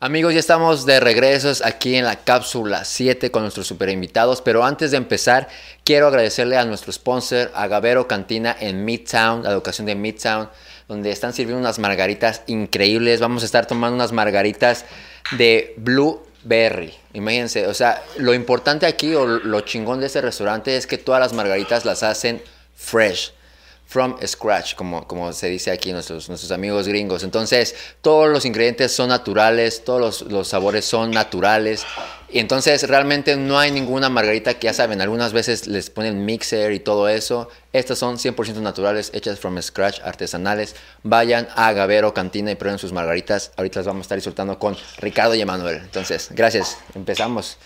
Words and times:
Amigos, 0.00 0.32
ya 0.32 0.38
estamos 0.38 0.86
de 0.86 1.00
regreso 1.00 1.50
aquí 1.64 1.96
en 1.96 2.04
la 2.04 2.14
cápsula 2.14 2.84
7 2.84 3.32
con 3.32 3.42
nuestros 3.42 3.66
super 3.66 3.88
invitados, 3.88 4.40
pero 4.40 4.64
antes 4.64 4.92
de 4.92 4.96
empezar, 4.96 5.48
quiero 5.82 6.06
agradecerle 6.06 6.56
a 6.56 6.64
nuestro 6.64 6.92
sponsor, 6.92 7.50
Agavero 7.52 8.06
Cantina 8.06 8.56
en 8.60 8.84
Midtown, 8.84 9.42
la 9.42 9.50
educación 9.50 9.88
de 9.88 9.96
Midtown, 9.96 10.50
donde 10.86 11.10
están 11.10 11.32
sirviendo 11.32 11.58
unas 11.58 11.80
margaritas 11.80 12.42
increíbles. 12.46 13.18
Vamos 13.18 13.42
a 13.42 13.46
estar 13.46 13.66
tomando 13.66 13.96
unas 13.96 14.12
margaritas 14.12 14.84
de 15.32 15.74
Blueberry. 15.78 16.94
Imagínense, 17.14 17.66
o 17.66 17.74
sea, 17.74 18.00
lo 18.18 18.34
importante 18.34 18.86
aquí 18.86 19.16
o 19.16 19.26
lo 19.26 19.62
chingón 19.62 19.98
de 19.98 20.06
este 20.06 20.20
restaurante 20.20 20.76
es 20.76 20.86
que 20.86 20.98
todas 20.98 21.20
las 21.20 21.32
margaritas 21.32 21.84
las 21.84 22.04
hacen 22.04 22.40
fresh 22.76 23.32
from 23.88 24.16
scratch, 24.26 24.74
como, 24.74 25.06
como 25.08 25.32
se 25.32 25.48
dice 25.48 25.70
aquí 25.70 25.92
nuestros, 25.92 26.28
nuestros 26.28 26.52
amigos 26.52 26.86
gringos. 26.86 27.24
Entonces, 27.24 27.74
todos 28.02 28.28
los 28.28 28.44
ingredientes 28.44 28.92
son 28.92 29.08
naturales, 29.08 29.82
todos 29.82 29.98
los, 29.98 30.30
los, 30.30 30.46
sabores 30.46 30.84
son 30.84 31.10
naturales. 31.10 31.86
Y 32.28 32.38
entonces, 32.38 32.86
realmente 32.86 33.34
no 33.36 33.58
hay 33.58 33.70
ninguna 33.70 34.10
margarita 34.10 34.52
que 34.52 34.66
ya 34.66 34.74
saben, 34.74 35.00
algunas 35.00 35.32
veces 35.32 35.66
les 35.66 35.88
ponen 35.88 36.26
mixer 36.26 36.72
y 36.72 36.80
todo 36.80 37.08
eso. 37.08 37.48
Estas 37.72 37.98
son 37.98 38.18
100% 38.18 38.56
naturales, 38.56 39.10
hechas 39.14 39.40
from 39.40 39.58
scratch, 39.62 40.00
artesanales. 40.04 40.76
Vayan 41.02 41.48
a 41.56 41.72
Gavero 41.72 42.12
Cantina 42.12 42.50
y 42.50 42.56
prueben 42.56 42.78
sus 42.78 42.92
margaritas. 42.92 43.52
Ahorita 43.56 43.80
las 43.80 43.86
vamos 43.86 44.00
a 44.00 44.02
estar 44.02 44.18
disfrutando 44.18 44.58
con 44.58 44.76
Ricardo 44.98 45.34
y 45.34 45.40
Emanuel. 45.40 45.76
Entonces, 45.76 46.28
gracias. 46.32 46.76
Empezamos. 46.94 47.56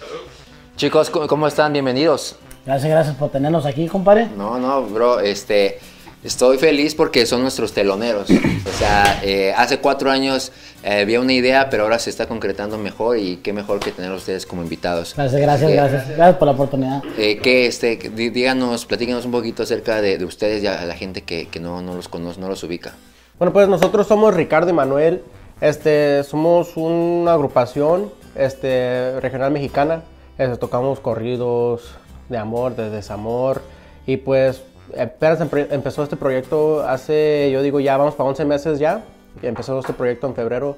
Chicos, 0.77 1.11
¿cómo 1.11 1.49
están? 1.49 1.73
Bienvenidos. 1.73 2.37
Gracias, 2.65 2.89
gracias 2.89 3.17
por 3.17 3.33
tenernos 3.33 3.67
aquí, 3.67 3.89
compadre. 3.89 4.29
No, 4.37 4.57
no, 4.61 4.83
bro, 4.85 5.19
este... 5.19 5.81
Estoy 6.25 6.57
feliz 6.57 6.95
porque 6.95 7.27
son 7.27 7.43
nuestros 7.43 7.73
teloneros. 7.73 8.31
O 8.31 8.79
sea, 8.79 9.21
eh, 9.25 9.53
hace 9.57 9.79
cuatro 9.79 10.09
años 10.09 10.53
eh, 10.85 11.01
había 11.01 11.21
una 11.21 11.33
idea, 11.33 11.69
pero 11.69 11.83
ahora 11.83 11.99
se 11.99 12.11
está 12.11 12.27
concretando 12.29 12.79
mejor 12.79 13.19
y 13.19 13.39
qué 13.39 13.53
mejor 13.53 13.81
que 13.81 13.91
tener 13.91 14.13
a 14.13 14.15
ustedes 14.15 14.47
como 14.47 14.63
invitados. 14.63 15.15
Gracias, 15.17 15.41
gracias, 15.41 15.71
Eh, 15.71 15.75
gracias. 15.75 16.09
Gracias 16.11 16.37
por 16.37 16.47
la 16.47 16.53
oportunidad. 16.53 17.03
Eh, 17.19 17.39
que 17.39 17.67
este, 17.67 17.97
díganos, 17.97 18.87
platíquenos 18.87 19.25
un 19.25 19.33
poquito 19.33 19.65
acerca 19.65 20.01
de, 20.01 20.17
de 20.17 20.25
ustedes 20.25 20.63
y 20.63 20.69
a 20.69 20.85
la 20.85 20.95
gente 20.95 21.23
que, 21.23 21.49
que 21.49 21.59
no, 21.59 21.83
no 21.83 21.97
los 21.97 22.07
conoce, 22.09 22.41
no 22.41 22.49
los 22.49 22.63
ubica. 22.63 22.95
Bueno, 23.39 23.53
pues 23.53 23.67
nosotros 23.67 24.07
somos 24.07 24.33
Ricardo 24.33 24.71
y 24.71 24.75
Manuel. 24.75 25.23
Este, 25.61 26.23
somos 26.23 26.77
una 26.77 27.33
agrupación 27.33 28.13
este, 28.37 29.19
regional 29.21 29.51
mexicana. 29.51 30.03
Este, 30.39 30.57
tocamos 30.57 31.01
corridos 31.01 31.83
de 32.29 32.39
amor, 32.39 32.77
de 32.77 32.91
desamor. 32.91 33.63
Y 34.07 34.19
pues 34.19 34.63
apenas 35.01 35.41
empe- 35.41 35.69
empezó 35.71 36.03
este 36.03 36.17
proyecto 36.17 36.83
hace, 36.87 37.51
yo 37.53 37.63
digo, 37.63 37.81
ya 37.81 37.97
vamos 37.97 38.15
para 38.15 38.29
11 38.29 38.45
meses 38.45 38.79
ya. 38.79 39.03
Empezó 39.43 39.79
este 39.79 39.93
proyecto 39.93 40.27
en 40.27 40.35
febrero. 40.35 40.77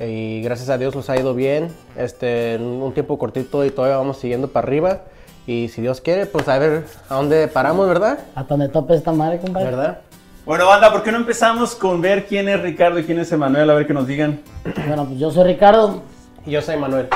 Y 0.00 0.40
gracias 0.42 0.70
a 0.70 0.78
Dios 0.78 0.94
nos 0.96 1.10
ha 1.10 1.16
ido 1.18 1.34
bien. 1.34 1.68
Este, 1.96 2.54
en 2.54 2.62
un 2.62 2.92
tiempo 2.94 3.18
cortito 3.18 3.64
y 3.64 3.70
todavía 3.70 3.96
vamos 3.98 4.16
siguiendo 4.18 4.48
para 4.48 4.66
arriba. 4.66 5.00
Y 5.46 5.68
si 5.68 5.82
Dios 5.82 6.00
quiere, 6.00 6.26
pues 6.26 6.48
a 6.48 6.58
ver 6.58 6.84
a 7.08 7.14
dónde 7.16 7.48
paramos, 7.48 7.86
¿verdad? 7.88 8.18
Hasta 8.34 8.54
donde 8.56 8.68
tope 8.68 8.94
esta 8.94 9.12
madre, 9.12 9.38
compadre. 9.38 9.66
¿Verdad? 9.66 9.98
Bueno, 10.46 10.66
banda, 10.66 10.90
¿por 10.90 11.02
qué 11.02 11.12
no 11.12 11.18
empezamos 11.18 11.74
con 11.74 12.00
ver 12.00 12.26
quién 12.26 12.48
es 12.48 12.60
Ricardo 12.60 12.98
y 12.98 13.04
quién 13.04 13.18
es 13.18 13.30
Emanuel? 13.30 13.68
A 13.68 13.74
ver 13.74 13.86
que 13.86 13.92
nos 13.94 14.06
digan. 14.06 14.40
Bueno, 14.86 15.04
pues 15.06 15.18
yo 15.18 15.30
soy 15.30 15.44
Ricardo. 15.44 16.02
Y 16.46 16.52
yo 16.52 16.62
soy 16.62 16.76
Manuel. 16.78 17.08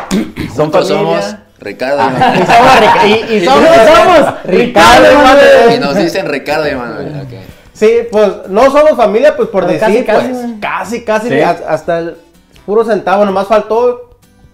¿Son 0.54 0.70
Juntos 0.70 0.90
familia? 0.92 1.22
somos 1.22 1.36
Ricardo 1.60 2.02
y 2.02 2.06
Y 2.06 2.10
Manuel. 2.10 3.06
y, 3.06 3.32
y 3.32 3.36
Y 3.36 3.44
somos, 3.44 3.68
somos 3.68 4.34
Ricardo 4.44 5.12
y 5.12 5.16
Manuel. 5.16 5.74
Y 5.76 5.78
nos 5.80 5.96
dicen 5.96 6.28
Ricardo 6.28 6.68
y 6.68 6.74
Manuel. 6.74 7.26
Sí, 7.72 7.90
pues 8.10 8.30
no 8.48 8.64
somos 8.70 8.92
familia, 8.96 9.34
pues 9.36 9.48
por 9.48 9.66
Pero 9.66 9.78
decir, 9.78 10.04
casi, 10.04 10.18
casi, 10.20 10.28
pues 10.28 10.46
casi, 10.60 11.04
casi, 11.04 11.28
Sí. 11.28 11.40
hasta 11.40 11.98
el 11.98 12.16
puro 12.64 12.84
centavo, 12.84 13.24
nomás 13.24 13.46
faltó 13.48 14.10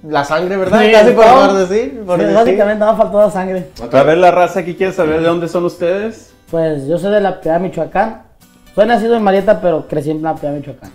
la 0.08 0.24
sangre, 0.24 0.56
¿verdad? 0.56 0.80
Sí, 0.80 0.90
casi 0.92 1.10
por 1.12 1.52
decir. 1.52 2.02
Por 2.06 2.18
Sí, 2.18 2.22
decir. 2.24 2.36
básicamente 2.38 2.80
nada 2.80 2.96
faltó 2.96 3.20
la 3.20 3.30
sangre. 3.30 3.68
A 3.92 4.02
ver, 4.02 4.16
la 4.18 4.30
raza 4.30 4.60
aquí 4.60 4.74
quiere 4.74 4.92
saber 4.94 5.20
de 5.20 5.26
dónde 5.26 5.48
son 5.48 5.64
ustedes. 5.66 6.32
Pues 6.50 6.86
yo 6.86 6.98
soy 6.98 7.12
de 7.12 7.20
la 7.20 7.40
Piedad, 7.40 7.60
Michoacán. 7.60 8.22
Soy 8.74 8.86
nacido 8.86 9.14
en 9.16 9.22
Marieta, 9.22 9.60
pero 9.60 9.86
crecí 9.86 10.10
en 10.10 10.22
la 10.22 10.34
Piedad, 10.34 10.54
Michoacán. 10.54 10.90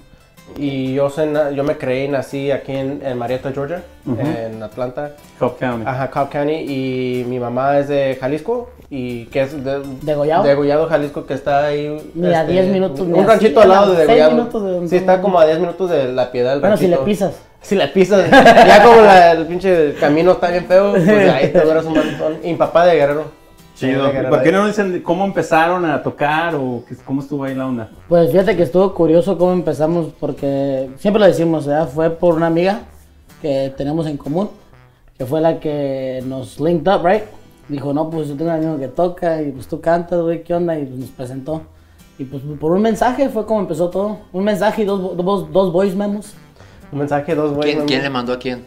Y 0.57 0.93
yo, 0.93 1.09
yo 1.53 1.63
me 1.63 1.75
creí 1.77 2.05
y 2.05 2.07
nací 2.07 2.51
aquí 2.51 2.71
en, 2.71 3.01
en 3.03 3.17
Marietta, 3.17 3.51
Georgia, 3.51 3.81
en 4.05 4.61
Atlanta, 4.63 5.11
Cobb 5.39 5.57
County. 5.57 5.83
ajá, 5.85 6.09
Cobb 6.11 6.29
County, 6.29 6.53
y 6.53 7.25
mi 7.27 7.39
mamá 7.39 7.79
es 7.79 7.87
de 7.89 8.17
Jalisco, 8.21 8.69
y 8.89 9.25
que 9.25 9.41
es 9.41 9.63
de... 9.65 9.81
¿Degollado? 10.03 10.43
Degollado, 10.43 10.87
Jalisco, 10.87 11.25
que 11.25 11.33
está 11.33 11.65
ahí... 11.65 11.87
este, 11.97 12.09
Ni 12.13 12.33
a 12.33 12.45
10 12.45 12.67
minutos, 12.67 12.99
Un 13.01 13.27
ranchito 13.27 13.59
al 13.61 13.69
lado 13.69 13.91
de 13.93 14.01
Degollado. 14.05 14.31
minutos 14.31 14.63
de 14.63 14.71
donde- 14.71 14.89
Sí, 14.89 14.95
está 14.95 15.19
como 15.21 15.39
a 15.39 15.45
10 15.45 15.59
minutos 15.59 15.89
de 15.89 16.13
la 16.13 16.31
piedad 16.31 16.51
del 16.51 16.61
Bueno, 16.61 16.77
si 16.77 16.87
le 16.87 16.97
pisas. 16.97 17.33
Si 17.65 17.73
le 17.75 17.87
pisas, 17.87 18.29
ya 18.29 18.83
como 18.83 19.01
la- 19.01 19.31
el 19.31 19.47
pinche 19.47 19.95
camino 19.99 20.33
está 20.33 20.51
bien 20.51 20.65
feo, 20.67 20.91
pues 20.91 21.07
ahí 21.33 21.47
te 21.51 21.61
duras 21.61 21.83
un 21.85 21.95
montón. 21.95 22.37
Y 22.43 22.51
mi 22.51 22.57
papá 22.57 22.85
de 22.85 22.95
Guerrero. 22.95 23.23
Chido. 23.75 24.07
¿Y 24.09 24.25
¿Por 24.27 24.41
qué 24.41 24.51
no 24.51 24.65
dicen 24.67 25.01
cómo 25.03 25.25
empezaron 25.25 25.83
a 25.85 26.01
tocar 26.01 26.55
o 26.55 26.83
qué- 26.87 26.95
cómo 27.05 27.21
estuvo 27.21 27.43
ahí 27.43 27.53
la 27.55 27.67
onda? 27.67 27.89
Pues 28.07 28.31
fíjate 28.31 28.55
que 28.55 28.63
estuvo 28.63 28.93
curioso 28.93 29.37
cómo 29.37 29.51
empezamos, 29.53 30.07
porque 30.19 30.89
siempre 30.97 31.19
lo 31.19 31.27
decimos, 31.27 31.65
¿verdad? 31.67 31.89
Fue 31.89 32.09
por 32.09 32.35
una 32.35 32.47
amiga 32.47 32.81
que 33.41 33.73
tenemos 33.77 34.07
en 34.07 34.17
común, 34.17 34.49
que 35.17 35.25
fue 35.25 35.41
la 35.41 35.59
que 35.59 36.23
nos 36.25 36.59
linked 36.59 36.91
up, 36.91 37.05
right? 37.05 37.23
Dijo, 37.67 37.93
no, 37.93 38.09
pues 38.09 38.27
yo 38.29 38.35
tengo 38.35 38.51
un 38.51 38.57
amigo 38.57 38.77
que 38.79 38.87
toca 38.87 39.41
y 39.41 39.51
pues 39.51 39.67
tú 39.67 39.81
cantas, 39.81 40.21
güey, 40.21 40.43
¿qué 40.43 40.53
onda? 40.53 40.77
Y 40.79 40.85
pues 40.85 40.99
nos 40.99 41.09
presentó. 41.09 41.61
Y 42.17 42.23
pues 42.23 42.43
por 42.61 42.71
un 42.71 42.81
mensaje 42.81 43.27
fue 43.27 43.45
como 43.45 43.59
empezó 43.59 43.89
todo. 43.89 44.19
Un 44.31 44.43
mensaje 44.45 44.83
y 44.83 44.85
dos, 44.85 45.17
dos, 45.17 45.51
dos 45.51 45.73
voice 45.73 45.95
memos. 45.95 46.33
Un 46.91 46.99
mensaje, 46.99 47.35
dos 47.35 47.51
güeyes. 47.53 47.75
¿Quién, 47.75 47.87
quién 47.87 48.03
le 48.03 48.09
mandó 48.09 48.31
a 48.31 48.39
quién? 48.39 48.63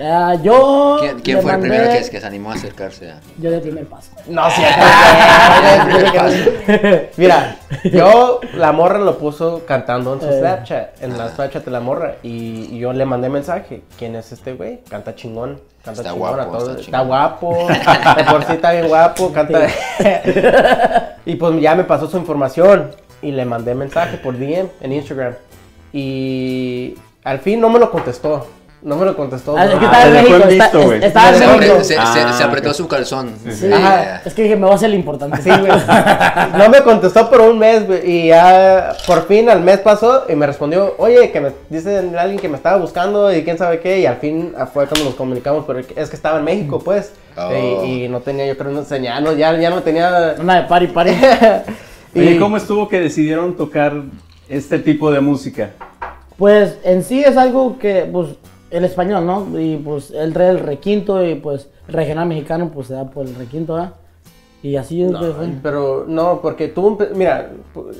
Ah, 0.00 0.34
yo. 0.42 0.98
¿Quién, 1.22 1.40
fue 1.42 1.52
el 1.54 1.60
primero 1.60 1.90
que, 1.90 2.08
que 2.08 2.20
se 2.20 2.26
animó 2.26 2.52
a 2.52 2.54
acercarse 2.54 3.10
a.? 3.10 3.20
Yo 3.38 3.50
de 3.50 3.58
primer 3.60 3.86
paso. 3.86 4.12
No, 4.28 4.48
sí. 4.50 4.62
Mira, 7.16 7.56
yo, 7.84 8.40
la 8.54 8.72
morra 8.72 8.98
lo 8.98 9.18
puso 9.18 9.64
cantando 9.66 10.14
en 10.14 10.20
su 10.20 10.28
Eh. 10.28 10.38
Snapchat, 10.40 11.02
en 11.02 11.18
la 11.18 11.28
Snapchat 11.30 11.64
de 11.64 11.70
la 11.70 11.80
morra, 11.80 12.16
y, 12.22 12.68
y 12.70 12.78
yo 12.78 12.92
le 12.92 13.04
mandé 13.04 13.28
mensaje, 13.28 13.82
¿quién 13.98 14.14
es 14.14 14.30
este 14.32 14.52
güey? 14.52 14.80
Canta 14.88 15.14
chingón, 15.14 15.60
canta 15.84 16.02
Está 16.02 16.12
chingón 16.12 16.40
a 16.40 16.44
todos. 16.46 16.62
está 16.62 16.72
Está, 16.72 16.84
chingón. 16.84 17.06
guapo, 17.08 17.68
de 18.16 18.24
por 18.24 18.44
sí 18.44 18.52
está 18.52 18.72
bien 18.72 18.88
guapo, 18.88 19.32
canta. 19.32 19.66
y 21.26 21.34
pues 21.36 21.60
ya 21.60 21.74
me 21.74 21.84
pasó 21.84 22.08
su 22.08 22.16
información, 22.18 22.90
y 23.22 23.32
le 23.32 23.44
mandé 23.44 23.74
mensaje 23.74 24.16
por 24.18 24.38
DM 24.38 24.68
en 24.80 24.92
Instagram, 24.92 25.34
y 25.92 26.94
al 27.24 27.38
fin 27.40 27.60
no 27.60 27.68
me 27.68 27.78
lo 27.78 27.90
contestó, 27.90 28.46
no 28.82 28.96
me 28.96 29.04
lo 29.04 29.16
contestó. 29.16 29.56
Ah, 29.56 29.64
es 29.64 29.70
que 29.70 29.76
bro. 29.76 29.86
estaba 29.86 30.04
en 30.06 30.12
México. 30.14 30.36
está- 30.48 31.06
estaba 31.06 31.28
en 31.30 31.34
Se, 31.38 31.46
México. 31.46 31.76
se, 31.78 31.84
se- 31.84 31.98
Ah, 31.98 32.32
se 32.36 32.44
apretó 32.44 32.70
ok. 32.70 32.74
su 32.76 32.86
calzón. 32.88 33.32
sí. 33.50 33.72
Ajá. 33.72 34.22
Es 34.24 34.34
que 34.34 34.42
dije, 34.44 34.54
me 34.56 34.62
voy 34.62 34.72
a 34.72 34.74
hacer 34.76 34.90
el 34.90 34.94
importante. 34.96 35.42
Sí, 35.42 35.50
güey. 35.50 35.72
No 36.56 36.68
me 36.68 36.82
contestó 36.82 37.28
por 37.28 37.40
un 37.40 37.58
mes, 37.58 37.86
güey. 37.86 38.08
Y 38.08 38.26
ya 38.28 38.94
por 39.06 39.26
fin 39.26 39.48
al 39.50 39.62
mes 39.62 39.78
pasó 39.80 40.24
y 40.28 40.34
me 40.36 40.46
respondió, 40.46 40.94
oye, 40.98 41.30
que 41.32 41.40
me 41.40 41.52
dice 41.68 41.98
alguien 42.18 42.38
que 42.38 42.48
me 42.48 42.56
estaba 42.56 42.76
buscando 42.76 43.34
y 43.34 43.42
quién 43.42 43.58
sabe 43.58 43.80
qué. 43.80 43.98
Y 44.00 44.06
al 44.06 44.16
fin 44.18 44.52
ah, 44.56 44.66
fue 44.66 44.86
cuando 44.86 45.06
nos 45.06 45.14
comunicamos, 45.16 45.64
pero 45.66 45.80
es 45.80 46.08
que 46.10 46.16
estaba 46.16 46.38
en 46.38 46.44
México, 46.44 46.78
pues. 46.78 47.12
Oh. 47.36 47.84
Y, 47.84 48.04
y 48.04 48.08
no 48.08 48.20
tenía, 48.20 48.46
yo 48.46 48.56
creo, 48.56 48.70
una 48.70 48.84
señal, 48.84 49.22
no, 49.24 49.32
ya, 49.32 49.56
ya 49.56 49.70
no 49.70 49.82
tenía. 49.82 50.34
Una 50.40 50.62
de 50.62 50.68
party, 50.68 50.86
party. 50.88 51.10
Oye, 52.16 52.32
y- 52.32 52.38
¿cómo 52.38 52.56
estuvo 52.56 52.88
que 52.88 53.00
decidieron 53.00 53.56
tocar 53.56 53.92
este 54.48 54.78
tipo 54.78 55.10
de 55.10 55.20
música? 55.20 55.70
Pues 56.36 56.76
en 56.84 57.02
sí 57.04 57.22
es 57.22 57.36
algo 57.36 57.78
que, 57.78 58.08
pues, 58.10 58.28
el 58.70 58.84
español, 58.84 59.24
¿no? 59.26 59.58
Y 59.58 59.76
pues 59.76 60.10
el 60.10 60.34
re 60.34 60.48
el 60.50 60.60
requinto 60.60 61.24
y 61.24 61.34
pues 61.36 61.68
regional 61.88 62.28
mexicano, 62.28 62.70
pues 62.72 62.88
se 62.88 62.94
da 62.94 63.04
por 63.10 63.26
el 63.26 63.34
requinto, 63.34 63.74
¿verdad? 63.74 63.94
Y 64.60 64.74
así 64.74 65.02
es, 65.02 65.12
güey, 65.12 65.32
fue. 65.32 65.48
Pero 65.62 66.04
no, 66.08 66.40
porque 66.42 66.66
tú, 66.66 66.98
empe- 66.98 67.12
mira, 67.14 67.50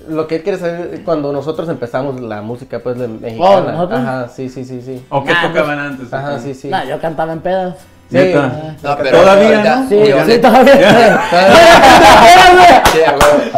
lo 0.08 0.26
que 0.26 0.36
él 0.36 0.42
quiere 0.42 0.58
saber 0.58 0.90
es 0.92 1.00
cuando 1.00 1.32
nosotros 1.32 1.68
empezamos 1.68 2.20
la 2.20 2.42
música, 2.42 2.80
pues, 2.80 2.98
de 2.98 3.06
mexicana. 3.06 3.72
¿nosotros? 3.72 4.00
Ajá, 4.00 4.28
sí, 4.28 4.48
sí, 4.48 4.64
sí, 4.64 4.82
sí. 4.82 5.04
¿O 5.08 5.22
qué 5.22 5.32
Nah, 5.32 5.46
tocaban 5.46 5.78
antes? 5.78 6.12
Ajá, 6.12 6.38
sí, 6.40 6.54
sí. 6.54 6.68
Nah, 6.68 6.84
yo 6.84 7.00
cantaba 7.00 7.32
en 7.32 7.40
pedas. 7.40 7.76
Sí. 8.10 8.16
Neta. 8.16 8.74
No, 8.82 8.96
pero 8.96 9.20
Todavía, 9.20 9.48
ahorita- 9.58 9.76
¿no? 9.76 9.88
Sí, 9.88 10.32
sí, 10.32 10.38
todavía. 10.38 11.20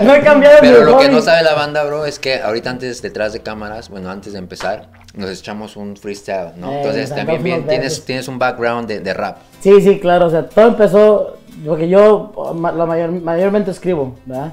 No 0.02 0.14
he 0.14 0.20
cambiado 0.22 0.58
Pero 0.60 0.84
lo 0.84 0.98
que 0.98 1.08
no 1.08 1.20
sabe 1.20 1.42
la 1.42 1.54
banda, 1.54 1.84
bro, 1.84 2.06
es 2.06 2.18
que 2.18 2.40
ahorita 2.40 2.70
antes, 2.70 3.02
detrás 3.02 3.32
de 3.32 3.40
cámaras, 3.40 3.88
bueno, 3.88 4.10
antes 4.10 4.32
de 4.32 4.38
empezar, 4.38 4.88
nos 5.14 5.30
echamos 5.30 5.76
un 5.76 5.96
freestyle, 5.96 6.52
¿no? 6.56 6.72
Eh, 6.72 6.76
Entonces 6.78 7.14
también 7.14 7.42
bien, 7.42 7.66
tienes, 7.66 8.28
un 8.28 8.38
background 8.38 8.88
de, 8.88 9.00
de 9.00 9.14
rap. 9.14 9.38
Sí, 9.60 9.80
sí, 9.80 9.98
claro, 10.00 10.26
o 10.26 10.30
sea, 10.30 10.48
todo 10.48 10.68
empezó, 10.68 11.36
porque 11.66 11.88
yo 11.88 12.32
la 12.76 12.86
mayor, 12.86 13.10
mayormente 13.10 13.70
escribo, 13.70 14.16
¿verdad? 14.24 14.50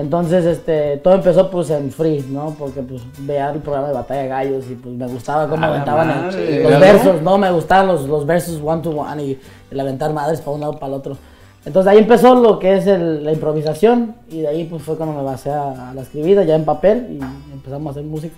Entonces, 0.00 0.44
este, 0.44 0.96
todo 0.98 1.14
empezó 1.14 1.50
pues 1.50 1.70
en 1.70 1.90
free, 1.90 2.24
¿no? 2.28 2.54
Porque 2.58 2.80
pues 2.82 3.02
veía 3.20 3.50
el 3.50 3.58
programa 3.60 3.88
de 3.88 3.94
Batalla 3.94 4.22
de 4.22 4.28
Gallos 4.28 4.64
y 4.70 4.74
pues 4.74 4.94
me 4.94 5.06
gustaba 5.06 5.48
cómo 5.48 5.64
aventaban 5.64 6.10
el- 6.34 6.62
los 6.62 6.72
¿no? 6.72 6.80
versos, 6.80 7.22
¿no? 7.22 7.38
Me 7.38 7.50
gustaban 7.50 7.86
los, 7.88 8.08
los 8.08 8.24
versos 8.26 8.60
one 8.64 8.82
to 8.82 8.90
one 8.90 9.22
y 9.22 9.40
el 9.70 9.80
aventar 9.80 10.12
madres 10.12 10.40
para 10.40 10.52
un 10.52 10.60
lado 10.60 10.72
para 10.74 10.86
el 10.88 10.94
otro. 10.94 11.16
Entonces 11.64 11.92
ahí 11.92 11.98
empezó 11.98 12.34
lo 12.34 12.58
que 12.58 12.76
es 12.78 12.86
el- 12.86 13.24
la 13.24 13.32
improvisación 13.32 14.14
y 14.30 14.40
de 14.40 14.48
ahí 14.48 14.64
pues 14.64 14.82
fue 14.82 14.96
cuando 14.96 15.14
me 15.16 15.22
basé 15.22 15.50
a, 15.50 15.90
a 15.90 15.94
la 15.94 16.02
escribida 16.02 16.42
ya 16.44 16.54
en 16.54 16.64
papel 16.64 17.18
y 17.20 17.52
empezamos 17.52 17.88
a 17.88 17.90
hacer 17.90 18.04
música. 18.04 18.34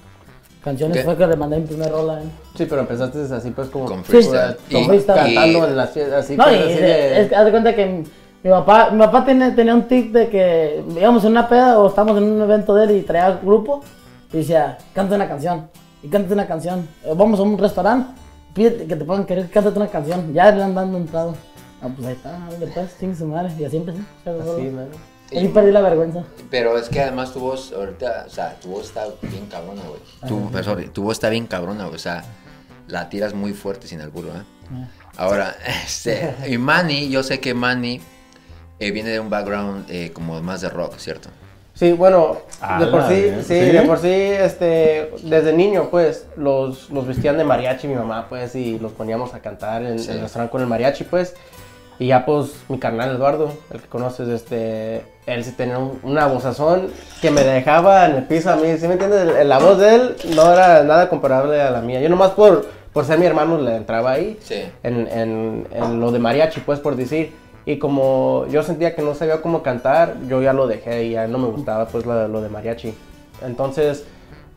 canciones 0.64 0.98
¿Qué? 0.98 1.02
fue 1.04 1.16
que 1.16 1.26
le 1.26 1.36
mandé 1.36 1.58
mi 1.58 1.66
primer 1.66 1.90
rola. 1.90 2.20
¿eh? 2.20 2.24
Sí, 2.56 2.66
pero 2.68 2.82
empezaste 2.82 3.18
así 3.34 3.50
pues 3.50 3.68
como... 3.68 3.84
Con 3.84 4.04
freestyle. 4.04 4.56
con 4.70 4.80
Y- 4.82 4.86
freestyle. 4.86 5.16
Cantando 5.34 5.58
y- 5.58 5.70
en 5.70 5.76
las 5.76 5.90
fiestas, 5.90 6.24
así 6.24 6.36
No, 6.36 6.44
y 6.50 6.54
así 6.54 6.74
de- 6.74 6.80
de- 6.82 7.20
es 7.22 7.32
haz 7.32 7.44
de 7.44 7.50
cuenta 7.50 7.74
que 7.74 8.04
mi, 8.42 8.50
papá, 8.50 8.90
mi 8.90 8.98
papá 8.98 9.24
tenía, 9.24 9.54
tenía 9.54 9.74
un 9.74 9.86
tic 9.88 10.12
de 10.12 10.28
que 10.28 10.84
íbamos 10.96 11.24
en 11.24 11.32
una 11.32 11.48
peda 11.48 11.78
o 11.78 11.88
estamos 11.88 12.16
en 12.18 12.24
un 12.24 12.42
evento 12.42 12.74
de 12.74 12.84
él 12.84 12.90
y 12.92 13.02
traía 13.02 13.38
grupo 13.42 13.82
y 14.32 14.38
decía, 14.38 14.78
canta 14.94 15.16
una 15.16 15.28
canción, 15.28 15.68
y 16.02 16.08
cántate 16.08 16.34
una 16.34 16.46
canción. 16.46 16.88
Eh, 17.04 17.12
Vamos 17.14 17.38
a 17.38 17.42
un 17.42 17.56
restaurante, 17.56 18.12
pide 18.54 18.86
que 18.86 18.96
te 18.96 19.04
pongan 19.04 19.24
querer, 19.24 19.48
cántate 19.50 19.78
una 19.78 19.88
canción. 19.88 20.32
Ya 20.32 20.50
le 20.50 20.62
han 20.62 20.74
dando 20.74 20.98
entrado. 20.98 21.34
Ah, 21.80 21.88
pues 21.94 22.06
ahí 22.06 22.14
está, 22.14 22.38
después, 22.58 22.90
sin 22.98 23.16
su 23.16 23.26
madre. 23.26 23.52
Y 23.58 23.64
así 23.64 23.76
empecé. 23.76 24.00
Así, 24.24 24.62
¿no? 24.62 24.86
Ahí 25.30 25.48
perdí 25.48 25.72
la 25.72 25.80
vergüenza. 25.80 26.24
Pero 26.50 26.76
es 26.76 26.88
que 26.88 27.00
además 27.00 27.32
tu 27.32 27.40
voz, 27.40 27.72
ahorita, 27.72 28.24
o 28.26 28.30
sea, 28.30 28.58
tu 28.60 28.68
voz 28.68 28.86
está 28.86 29.04
bien 29.22 29.46
cabrona, 29.46 29.82
güey. 29.82 30.00
Tu, 30.28 30.50
pero, 30.50 30.64
sorry, 30.64 30.88
tu 30.88 31.02
voz 31.04 31.14
está 31.14 31.28
bien 31.30 31.46
cabrona, 31.46 31.84
güey. 31.84 31.96
O 31.96 31.98
sea, 31.98 32.24
la 32.86 33.08
tiras 33.08 33.34
muy 33.34 33.52
fuerte 33.52 33.86
sin 33.86 34.00
albur, 34.00 34.26
¿eh? 34.26 34.86
Ahora, 35.16 35.56
este, 35.84 36.34
y 36.48 36.58
Manny, 36.58 37.08
yo 37.08 37.22
sé 37.22 37.40
que 37.40 37.54
Manny 37.54 38.00
eh, 38.82 38.90
viene 38.90 39.10
de 39.10 39.20
un 39.20 39.30
background 39.30 39.86
eh, 39.88 40.10
como 40.12 40.40
más 40.42 40.60
de 40.60 40.68
rock, 40.68 40.96
¿cierto? 40.98 41.28
Sí, 41.74 41.92
bueno, 41.92 42.36
Ah, 42.60 42.78
de 42.80 42.86
por 42.88 43.08
sí, 43.08 43.30
sí, 43.38 43.44
¿Sí? 43.44 43.54
de 43.54 43.82
por 43.82 43.98
sí, 43.98 44.08
este, 44.10 45.10
desde 45.22 45.52
niño, 45.52 45.88
pues, 45.90 46.26
los, 46.36 46.90
los 46.90 47.06
vestían 47.06 47.38
de 47.38 47.44
mariachi 47.44 47.86
mi 47.88 47.94
mamá, 47.94 48.26
pues, 48.28 48.54
y 48.56 48.78
los 48.78 48.92
poníamos 48.92 49.34
a 49.34 49.38
cantar 49.40 49.82
en, 49.84 49.98
Sí. 49.98 50.10
el 50.10 50.20
restaurante 50.20 50.50
con 50.52 50.60
el 50.60 50.66
mariachi, 50.66 51.04
pues, 51.04 51.34
y 51.98 52.08
ya, 52.08 52.26
pues, 52.26 52.52
mi 52.68 52.78
carnal 52.78 53.14
Eduardo, 53.16 53.52
el 53.72 53.80
que 53.80 53.86
conoces, 53.88 54.28
este, 54.28 55.02
él 55.26 55.44
sí 55.44 55.52
tenía 55.52 55.78
un- 55.78 55.98
una 56.02 56.26
vozazón 56.26 56.88
que 57.20 57.30
me 57.30 57.42
dejaba 57.44 58.06
en 58.06 58.16
el 58.16 58.24
piso 58.24 58.50
a 58.50 58.56
mí, 58.56 58.76
¿sí 58.78 58.86
me 58.88 58.94
entiendes? 58.94 59.46
La 59.46 59.58
voz 59.58 59.78
de 59.78 59.94
él 59.94 60.16
no 60.34 60.52
era 60.52 60.82
nada 60.82 61.08
comparable 61.08 61.60
a 61.62 61.70
la 61.70 61.80
mía, 61.80 62.00
yo 62.00 62.08
nomás 62.08 62.32
por, 62.32 62.66
por 62.92 63.04
ser 63.06 63.18
mi 63.18 63.26
hermano 63.26 63.58
le 63.60 63.76
entraba 63.76 64.10
ahí, 64.12 64.38
Sí. 64.42 64.62
en, 64.82 65.06
en- 65.08 65.68
en 65.72 66.00
lo 66.00 66.10
de 66.12 66.18
mariachi, 66.18 66.60
pues 66.60 66.80
por 66.80 66.96
decir. 66.96 67.40
Y 67.64 67.78
como 67.78 68.46
yo 68.50 68.62
sentía 68.62 68.94
que 68.94 69.02
no 69.02 69.14
sabía 69.14 69.40
cómo 69.40 69.62
cantar, 69.62 70.16
yo 70.28 70.42
ya 70.42 70.52
lo 70.52 70.66
dejé 70.66 71.04
y 71.04 71.10
ya 71.12 71.28
no 71.28 71.38
me 71.38 71.46
gustaba 71.48 71.86
pues 71.86 72.04
lo, 72.06 72.26
lo 72.28 72.40
de 72.40 72.48
mariachi. 72.48 72.92
Entonces, 73.44 74.04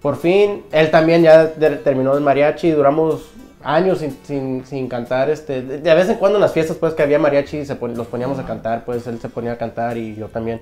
por 0.01 0.15
fin, 0.17 0.63
él 0.71 0.89
también 0.91 1.21
ya 1.23 1.45
de- 1.45 1.77
terminó 1.77 2.13
el 2.15 2.21
mariachi, 2.21 2.71
duramos 2.71 3.29
años 3.63 3.99
sin, 3.99 4.17
sin, 4.23 4.65
sin 4.65 4.87
cantar, 4.87 5.29
este, 5.29 5.61
de, 5.61 5.79
de 5.79 5.95
vez 5.95 6.07
en 6.09 6.17
cuando 6.17 6.37
en 6.37 6.41
las 6.41 6.53
fiestas 6.53 6.77
pues 6.77 6.93
que 6.93 7.01
había 7.03 7.17
mariachi 7.19 7.65
se 7.65 7.75
pon- 7.75 7.95
los 7.97 8.07
poníamos 8.07 8.37
a 8.39 8.45
cantar, 8.45 8.85
pues 8.85 9.05
él 9.07 9.19
se 9.19 9.29
ponía 9.29 9.53
a 9.53 9.57
cantar 9.57 9.97
y 9.97 10.15
yo 10.15 10.27
también. 10.27 10.61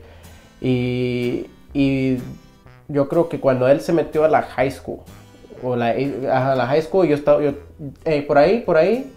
Y, 0.61 1.47
y 1.73 2.17
yo 2.87 3.07
creo 3.09 3.29
que 3.29 3.39
cuando 3.39 3.67
él 3.67 3.81
se 3.81 3.93
metió 3.93 4.23
a 4.23 4.27
la 4.29 4.41
high 4.41 4.71
school, 4.71 4.99
o 5.61 5.75
la, 5.75 5.87
a 6.31 6.55
la 6.55 6.67
high 6.67 6.81
school, 6.81 7.07
yo 7.07 7.15
estaba, 7.15 7.41
yo, 7.41 7.51
eh, 8.05 8.21
por 8.21 8.37
ahí, 8.37 8.59
por 8.61 8.77
ahí, 8.77 9.11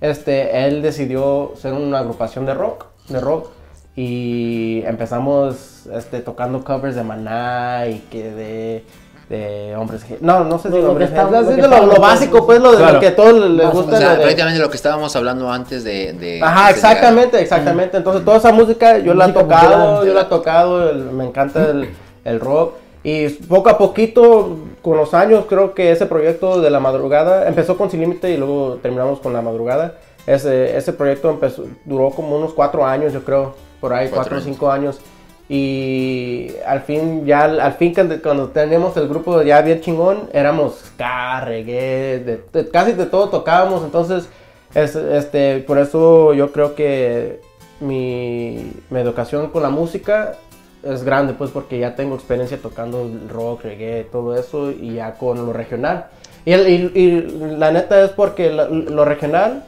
este, 0.00 0.66
él 0.66 0.82
decidió 0.82 1.52
ser 1.60 1.72
una 1.72 1.98
agrupación 2.00 2.46
de 2.46 2.54
rock, 2.54 2.86
de 3.08 3.20
rock, 3.20 3.48
y 3.96 4.82
empezamos, 4.86 5.86
este, 5.92 6.20
tocando 6.20 6.64
covers 6.64 6.94
de 6.94 7.02
Maná 7.02 7.86
y 7.88 7.98
que 8.10 8.30
de, 8.30 8.84
de 9.28 9.76
hombres, 9.76 10.04
no, 10.20 10.44
no 10.44 10.58
sé 10.58 10.70
si 10.70 10.78
Lo- 10.80 10.90
hombres, 10.90 11.08
está- 11.10 11.24
es 11.24 11.30
lo 11.30 11.40
lo, 11.42 11.50
está- 11.50 11.80
lo 11.86 12.00
básico, 12.00 12.46
pues, 12.46 12.60
lo, 12.60 12.70
de, 12.72 12.78
Claro. 12.78 12.94
lo 12.94 13.00
que 13.00 13.06
a 13.08 13.16
todos 13.16 13.50
les 13.50 13.70
gusta. 13.70 13.96
O 13.96 13.98
sea, 13.98 14.10
de- 14.16 14.22
prácticamente 14.22 14.60
lo 14.60 14.70
que 14.70 14.76
estábamos 14.76 15.14
hablando 15.16 15.50
antes 15.52 15.84
de... 15.84 16.12
de 16.14 16.40
Ajá, 16.42 16.66
de 16.66 16.72
exactamente, 16.72 17.40
exactamente. 17.40 17.96
Entonces 17.96 18.24
toda 18.24 18.38
esa 18.38 18.52
música 18.52 18.98
yo 18.98 19.12
la 19.14 19.26
he 19.28 19.32
tocado, 19.32 20.04
yo 20.06 20.14
la 20.14 20.22
he 20.22 20.26
tocado, 20.26 20.90
el- 20.90 21.04
me 21.10 21.24
encanta 21.26 21.70
el, 21.70 21.90
el 22.24 22.40
rock. 22.40 22.74
Y 23.02 23.28
poco 23.28 23.70
a 23.70 23.78
poquito, 23.78 24.56
con 24.82 24.96
los 24.96 25.14
años, 25.14 25.44
creo 25.48 25.74
que 25.74 25.90
ese 25.92 26.06
proyecto 26.06 26.60
de 26.60 26.70
la 26.70 26.80
madrugada 26.80 27.46
empezó 27.48 27.76
con 27.76 27.90
Sin 27.90 28.00
Límite 28.00 28.30
y 28.30 28.36
luego 28.36 28.78
terminamos 28.82 29.20
con 29.20 29.32
la 29.32 29.42
madrugada. 29.42 29.94
Ese, 30.26 30.76
ese 30.76 30.92
proyecto 30.92 31.30
empezó, 31.30 31.64
duró 31.84 32.10
como 32.10 32.36
unos 32.36 32.52
cuatro 32.54 32.84
años, 32.86 33.12
yo 33.12 33.24
creo, 33.24 33.54
por 33.80 33.92
ahí, 33.92 34.08
Cuatro 34.08 34.16
cuatro 34.16 34.38
o 34.38 34.40
cinco 34.40 34.70
años. 34.70 35.00
Y 35.48 36.52
al 36.64 36.82
fin, 36.82 37.26
ya 37.26 37.42
al 37.42 37.72
fin 37.72 37.92
cuando, 37.92 38.22
cuando 38.22 38.48
tenemos 38.50 38.96
el 38.96 39.08
grupo 39.08 39.42
ya 39.42 39.60
bien 39.62 39.80
chingón, 39.80 40.28
éramos 40.32 40.76
ska, 40.94 41.40
reggae, 41.40 42.20
de- 42.20 42.44
de- 42.52 42.68
casi 42.70 42.92
de 42.92 43.06
todo 43.06 43.28
tocábamos. 43.30 43.82
Entonces, 43.82 44.28
es, 44.74 44.94
este, 44.94 45.58
por 45.66 45.78
eso 45.78 46.34
yo 46.34 46.52
creo 46.52 46.76
que 46.76 47.40
mi, 47.80 48.72
mi 48.90 49.00
educación 49.00 49.48
con 49.48 49.62
la 49.64 49.70
música 49.70 50.36
es 50.82 51.04
grande, 51.04 51.34
pues 51.34 51.50
porque 51.50 51.78
ya 51.78 51.94
tengo 51.94 52.14
experiencia 52.14 52.58
tocando 52.60 53.10
rock, 53.28 53.64
reggae, 53.64 54.04
todo 54.10 54.36
eso, 54.38 54.70
y 54.70 54.94
ya 54.94 55.12
con 55.14 55.44
lo 55.46 55.52
regional. 55.52 56.06
Y, 56.44 56.52
el- 56.52 56.68
y- 56.68 56.98
y 56.98 57.56
la 57.58 57.70
neta 57.70 58.02
es 58.02 58.10
porque 58.10 58.50
la- 58.50 58.66
lo 58.68 59.04
regional, 59.04 59.64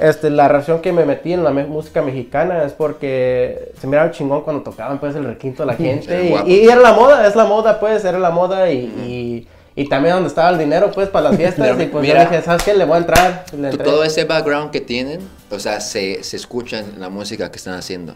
este, 0.00 0.30
la 0.30 0.48
reacción 0.48 0.80
que 0.80 0.92
me 0.92 1.04
metí 1.04 1.32
en 1.32 1.44
la 1.44 1.50
me- 1.50 1.64
música 1.66 2.02
mexicana 2.02 2.64
es 2.64 2.72
porque 2.72 3.72
se 3.80 3.86
miraba 3.86 4.10
chingón 4.10 4.42
cuando 4.42 4.62
tocaban 4.62 4.98
pues 4.98 5.14
el 5.16 5.24
requinto 5.24 5.62
a 5.62 5.66
la 5.66 5.74
gente. 5.76 6.24
y, 6.24 6.28
guapo. 6.30 6.48
y 6.48 6.60
era 6.68 6.76
la 6.80 6.92
moda, 6.92 7.26
es 7.26 7.36
la 7.36 7.44
moda 7.44 7.78
pues, 7.80 8.04
era 8.04 8.18
la 8.18 8.30
moda 8.30 8.70
y, 8.70 8.78
y, 8.86 9.48
y 9.82 9.88
también 9.88 10.14
donde 10.14 10.28
estaba 10.28 10.50
el 10.50 10.58
dinero 10.58 10.90
pues 10.92 11.08
para 11.08 11.28
las 11.30 11.36
fiestas. 11.38 11.68
Pero 11.68 11.82
y 11.82 11.86
pues 11.86 12.02
mira, 12.02 12.24
yo 12.24 12.30
dije, 12.30 12.42
¿sabes 12.42 12.62
qué? 12.64 12.74
Le 12.74 12.84
voy 12.84 12.96
a 12.96 12.98
entrar. 12.98 13.44
Le 13.56 13.70
todo 13.78 14.02
ese 14.04 14.24
background 14.24 14.70
que 14.72 14.80
tienen, 14.80 15.20
o 15.50 15.58
sea, 15.60 15.80
se, 15.80 16.22
se 16.24 16.36
escucha 16.36 16.78
en 16.80 17.00
la 17.00 17.08
música 17.08 17.50
que 17.50 17.56
están 17.56 17.74
haciendo. 17.74 18.14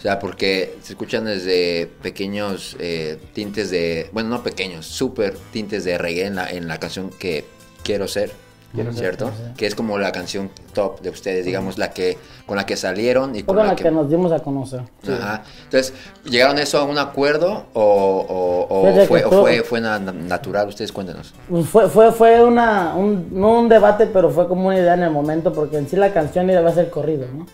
O 0.00 0.02
sea, 0.02 0.18
porque 0.18 0.78
se 0.82 0.94
escuchan 0.94 1.26
desde 1.26 1.86
pequeños 2.00 2.74
eh, 2.80 3.18
tintes 3.34 3.70
de, 3.70 4.08
bueno, 4.12 4.30
no 4.30 4.42
pequeños, 4.42 4.86
súper 4.86 5.36
tintes 5.52 5.84
de 5.84 5.98
reggae 5.98 6.24
en 6.24 6.36
la, 6.36 6.50
en 6.50 6.66
la 6.68 6.78
canción 6.80 7.10
que 7.10 7.44
quiero 7.82 8.08
ser, 8.08 8.32
Quiero 8.72 8.92
ser, 8.92 9.00
¿cierto? 9.00 9.24
quiero 9.26 9.44
ser. 9.48 9.56
Que 9.56 9.66
es 9.66 9.74
como 9.74 9.98
la 9.98 10.10
canción 10.10 10.50
top 10.72 11.00
de 11.02 11.10
ustedes, 11.10 11.44
digamos, 11.44 11.76
la 11.76 11.90
que 11.90 12.16
con 12.46 12.56
la 12.56 12.64
que 12.64 12.76
salieron 12.76 13.34
y 13.36 13.40
Fue 13.40 13.48
con 13.48 13.56
con 13.56 13.66
la 13.66 13.72
la 13.72 13.76
que 13.76 13.90
nos 13.90 14.08
dimos 14.08 14.32
a 14.32 14.38
conocer. 14.38 14.80
Ajá. 15.06 15.42
Entonces, 15.64 15.92
¿llegaron 16.24 16.58
eso 16.58 16.78
a 16.78 16.84
un 16.84 16.96
acuerdo 16.96 17.66
o, 17.74 17.82
o- 17.82 18.66
o 18.74 18.86
Fíjate 18.86 19.06
fue, 19.06 19.24
o 19.24 19.30
fue, 19.42 19.62
fue 19.64 19.80
na- 19.82 19.98
natural? 19.98 20.68
Ustedes 20.68 20.92
cuéntenos. 20.92 21.34
Pues 21.48 21.66
fue, 21.66 21.90
fue, 21.90 22.10
fue 22.12 22.42
una, 22.42 22.94
un, 22.94 23.28
no 23.38 23.60
un 23.60 23.68
debate, 23.68 24.06
pero 24.06 24.30
fue 24.30 24.48
como 24.48 24.68
una 24.68 24.78
idea 24.78 24.94
en 24.94 25.02
el 25.02 25.10
momento, 25.10 25.52
porque 25.52 25.76
en 25.76 25.86
sí 25.88 25.96
la 25.96 26.12
canción 26.14 26.48
iba 26.48 26.66
a 26.66 26.72
ser 26.72 26.88
corrido, 26.90 27.26
¿no? 27.34 27.46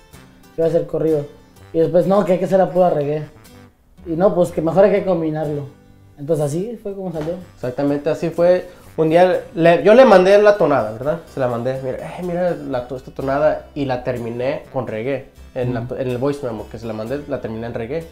Iba 0.56 0.66
a 0.68 0.70
ser 0.70 0.86
corrido. 0.86 1.26
Y 1.76 1.78
después, 1.80 2.06
no, 2.06 2.24
que 2.24 2.32
hay 2.32 2.38
que 2.38 2.46
hacer 2.46 2.58
la 2.58 2.70
pura 2.70 2.88
reggae. 2.88 3.24
Y 4.06 4.12
no, 4.12 4.34
pues 4.34 4.50
que 4.50 4.62
mejor 4.62 4.84
hay 4.84 4.92
que 4.92 5.04
combinarlo. 5.04 5.64
Entonces 6.18 6.46
así 6.46 6.80
fue 6.82 6.94
como 6.94 7.12
salió. 7.12 7.34
Exactamente, 7.54 8.08
así 8.08 8.30
fue. 8.30 8.66
Un 8.96 9.10
día 9.10 9.42
le- 9.54 9.82
yo 9.82 9.92
le 9.92 10.06
mandé 10.06 10.40
la 10.40 10.56
tonada, 10.56 10.92
¿verdad? 10.92 11.18
Se 11.34 11.38
la 11.38 11.48
mandé. 11.48 11.78
Mira, 11.84 11.98
eh, 11.98 12.22
mira 12.22 12.52
la, 12.52 12.86
esta 12.96 13.10
tonada 13.10 13.66
y 13.74 13.84
la 13.84 14.02
terminé 14.04 14.62
con 14.72 14.86
reggae. 14.86 15.26
En, 15.54 15.74
la- 15.74 15.84
en 15.98 16.08
el 16.08 16.16
voice 16.16 16.46
memo 16.46 16.64
que 16.72 16.78
se 16.78 16.86
la 16.86 16.94
mandé, 16.94 17.20
la 17.28 17.42
terminé 17.42 17.66
en 17.66 17.74
reggae. 17.74 18.06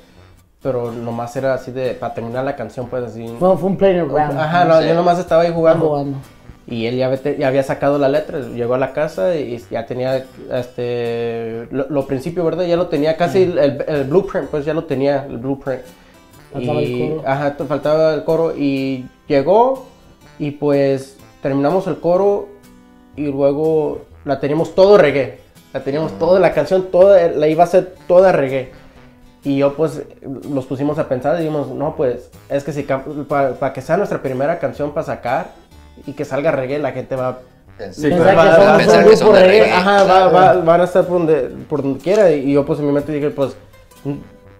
Pero 0.62 0.92
nomás 0.92 1.34
era 1.36 1.54
así 1.54 1.72
de, 1.72 1.92
para 1.94 2.12
terminar 2.12 2.44
la 2.44 2.56
canción, 2.56 2.86
pues 2.88 3.02
así. 3.04 3.26
Fue, 3.38 3.56
fue 3.56 3.70
un 3.70 3.78
play 3.78 3.98
around. 3.98 4.38
Ajá, 4.38 4.66
no, 4.66 4.82
Sí. 4.82 4.88
yo 4.88 4.94
nomás 4.94 5.18
estaba 5.18 5.40
ahí 5.40 5.52
jugando. 5.54 5.88
jugando. 5.88 6.18
Y 6.66 6.86
él 6.86 6.96
ya, 6.96 7.14
ya 7.14 7.48
había 7.48 7.62
sacado 7.62 7.98
la 7.98 8.08
letra, 8.08 8.40
llegó 8.40 8.74
a 8.74 8.78
la 8.78 8.92
casa 8.94 9.36
y 9.36 9.62
ya 9.70 9.84
tenía, 9.84 10.24
este, 10.52 11.68
lo, 11.70 11.86
lo 11.90 12.06
principio, 12.06 12.44
¿verdad? 12.44 12.64
Ya 12.64 12.76
lo 12.76 12.86
tenía 12.88 13.16
casi, 13.16 13.42
el, 13.42 13.58
el- 13.58 13.84
el 13.86 14.04
blueprint, 14.04 14.48
pues 14.48 14.64
ya 14.64 14.72
lo 14.72 14.84
tenía, 14.84 15.26
el 15.28 15.36
blueprint. 15.38 15.82
Faltaba 16.52 16.78
el 16.80 16.90
y, 16.90 17.08
coro. 17.10 17.22
Ajá, 17.26 17.56
faltaba 17.68 18.14
el 18.14 18.24
coro 18.24 18.54
y 18.56 19.04
llegó 19.28 19.86
y 20.38 20.52
pues 20.52 21.18
terminamos 21.42 21.86
el 21.86 21.98
coro 22.00 22.48
y 23.16 23.26
luego 23.26 24.02
la 24.24 24.40
teníamos 24.40 24.74
todo 24.74 24.96
reggae. 24.96 25.40
La 25.74 25.80
teníamos 25.82 26.18
toda 26.18 26.38
la 26.40 26.52
canción, 26.54 26.84
toda, 26.90 27.28
la 27.28 27.48
iba 27.48 27.64
a 27.64 27.66
ser 27.66 27.94
toda 28.06 28.32
reggae. 28.32 28.70
Y 29.42 29.58
yo 29.58 29.74
pues 29.74 30.02
los 30.48 30.64
pusimos 30.64 30.98
a 30.98 31.06
pensar 31.08 31.34
y 31.34 31.40
dijimos, 31.40 31.68
no 31.68 31.94
pues 31.96 32.30
es 32.48 32.64
que 32.64 32.72
si 32.72 32.84
para 33.28 33.72
que 33.74 33.82
sea 33.82 33.96
nuestra 33.98 34.22
primera 34.22 34.58
canción 34.58 34.92
para 34.94 35.04
sacar 35.04 35.50
y 36.06 36.12
que 36.12 36.24
salga 36.24 36.50
reggae, 36.50 36.78
la 36.78 36.92
gente 36.92 37.16
va 37.16 37.38
Sí, 37.90 38.02
Pensar 38.08 38.34
claro. 38.34 38.56
que 38.60 38.66
a 38.70 38.76
pensar 38.76 39.04
que 39.08 39.16
son 39.16 39.34
reggae. 39.34 39.48
reggae. 39.62 39.72
Ajá, 39.72 40.04
va- 40.04 40.28
va- 40.28 40.54
van 40.60 40.80
a 40.80 40.84
estar 40.84 41.04
por 41.06 41.18
donde, 41.18 41.50
por 41.68 41.82
donde 41.82 41.98
quiera. 41.98 42.30
Y 42.30 42.52
yo 42.52 42.64
pues 42.64 42.78
en 42.78 42.86
mi 42.86 42.92
mente 42.92 43.10
dije, 43.10 43.30
pues, 43.30 43.56
mm, 44.04 44.12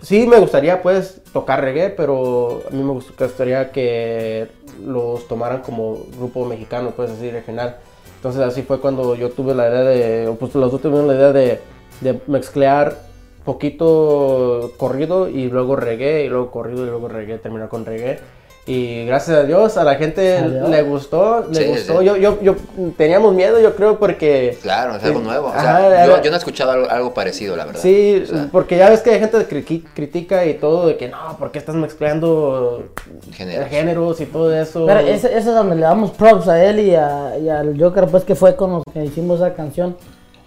sí 0.03 0.27
me 0.27 0.39
gustaría 0.41 0.83
pues 0.83 1.21
tocar 1.33 1.61
reggae, 1.61 1.91
pero 1.91 2.63
a 2.69 2.75
mí 2.75 2.83
me 2.83 2.93
gust- 2.93 3.17
gustaría 3.17 3.71
que 3.71 4.49
los 4.85 5.29
tomaran 5.29 5.61
como 5.63 5.99
grupo 6.19 6.45
mexicano, 6.45 6.93
pues 6.97 7.13
así 7.13 7.31
regional. 7.31 7.77
Entonces 8.17 8.43
así 8.43 8.63
fue 8.63 8.81
cuando 8.81 9.15
yo 9.15 9.31
tuve 9.31 9.55
la 9.55 9.69
idea 9.69 9.83
de, 9.83 10.27
o 10.27 10.35
pues 10.35 10.53
los 10.57 10.73
dos 10.73 10.81
tuvieron 10.83 11.07
la 11.07 11.15
idea 11.15 11.33
de, 11.33 11.61
de 12.01 12.19
mezclar 12.27 12.97
poquito 13.45 14.73
corrido 14.77 15.29
y 15.29 15.49
luego 15.51 15.77
reggae, 15.77 16.25
y 16.25 16.29
luego 16.29 16.51
corrido 16.51 16.83
y 16.85 16.89
luego 16.91 17.09
reggae, 17.09 17.39
terminar 17.39 17.69
con 17.69 17.85
reggae. 17.87 18.19
Y 18.67 19.05
gracias 19.05 19.37
a 19.37 19.43
Dios, 19.45 19.77
a 19.77 19.85
la 19.85 19.97
gente 19.97 20.39
¿Salió? 20.39 20.69
le 20.69 20.83
gustó, 20.83 21.47
le 21.51 21.55
Sí, 21.55 21.65
gustó. 21.67 22.01
sí. 22.01 22.07
Yo, 22.07 22.17
yo, 22.17 22.41
yo 22.41 22.57
teníamos 22.97 23.35
miedo, 23.35 23.61
yo 23.61 23.77
creo, 23.77 23.99
porque... 23.99 24.57
Claro, 24.63 24.97
es 24.97 25.05
algo 25.05 25.19
Sí. 25.21 25.27
nuevo. 25.27 25.49
O 25.49 25.51
Ajá, 25.51 25.61
sea, 25.61 26.07
yo, 26.07 26.13
era- 26.15 26.23
yo 26.23 26.31
no 26.31 26.37
he 26.37 26.39
escuchado 26.39 26.71
algo, 26.71 26.89
algo 26.91 27.13
parecido, 27.13 27.57
la 27.57 27.67
verdad. 27.67 27.81
Sí, 27.83 28.23
O 28.25 28.27
sea, 28.27 28.49
porque 28.51 28.79
ya 28.79 28.89
ves 28.89 29.03
que 29.03 29.11
hay 29.11 29.21
gente 29.21 29.45
que 29.45 29.63
cri- 29.67 29.85
critica 29.95 30.47
y 30.47 30.55
todo, 30.55 30.87
de 30.87 30.97
que 30.97 31.09
no, 31.09 31.37
¿por 31.39 31.51
qué 31.53 31.59
estás 31.59 31.75
mezclando 31.75 32.85
Géneros. 33.33 33.69
géneros 33.69 34.21
y 34.23 34.27
todo 34.27 34.55
eso? 34.57 34.87
Pero 34.87 35.01
ese, 35.01 35.27
ese 35.27 35.37
es 35.37 35.45
donde 35.45 35.77
le 35.77 35.83
damos 35.83 36.13
props 36.13 36.49
a 36.49 36.65
él 36.65 36.81
y, 36.81 36.95
a- 36.95 37.37
y 37.39 37.51
al 37.51 37.79
Joker, 37.79 38.07
pues 38.07 38.25
que 38.25 38.35
fue 38.35 38.57
con 38.57 38.73
los 38.73 38.83
que 38.95 39.05
hicimos 39.05 39.41
esa 39.41 39.53
canción, 39.53 39.95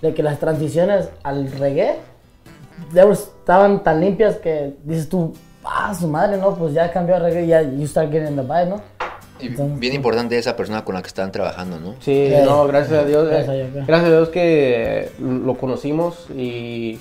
de 0.01 0.15
que 0.15 0.23
las 0.23 0.39
transiciones 0.39 1.09
al 1.21 1.51
reggae 1.51 1.97
estaban 3.11 3.83
tan 3.83 3.99
limpias 4.01 4.37
que 4.37 4.73
dices 4.83 5.07
tú, 5.09 5.33
ah, 5.67 5.93
su 5.93 6.07
madre, 6.07 6.37
no, 6.37 6.55
pues 6.55 6.73
ya 6.73 6.91
cambió 6.91 7.15
a 7.15 7.19
reggae, 7.19 7.47
ya 7.47 7.61
you 7.61 7.85
start 7.87 8.11
getting 8.11 8.35
the 8.35 8.41
vibe, 8.41 8.67
¿no? 8.67 8.81
y 9.39 9.47
Entonces, 9.47 9.79
bien 9.79 9.93
importante 9.93 10.37
esa 10.37 10.55
persona 10.55 10.83
con 10.83 10.95
la 10.95 11.01
que 11.01 11.07
están 11.07 11.31
trabajando, 11.31 11.79
¿no? 11.79 11.95
Sí, 11.99 12.31
no, 12.43 12.65
gracias 12.67 12.99
a 12.99 13.05
Dios. 13.05 13.27
Gracias 13.29 13.49
eh, 13.55 13.63
a 13.63 13.73
Dios. 13.73 13.87
gracias 13.87 14.09
a 14.09 14.15
Dios 14.15 14.29
que 14.29 15.11
lo 15.19 15.53
conocimos 15.55 16.25
y, 16.35 16.99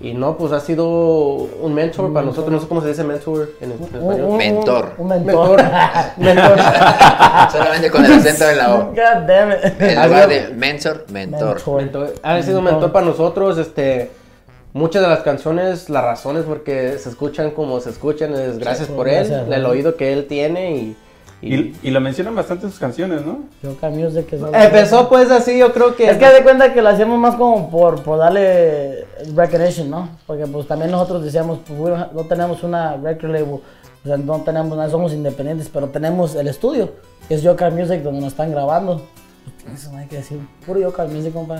y 0.00 0.12
no, 0.12 0.36
pues 0.36 0.52
ha 0.52 0.60
sido 0.60 0.86
un 0.86 1.72
mentor 1.72 2.12
para 2.12 2.26
nosotros. 2.26 2.52
No 2.52 2.60
sé 2.60 2.68
cómo 2.68 2.82
se 2.82 2.88
dice 2.88 3.04
mentor 3.04 3.52
en, 3.62 3.72
español. 3.72 4.20
un- 4.24 4.36
Mentor. 4.36 4.92
Un, 4.98 5.08
mentor. 5.08 5.62
Mentor. 5.62 5.62
mentor. 6.18 6.58
Solamente 7.52 7.90
con 7.90 8.04
el 8.04 8.12
acento 8.12 8.50
en 8.50 8.58
la 8.58 8.74
O. 8.74 8.78
God 8.90 9.26
damn 9.26 9.52
it. 9.52 9.80
En 9.80 10.08
lugar 10.08 10.28
de 10.28 10.48
mentor, 10.48 11.06
mentor. 11.10 11.54
Mentor. 11.54 11.76
Mentor. 11.76 12.14
Ha 12.22 12.42
sido 12.42 12.58
un 12.58 12.64
mentor 12.66 12.92
para 12.92 13.06
nosotros. 13.06 13.56
Este, 13.56 14.10
muchas 14.78 15.02
de 15.02 15.08
las 15.08 15.20
canciones, 15.20 15.90
las 15.90 16.04
razones 16.04 16.44
porque 16.44 16.96
se 16.98 17.08
escuchan 17.10 17.50
como 17.50 17.80
se 17.80 17.90
escuchan 17.90 18.32
es 18.34 18.58
gracias 18.58 18.88
por 18.88 19.08
él, 19.08 19.30
el 19.52 19.66
oído 19.66 19.96
que 19.96 20.12
él 20.12 20.26
tiene 20.26 20.76
y, 20.76 20.96
y- 21.40 21.54
Y, 21.54 21.76
y 21.84 21.90
lo 21.90 22.00
mencionan 22.00 22.34
bastante 22.34 22.64
en 22.66 22.70
sus 22.72 22.80
canciones, 22.80 23.22
¿no? 23.24 23.40
Joker 23.62 23.90
Music 23.90 24.26
es 24.32 24.42
algo- 24.42 24.54
empezó 24.56 25.08
pues 25.08 25.30
así, 25.30 25.58
yo 25.58 25.72
creo 25.72 25.94
que 25.94 26.10
Es 26.10 26.16
que 26.16 26.26
de 26.30 26.42
cuenta 26.42 26.72
que 26.74 26.82
lo 26.82 26.88
hacíamos 26.88 27.18
más 27.18 27.36
como 27.36 27.70
por, 27.70 28.02
por 28.02 28.18
darle 28.18 29.04
recognition, 29.34 29.88
¿no? 29.90 30.08
Porque 30.26 30.46
pues 30.46 30.66
también 30.66 30.90
nosotros 30.90 31.22
decíamos, 31.24 31.58
pues, 31.66 31.94
no 32.12 32.22
tenemos 32.24 32.62
una 32.62 32.96
record 32.96 33.30
label, 33.32 33.48
o 33.54 33.60
sea, 34.04 34.16
no 34.16 34.40
tenemos 34.42 34.76
nada, 34.76 34.88
somos 34.90 35.12
independientes, 35.12 35.68
pero 35.72 35.88
tenemos 35.88 36.34
el 36.34 36.48
estudio, 36.48 36.90
que 37.28 37.34
es 37.34 37.44
Joker 37.46 37.70
Music, 37.72 38.02
donde 38.02 38.20
nos 38.20 38.32
están 38.32 38.50
grabando. 38.50 39.02
Eso 39.74 39.92
no 39.92 39.98
hay 39.98 40.06
que 40.06 40.16
decir, 40.16 40.38
puro 40.66 40.80
Joker 40.84 41.06
Music, 41.08 41.32
compa. 41.32 41.58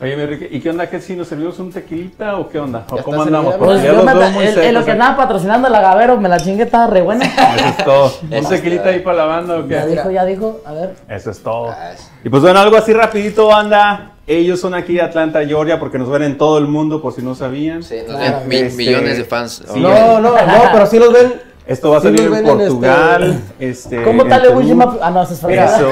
Oye, 0.00 0.16
mi 0.16 0.22
Enrique, 0.22 0.48
¿y 0.50 0.60
qué 0.60 0.70
onda? 0.70 0.88
¿Que 0.88 1.00
si 1.00 1.16
nos 1.16 1.28
servimos 1.28 1.58
un 1.58 1.72
tequilita 1.72 2.36
o 2.36 2.48
qué 2.48 2.58
onda? 2.58 2.84
¿O 2.90 2.96
Ya 2.96 3.02
cómo 3.02 3.22
andamos? 3.22 3.54
Porque 3.54 3.64
Pues 3.74 3.82
ya 3.82 3.88
yo 3.88 3.92
los 3.94 4.04
me 4.04 4.14
veo 4.14 4.22
anda- 4.24 4.38
muy 4.38 4.46
el- 4.46 4.74
lo 4.74 4.84
que 4.84 4.90
andaba 4.92 5.16
patrocinando 5.16 5.68
el 5.68 5.74
agavero, 5.74 6.20
me 6.20 6.28
la 6.28 6.38
chingue, 6.38 6.64
estaba 6.64 6.86
re 6.88 7.02
buena. 7.02 7.24
Eso 7.56 7.68
es 7.68 7.84
todo. 7.84 8.12
¿Un 8.30 8.48
tequilita 8.48 8.88
ahí 8.90 9.00
para 9.00 9.16
la 9.18 9.24
banda 9.24 9.56
o 9.56 9.66
ya 9.68 9.86
dijo, 9.86 10.10
ya 10.10 10.24
dijo, 10.24 10.60
a 10.66 10.72
ver. 10.72 10.94
Eso 11.08 11.30
es 11.30 11.42
todo. 11.42 11.70
Ah, 11.70 11.92
Y 12.24 12.28
pues 12.28 12.42
bueno, 12.42 12.58
algo 12.60 12.76
así 12.76 12.92
rapidito, 12.92 13.46
banda. 13.46 14.12
Ellos 14.26 14.60
son 14.60 14.74
aquí 14.74 14.92
de 14.94 15.00
Atlanta, 15.02 15.40
Georgia, 15.46 15.80
porque 15.80 15.96
nos 15.98 16.10
ven 16.10 16.22
en 16.22 16.36
todo 16.36 16.58
el 16.58 16.66
mundo, 16.66 17.00
por 17.00 17.14
si 17.14 17.22
no 17.22 17.34
sabían. 17.34 17.82
Sí, 17.82 17.96
nos 18.06 18.16
Claro. 18.18 18.38
ven 18.40 18.48
mi- 18.48 18.56
Este, 18.56 18.76
millones 18.76 19.16
de 19.16 19.24
fans. 19.24 19.62
sí. 19.72 19.80
no, 19.80 20.20
no, 20.20 20.32
no, 20.32 20.62
pero 20.72 20.86
sí 20.86 20.98
los 20.98 21.10
ven. 21.12 21.47
Esto 21.68 21.90
va 21.90 21.98
a 21.98 22.00
Sí 22.00 22.06
salir 22.06 22.22
en 22.22 22.34
en 22.34 22.44
Portugal. 22.46 23.42
este, 23.60 24.02
¿Cómo 24.02 24.22
en 24.22 24.28
tal 24.30 24.42
Perú. 24.42 24.98
Ah, 25.02 25.10
no, 25.10 25.26
se 25.26 25.34
es 25.34 25.44
Eso. 25.44 25.90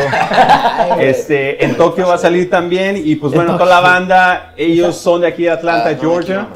este, 1.00 1.62
en 1.64 1.76
Tokio 1.76 2.08
va 2.08 2.14
a 2.14 2.18
salir 2.18 2.48
también. 2.48 2.96
Y 2.96 3.16
pues 3.16 3.34
bueno, 3.34 3.58
toda 3.58 3.66
la 3.66 3.80
banda, 3.80 4.54
ellos 4.56 4.96
son 4.96 5.20
de 5.20 5.26
aquí 5.26 5.42
de 5.42 5.50
Atlanta, 5.50 5.90
Ah, 5.90 5.96
Georgia, 6.00 6.48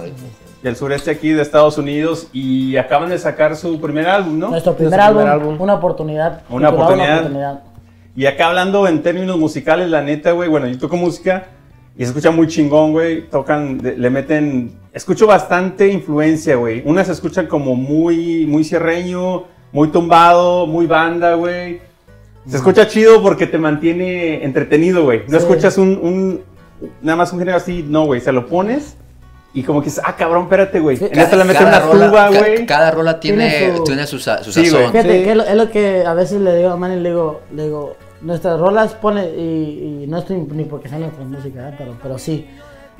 del 0.62 0.74
sureste 0.74 1.10
aquí 1.10 1.30
de 1.30 1.42
Estados 1.42 1.76
Unidos. 1.76 2.28
Y 2.32 2.78
acaban 2.78 3.10
de 3.10 3.18
sacar 3.18 3.56
su 3.56 3.78
primer 3.78 4.08
álbum, 4.08 4.38
¿no? 4.38 4.48
Nuestro 4.48 4.74
primer, 4.74 4.98
Nuestro 4.98 5.14
primer 5.14 5.28
álbum, 5.28 5.42
álbum. 5.50 5.60
una 5.60 5.74
oportunidad. 5.74 6.40
Una 6.48 6.70
oportunidad. 6.70 7.62
Y 8.16 8.24
acá 8.24 8.48
hablando 8.48 8.88
en 8.88 9.02
términos 9.02 9.36
musicales, 9.36 9.90
la 9.90 10.00
neta, 10.00 10.32
güey, 10.32 10.48
bueno, 10.48 10.66
yo 10.66 10.78
toco 10.78 10.96
música 10.96 11.44
y 11.94 12.04
se 12.04 12.08
escucha 12.08 12.30
muy 12.30 12.46
chingón, 12.48 12.92
güey. 12.92 13.28
Tocan, 13.28 13.78
le 13.82 14.08
meten, 14.10 14.72
escucho 14.92 15.26
bastante 15.26 15.88
influencia, 15.88 16.56
güey. 16.56 16.82
Unas 16.84 17.06
se 17.06 17.12
escuchan 17.12 17.46
como 17.46 17.74
muy, 17.76 18.46
muy 18.46 18.64
cierreño, 18.64 19.44
muy 19.72 19.88
tumbado, 19.88 20.66
muy 20.66 20.86
banda, 20.86 21.34
güey. 21.34 21.80
Se 22.46 22.56
escucha 22.56 22.88
chido 22.88 23.22
porque 23.22 23.46
te 23.46 23.58
mantiene 23.58 24.42
entretenido, 24.44 25.04
güey. 25.04 25.20
No 25.28 25.38
Sí. 25.38 25.44
escuchas 25.44 25.78
un, 25.78 25.98
un- 26.02 26.40
nada 27.02 27.16
más 27.16 27.32
un 27.32 27.38
género 27.38 27.56
así, 27.58 27.84
no, 27.86 28.06
güey. 28.06 28.20
Se 28.20 28.32
lo 28.32 28.46
pones 28.46 28.96
y 29.52 29.62
como 29.62 29.80
que 29.80 29.86
dices, 29.86 30.02
ah, 30.04 30.16
cabrón, 30.16 30.44
espérate, 30.44 30.80
güey. 30.80 30.96
En 31.00 31.18
esta 31.18 31.36
le 31.36 31.44
meten 31.44 31.66
una 31.68 31.80
rola, 31.80 32.08
tuba, 32.08 32.30
ca- 32.30 32.38
güey. 32.38 32.66
cada 32.66 32.90
rola 32.90 33.20
tiene, 33.20 33.50
Tiene 33.50 33.76
su- 33.76 33.84
tiene 33.84 34.06
su, 34.06 34.18
sa- 34.18 34.42
su 34.42 34.52
Sí, 34.52 34.60
güey. 34.60 34.70
sazón. 34.70 34.92
Fíjate, 34.92 35.18
Sí. 35.18 35.24
que 35.24 35.30
es 35.30 35.36
lo, 35.36 35.42
es 35.44 35.54
lo 35.54 35.70
que 35.70 36.04
a 36.06 36.14
veces 36.14 36.40
le 36.40 36.56
digo 36.56 36.70
a 36.70 36.76
Manny, 36.76 36.98
le 37.00 37.10
digo, 37.10 37.40
le 37.54 37.64
digo, 37.64 37.96
nuestras 38.22 38.58
rolas 38.58 38.94
pone, 38.94 39.28
y, 39.36 40.02
y 40.02 40.06
no 40.08 40.18
estoy 40.18 40.36
ni 40.38 40.64
porque 40.64 40.88
sean 40.88 41.02
nuestras 41.02 41.26
músicas, 41.26 41.72
¿eh? 41.72 41.74
pero, 41.78 41.96
pero 42.02 42.18
sí, 42.18 42.48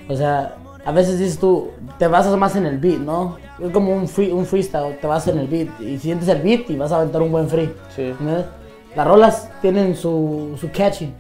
o 0.09 0.16
sea, 0.16 0.54
a 0.85 0.93
veces 0.93 1.19
dices 1.19 1.39
tú, 1.39 1.71
te 1.99 2.07
basas 2.07 2.37
más 2.37 2.57
en 2.57 2.67
el 2.67 2.79
beat, 2.79 2.99
¿no? 2.99 3.37
Es 3.63 3.71
como 3.71 3.93
un, 3.95 4.09
free, 4.09 4.31
un 4.33 4.47
freestyle, 4.47 4.97
te 5.01 5.07
vas 5.07 5.27
en 5.29 5.39
el 5.39 5.47
beat, 5.47 5.69
y 5.81 5.99
sientes 5.99 6.29
el 6.29 6.41
beat 6.41 6.69
y 6.71 6.77
vas 6.77 6.93
a 6.93 6.97
aventar 6.97 7.21
un 7.23 7.31
buen 7.33 7.49
free. 7.49 7.71
Sí. 7.95 8.03
¿entiendes? 8.05 8.47
Las 8.97 9.07
rolas 9.07 9.49
tienen 9.61 9.95
su, 9.95 10.57
su 10.61 10.71
catchy, 10.73 11.13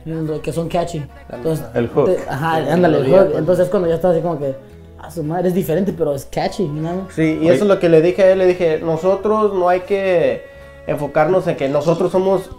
que 0.42 0.52
son 0.52 0.68
catchy. 0.68 1.04
Entonces, 1.30 1.64
El 1.74 1.88
hook. 1.88 2.06
te- 2.06 2.18
ajá, 2.28 2.56
ándale, 2.56 2.98
el 2.98 3.06
hook. 3.12 3.26
pues. 3.26 3.38
Entonces 3.38 3.68
cuando 3.68 3.88
ya 3.88 3.94
estás 3.96 4.12
así 4.12 4.22
como 4.22 4.38
que, 4.38 4.54
a 4.98 5.10
su 5.10 5.22
madre 5.22 5.48
es 5.48 5.54
diferente, 5.54 5.94
pero 5.96 6.14
es 6.14 6.24
catchy, 6.26 6.66
¿no? 6.66 7.06
Sí, 7.14 7.38
y 7.40 7.44
Oye. 7.46 7.54
eso 7.54 7.64
es 7.64 7.68
lo 7.68 7.78
que 7.78 7.88
le 7.88 8.02
dije 8.02 8.22
a 8.22 8.32
él, 8.32 8.38
le 8.38 8.46
dije, 8.46 8.80
nosotros 8.82 9.54
no 9.54 9.68
hay 9.68 9.80
que 9.80 10.42
enfocarnos 10.86 11.46
en 11.46 11.56
que 11.56 11.68
nosotros 11.68 12.10
somos 12.12 12.50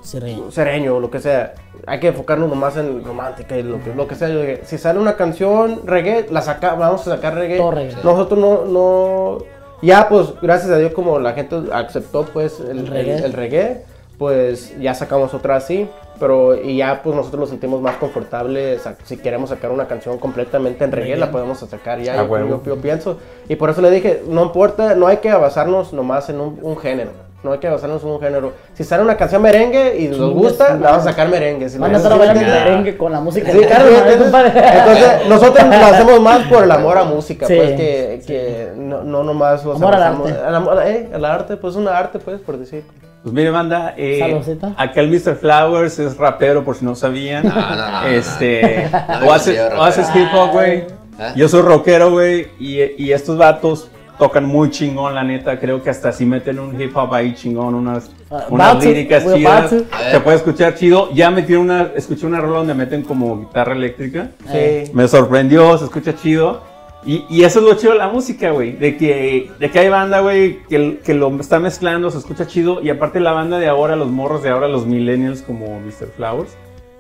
sereño 0.52 0.96
o 0.96 1.00
lo 1.00 1.10
que 1.12 1.20
sea. 1.20 1.54
Hay 1.88 2.00
que 2.00 2.08
enfocarnos 2.10 2.50
nomás 2.50 2.78
en 2.78 3.04
romántica 3.04 3.58
y 3.58 3.64
lo 3.64 3.84
que, 3.84 3.94
lo 3.96 4.08
que 4.08 4.16
sea. 4.16 4.30
Yo 4.30 4.40
dije, 4.42 4.62
si 4.66 4.78
sale 4.78 5.00
una 5.00 5.16
canción 5.16 5.82
reggae, 5.86 6.28
la 6.30 6.42
saca, 6.42 6.76
vamos 6.76 7.08
a 7.08 7.16
sacar 7.16 7.36
reggae. 7.36 7.58
Todo 7.58 7.72
reggae. 7.72 7.96
Nosotros 8.04 8.40
no, 8.40 8.66
no... 8.66 9.38
Ya, 9.82 10.08
pues, 10.08 10.28
gracias 10.42 10.70
a 10.72 10.78
Dios, 10.78 10.94
como 10.94 11.18
la 11.18 11.34
gente 11.34 11.56
aceptó, 11.74 12.24
pues, 12.26 12.60
el, 12.60 12.70
El 12.70 12.78
el- 12.80 12.88
reggae. 12.88 13.16
el 13.26 13.34
reggae, 13.34 13.86
pues, 14.20 14.80
ya 14.80 14.94
sacamos 14.94 15.34
otra 15.34 15.56
así. 15.56 15.90
Pero, 16.20 16.56
y 16.56 16.78
ya, 16.78 17.02
pues, 17.02 17.16
nosotros 17.16 17.40
nos 17.40 17.50
sentimos 17.50 17.82
más 17.82 17.96
confortables. 17.96 18.84
Si 19.06 19.18
queremos 19.18 19.50
sacar 19.50 19.72
una 19.72 19.88
canción 19.88 20.20
completamente 20.20 20.84
en 20.84 20.92
reggae, 20.92 21.18
la 21.18 21.32
podemos 21.32 21.58
sacar 21.58 22.00
ya. 22.00 22.14
A 22.14 22.18
yo- 22.26 22.32
huevo. 22.32 22.50
yo- 22.64 22.76
yo 22.76 22.78
pienso. 22.80 23.18
Y 23.50 23.56
por 23.56 23.72
eso 23.72 23.82
le 23.82 23.90
dije, 23.90 24.22
no 24.28 24.44
importa, 24.44 24.94
no 24.94 25.08
hay 25.08 25.18
que 25.18 25.34
basarnos 25.34 25.94
nomás 25.94 26.30
en 26.30 26.40
un, 26.40 26.60
un 26.62 26.78
género. 26.78 27.10
No 27.44 27.52
hay 27.54 27.58
que 27.60 27.68
basarnos 27.70 28.04
en 28.04 28.10
un 28.10 28.20
género. 28.20 28.54
Si 28.76 28.84
sale 28.84 29.02
una 29.02 29.18
canción 29.18 29.42
merengue 29.42 29.98
y 30.00 30.08
nos 30.10 30.32
gusta, 30.32 30.76
la 30.76 30.92
vamos 30.92 31.08
a 31.08 31.10
sacar 31.10 31.28
merengue. 31.28 31.70
Si 31.70 31.78
Van 31.80 31.94
a 31.94 31.98
estar 31.98 32.12
¿sí 32.14 32.20
bailando 32.20 32.42
merengue 32.42 32.98
con 32.98 33.12
la 33.12 33.20
música. 33.20 33.52
Sí, 33.52 33.58
de 33.58 33.66
claro, 33.66 33.86
entonces, 33.88 35.28
nosotros 35.28 35.66
lo 35.68 35.86
hacemos 35.86 36.22
más 36.22 36.40
por 36.48 36.64
el 36.64 36.72
amor 36.72 36.98
a 36.98 37.04
música, 37.04 37.48
Sí, 37.48 37.56
pues, 37.56 37.72
que, 37.72 38.22
que 38.28 38.68
no, 38.76 39.04
no 39.04 39.24
nomás 39.24 39.66
los 39.66 39.76
Amor 39.78 39.96
al 39.96 40.04
arte. 40.04 40.34
al 40.46 40.56
amor- 40.56 40.82
eh, 40.86 41.10
al 41.14 41.26
arte, 41.26 41.58
pues, 41.58 41.76
un 41.76 41.88
arte, 41.88 42.20
pues, 42.20 42.40
por 42.42 42.58
decir. 42.58 42.84
Pues 43.24 43.34
mire, 43.34 43.50
banda, 43.52 43.94
eh, 43.98 44.18
Saludcita. 44.20 44.74
acá 44.78 45.00
el 45.02 45.10
Mr. 45.10 45.36
Flowers 45.36 46.00
es 46.00 46.18
rapero, 46.18 46.64
por 46.64 46.76
si 46.76 46.86
no 46.86 46.96
sabían. 46.96 47.48
No, 47.48 47.54
no, 47.76 48.08
este, 48.08 48.88
no. 48.92 49.00
No 49.16 49.20
me 49.22 49.28
o, 49.28 49.34
haces, 49.34 49.60
o 49.78 49.84
haces 49.84 50.08
hip 50.16 50.28
hop, 50.36 50.52
güey. 50.54 50.86
¿Ah? 51.20 51.34
Yo 51.36 51.48
soy 51.48 51.62
rockero, 51.62 52.12
güey, 52.12 52.48
y, 52.60 52.82
y 53.04 53.14
estos 53.14 53.38
vatos 53.38 53.90
tocan 54.22 54.46
muy 54.46 54.70
chingón, 54.70 55.16
la 55.16 55.24
neta. 55.24 55.60
Creo 55.60 55.82
que 55.82 55.90
hasta 55.90 56.12
si 56.12 56.28
meten 56.28 56.60
un 56.60 56.80
hip 56.80 56.96
hop 56.96 57.12
ahí 57.12 57.34
chingón, 57.34 57.74
unas, 57.74 58.12
Ah, 58.30 58.46
unas 58.52 58.78
to, 58.78 58.86
líricas 58.86 59.24
chidas, 59.34 59.72
to. 59.72 59.78
Ver. 59.78 59.86
se 60.12 60.20
puede 60.20 60.38
escuchar 60.38 60.76
chido. 60.76 61.12
Ya 61.12 61.32
metí 61.32 61.56
una, 61.56 61.90
escuché 61.96 62.28
una 62.28 62.40
rola 62.40 62.60
donde 62.60 62.76
meten 62.76 63.02
como 63.02 63.40
guitarra 63.40 63.74
eléctrica. 63.74 64.30
Eh. 64.54 64.84
Sí. 64.86 64.92
Me 64.94 65.08
sorprendió, 65.08 65.76
se 65.80 65.86
escucha 65.86 66.16
chido. 66.16 66.62
Y, 67.04 67.26
y 67.32 67.46
eso 67.46 67.62
es 67.62 67.66
lo 67.66 67.74
chido 67.74 67.94
de 67.94 67.98
la 67.98 68.10
música, 68.10 68.52
güey. 68.52 68.74
De 68.74 68.96
que, 68.96 69.50
de 69.58 69.72
que 69.72 69.80
hay 69.80 69.90
banda, 69.90 70.20
güey, 70.20 70.60
que, 70.70 71.00
que 71.04 71.16
lo 71.16 71.36
está 71.40 71.60
mezclando, 71.60 72.12
se 72.12 72.20
escucha 72.20 72.46
chido. 72.46 72.80
Y 72.84 72.92
aparte 72.92 73.20
la 73.20 73.32
banda 73.32 73.58
de 73.58 73.68
ahora, 73.70 73.96
los 73.96 74.12
morros 74.12 74.44
de 74.44 74.50
ahora, 74.50 74.68
los 74.68 74.86
millennials 74.86 75.42
como 75.42 75.80
Mr. 75.80 76.10
Flowers, 76.16 76.52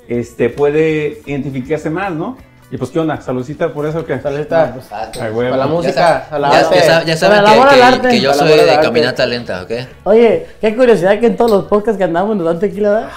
este, 0.07 0.49
puede 0.49 1.21
identificarse 1.27 1.91
más, 1.91 2.13
¿no? 2.13 2.35
Y 2.71 2.77
pues, 2.77 2.89
¿qué 2.89 2.99
onda? 2.99 3.19
¿Saludcita 3.21 3.73
por 3.73 3.85
eso 3.85 3.99
o 3.99 4.05
qué? 4.05 4.19
Salita. 4.21 4.73
Ah, 4.91 5.11
Ay, 5.19 5.31
güey. 5.31 5.51
A 5.51 5.57
la 5.57 5.67
música, 5.67 5.93
sa- 6.29 6.35
a 6.35 6.39
la 6.39 6.51
ya, 6.51 6.59
arte. 6.59 6.75
ya 6.77 6.83
sa- 6.85 7.03
ya 7.03 7.17
saben 7.17 7.43
Para 7.43 7.69
que, 7.69 7.75
que- 7.75 7.83
arte. 7.83 8.09
que 8.09 8.21
yo 8.21 8.31
Para 8.31 8.47
soy 8.49 8.59
de 8.59 8.79
caminata 8.81 9.25
lenta, 9.25 9.61
¿ok? 9.63 9.71
Oye, 10.05 10.47
qué 10.61 10.75
curiosidad 10.75 11.19
que 11.19 11.25
en 11.27 11.35
todos 11.35 11.51
los 11.51 11.65
podcasts 11.65 11.97
que 11.97 12.05
andamos 12.05 12.35
nos 12.37 12.45
dan 12.45 12.59
tequila, 12.59 13.09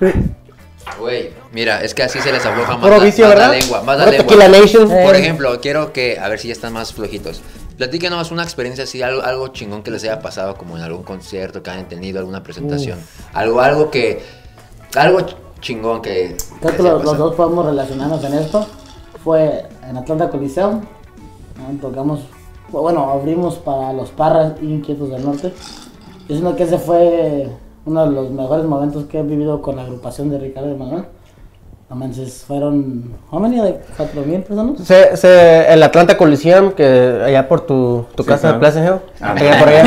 ¿verdad? 0.00 0.14
Güey, 0.98 1.30
mira, 1.52 1.82
es 1.82 1.92
que 1.94 2.02
así 2.02 2.18
se 2.18 2.32
les 2.32 2.44
afloja 2.46 2.76
más, 2.78 2.90
la, 2.90 2.98
vicio, 2.98 3.26
más 3.28 3.36
la 3.36 3.48
lengua, 3.50 3.82
más 3.82 3.98
la 3.98 4.06
lengua. 4.06 4.48
Nation. 4.48 4.90
Eh. 4.90 5.02
Por 5.04 5.14
ejemplo, 5.16 5.60
quiero 5.60 5.92
que, 5.92 6.18
a 6.18 6.28
ver 6.28 6.38
si 6.38 6.48
ya 6.48 6.52
están 6.54 6.72
más 6.72 6.94
flojitos. 6.94 7.42
Platíquenos 7.76 8.30
una 8.32 8.42
experiencia 8.42 8.84
así, 8.84 9.02
algo, 9.02 9.22
algo 9.22 9.48
chingón 9.48 9.82
que 9.82 9.90
les 9.90 10.02
haya 10.04 10.20
pasado, 10.20 10.54
como 10.56 10.78
en 10.78 10.82
algún 10.82 11.02
concierto 11.02 11.62
que 11.62 11.70
hayan 11.70 11.88
tenido, 11.88 12.18
alguna 12.20 12.42
presentación. 12.42 12.98
Algo, 13.34 13.60
algo 13.60 13.90
que, 13.90 14.22
algo 14.96 15.26
chingón 15.60 16.02
que... 16.02 16.36
Creo 16.60 16.76
que 16.76 16.82
los, 16.82 17.18
dos 17.18 17.34
podemos 17.34 17.66
relacionarnos 17.66 18.22
en 18.24 18.34
esto. 18.34 18.66
Fue 19.22 19.66
en 19.88 19.96
Atlanta 19.96 20.30
Coliseo. 20.30 20.72
¿no? 20.72 21.80
Tocamos, 21.80 22.20
bueno, 22.70 23.10
abrimos 23.10 23.56
para 23.56 23.92
los 23.92 24.10
Parras 24.10 24.54
Inquietos 24.62 25.10
del 25.10 25.24
Norte. 25.24 25.52
Yo 26.28 26.36
siento 26.36 26.56
que 26.56 26.64
ese 26.64 26.78
fue 26.78 27.50
uno 27.86 28.06
de 28.06 28.12
los 28.12 28.30
mejores 28.30 28.66
momentos 28.66 29.04
que 29.06 29.18
he 29.18 29.22
vivido 29.22 29.62
con 29.62 29.76
la 29.76 29.82
agrupación 29.82 30.30
de 30.30 30.38
Ricardo 30.38 30.70
y 30.70 30.76
Manuel. 30.76 31.04
No 31.90 31.96
manches, 31.96 32.44
fueron, 32.46 33.16
¿how 33.32 33.40
many? 33.40 33.58
¿De 33.62 33.80
cuatro 33.96 34.20
mil 34.20 34.42
personas? 34.42 34.78
Se, 34.86 35.16
se- 35.16 35.72
el 35.72 35.82
Atlanta 35.82 36.18
Coliseum, 36.18 36.72
que 36.72 37.22
allá 37.24 37.48
por 37.48 37.62
tu, 37.62 38.04
tu 38.14 38.24
Sí, 38.24 38.28
casa 38.28 38.52
de. 38.52 38.58
Pleasant 38.58 38.86
Hill. 38.86 38.96
Ah. 39.22 39.32
allá 39.34 39.58
por 39.58 39.68
allá. 39.68 39.84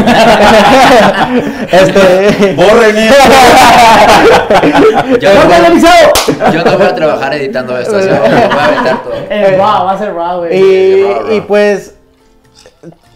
este. 1.72 2.54
¡Borren! 2.56 2.96
Yo, 5.22 5.34
¡No 5.34 5.44
no, 5.44 5.50
televisado! 5.50 6.14
yo 6.54 6.64
no 6.64 6.78
voy 6.78 6.88
a 6.88 6.96
trabajar 6.96 7.34
editando 7.36 7.78
esto, 7.78 7.96
así 7.98 8.08
voy 8.08 8.18
a 8.18 8.66
aventar 8.66 9.04
todo. 9.04 9.14
Eh, 9.30 9.56
raw, 9.58 9.86
va 9.86 9.92
a 9.92 9.98
ser 10.00 10.14
raw, 10.14 10.40
güey. 10.40 10.58
Y, 10.60 11.04
Raw, 11.04 11.22
raw. 11.24 11.32
y 11.34 11.42
pues 11.42 11.96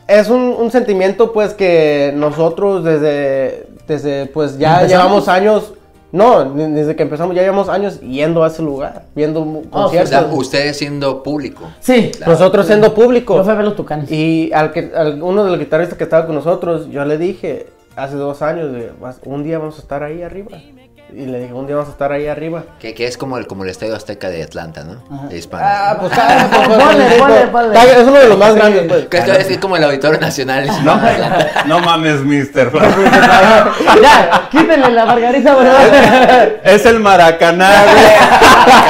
es 0.07 0.29
un, 0.29 0.55
un 0.59 0.69
sentimiento 0.71 1.33
pues 1.33 1.53
que 1.55 2.13
nosotros 2.15 2.83
desde, 2.83 3.65
desde 3.87 4.27
pues 4.27 4.57
ya 4.59 4.81
¿Empezamos? 4.81 4.91
llevamos 4.91 5.27
años, 5.27 5.73
no, 6.15 6.45
desde 6.53 6.95
que 6.95 7.03
empezamos 7.03 7.35
ya 7.35 7.41
llevamos 7.43 7.69
años 7.69 7.99
yendo 8.01 8.43
a 8.43 8.47
ese 8.47 8.61
lugar, 8.63 9.03
viendo 9.15 9.41
mu- 9.45 9.63
Oh, 9.71 9.85
O 9.85 9.89
sea, 9.89 10.01
conciertos. 10.01 10.33
ustedes 10.37 10.77
siendo 10.77 11.21
público. 11.23 11.65
Sí, 11.79 12.11
nosotros 12.25 12.65
siendo 12.65 12.93
público. 12.93 13.35
yo 13.37 13.43
fui 13.43 13.51
a 13.53 13.55
ver 13.55 13.65
los 13.65 13.75
tucanes. 13.75 14.11
Y 14.11 14.51
al 14.53 14.71
que, 14.71 14.91
al- 14.95 15.21
uno 15.21 15.43
de 15.43 15.51
los 15.51 15.59
guitarristas 15.59 15.97
que 15.97 16.03
estaba 16.05 16.25
con 16.25 16.35
nosotros, 16.35 16.89
yo 16.89 17.03
le 17.05 17.17
dije 17.17 17.67
hace 17.95 18.15
dos 18.15 18.41
años, 18.41 18.71
de, 18.73 18.91
"Vas- 18.99 19.19
un 19.25 19.43
día 19.43 19.59
vamos 19.59 19.77
a 19.77 19.81
estar 19.81 20.03
ahí 20.03 20.21
arriba. 20.21 20.51
Y 21.17 21.25
le 21.27 21.39
dije, 21.39 21.53
un 21.53 21.65
día 21.65 21.77
vamos 21.77 21.87
a 21.89 21.93
estar 21.93 22.11
ahí 22.11 22.27
arriba. 22.27 22.63
Que, 22.77 22.93
que 22.93 23.07
es 23.07 23.17
como 23.17 23.37
el, 23.37 23.47
como 23.47 23.63
el 23.63 23.69
Estadio 23.69 23.95
Azteca 23.95 24.27
de 24.29 24.43
Atlanta, 24.43 24.83
¿no? 24.83 24.95
De. 25.29 25.41
Ah, 25.53 25.95
pues, 25.97 26.11
ah, 26.17 26.47
pues, 26.51 26.67
Ponle, 26.77 27.05
ponle, 27.17 27.47
ponle. 27.47 27.67
está- 27.79 27.91
Es 28.01 28.03
uno 28.07 28.19
de 28.19 28.27
los 28.27 28.37
más 28.37 28.51
Sí. 28.53 28.59
grandes, 28.59 28.83
pues. 28.89 29.05
Que 29.05 29.17
esto 29.19 29.53
es 29.53 29.57
como 29.59 29.77
el 29.77 29.83
Auditorio 29.85 30.19
Nacional. 30.19 30.67
No, 30.83 30.99
no 31.67 31.79
mames, 31.85 32.19
mister. 32.21 32.69
ya, 34.01 34.47
quítenle 34.51 34.91
la 34.91 35.05
margarita, 35.05 35.55
bro. 35.55 35.71
es 36.63 36.85
el 36.85 36.99
Maracaná, 36.99 37.83
güey. 37.85 38.05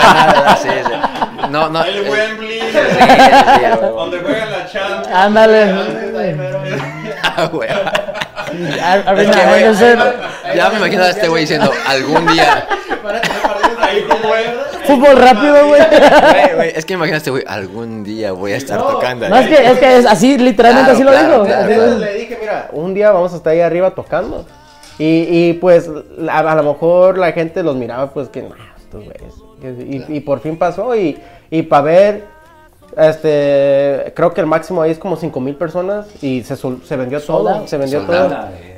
Canadá, 0.01 0.57
sí, 0.61 0.69
sí. 0.69 1.49
No, 1.51 1.69
no. 1.69 1.83
El 1.83 2.09
Wembley. 2.09 2.59
sí, 2.59 2.77
sí. 2.89 3.79
Donde 3.81 4.19
juegan 4.19 4.51
la 4.51 4.65
Champions. 4.65 5.07
Ándale. 5.13 5.75
Ah, 7.37 7.45
güey. 7.51 7.69
Ar- 8.81 8.99
Es 8.99 9.07
Arena 9.07 9.31
que, 9.33 9.45
güey, 9.47 9.63
Henderson. 9.63 10.13
Ya 10.55 10.69
me 10.69 10.77
imagino 10.77 11.03
a 11.03 11.09
este 11.09 11.27
güey 11.27 11.41
diciendo 11.43 11.71
algún 11.87 12.25
día. 12.27 12.67
Fútbol 14.85 15.17
rápido, 15.17 15.67
güey. 15.67 15.81
Es 16.75 16.85
que 16.85 16.93
me 16.93 16.97
imagino 16.99 17.15
a 17.15 17.17
este 17.17 17.31
güey, 17.31 17.43
algún 17.47 18.03
día 18.03 18.31
voy 18.31 18.51
a 18.53 18.57
estar 18.57 18.77
tocando. 18.79 19.27
No, 19.29 19.37
es 19.37 19.47
que, 19.47 19.65
es 19.71 19.79
que 19.79 19.97
es 19.97 20.05
así, 20.05 20.37
literalmente 20.37 20.91
Claro, 20.93 20.95
así 20.95 21.03
lo 21.03 21.11
claro, 21.11 21.33
dijo. 21.33 21.45
claro. 21.45 21.65
Así 21.65 21.91
lo 21.91 21.97
le 22.05 22.13
dije, 22.13 22.37
mira, 22.39 22.69
un 22.71 22.93
día 22.93 23.11
vamos 23.11 23.33
a 23.33 23.37
estar 23.37 23.53
ahí 23.53 23.61
arriba 23.61 23.91
tocando. 23.91 24.45
Y, 24.97 25.27
y 25.29 25.53
pues 25.53 25.89
a, 26.29 26.39
a 26.39 26.55
lo 26.55 26.63
mejor 26.73 27.17
la 27.17 27.31
gente 27.31 27.63
los 27.63 27.75
miraba 27.75 28.11
pues 28.11 28.29
que, 28.29 28.43
nah, 28.43 28.55
estos 28.77 29.03
güeyes. 29.03 29.33
Y, 30.09 30.17
y 30.17 30.19
por 30.19 30.39
fin 30.41 30.57
pasó 30.57 30.95
y, 30.95 31.17
y 31.49 31.63
para 31.63 31.81
ver, 31.81 32.23
este, 32.97 34.13
creo 34.15 34.33
que 34.33 34.41
el 34.41 34.47
máximo 34.47 34.81
ahí 34.81 34.91
es 34.91 34.99
como 34.99 35.15
5 35.15 35.39
mil 35.39 35.55
personas 35.55 36.05
y 36.21 36.43
se, 36.43 36.55
se 36.55 36.95
vendió 36.95 37.21
todo, 37.21 37.67
se 37.67 37.77
vendió 37.77 38.01
todo, 38.05 38.29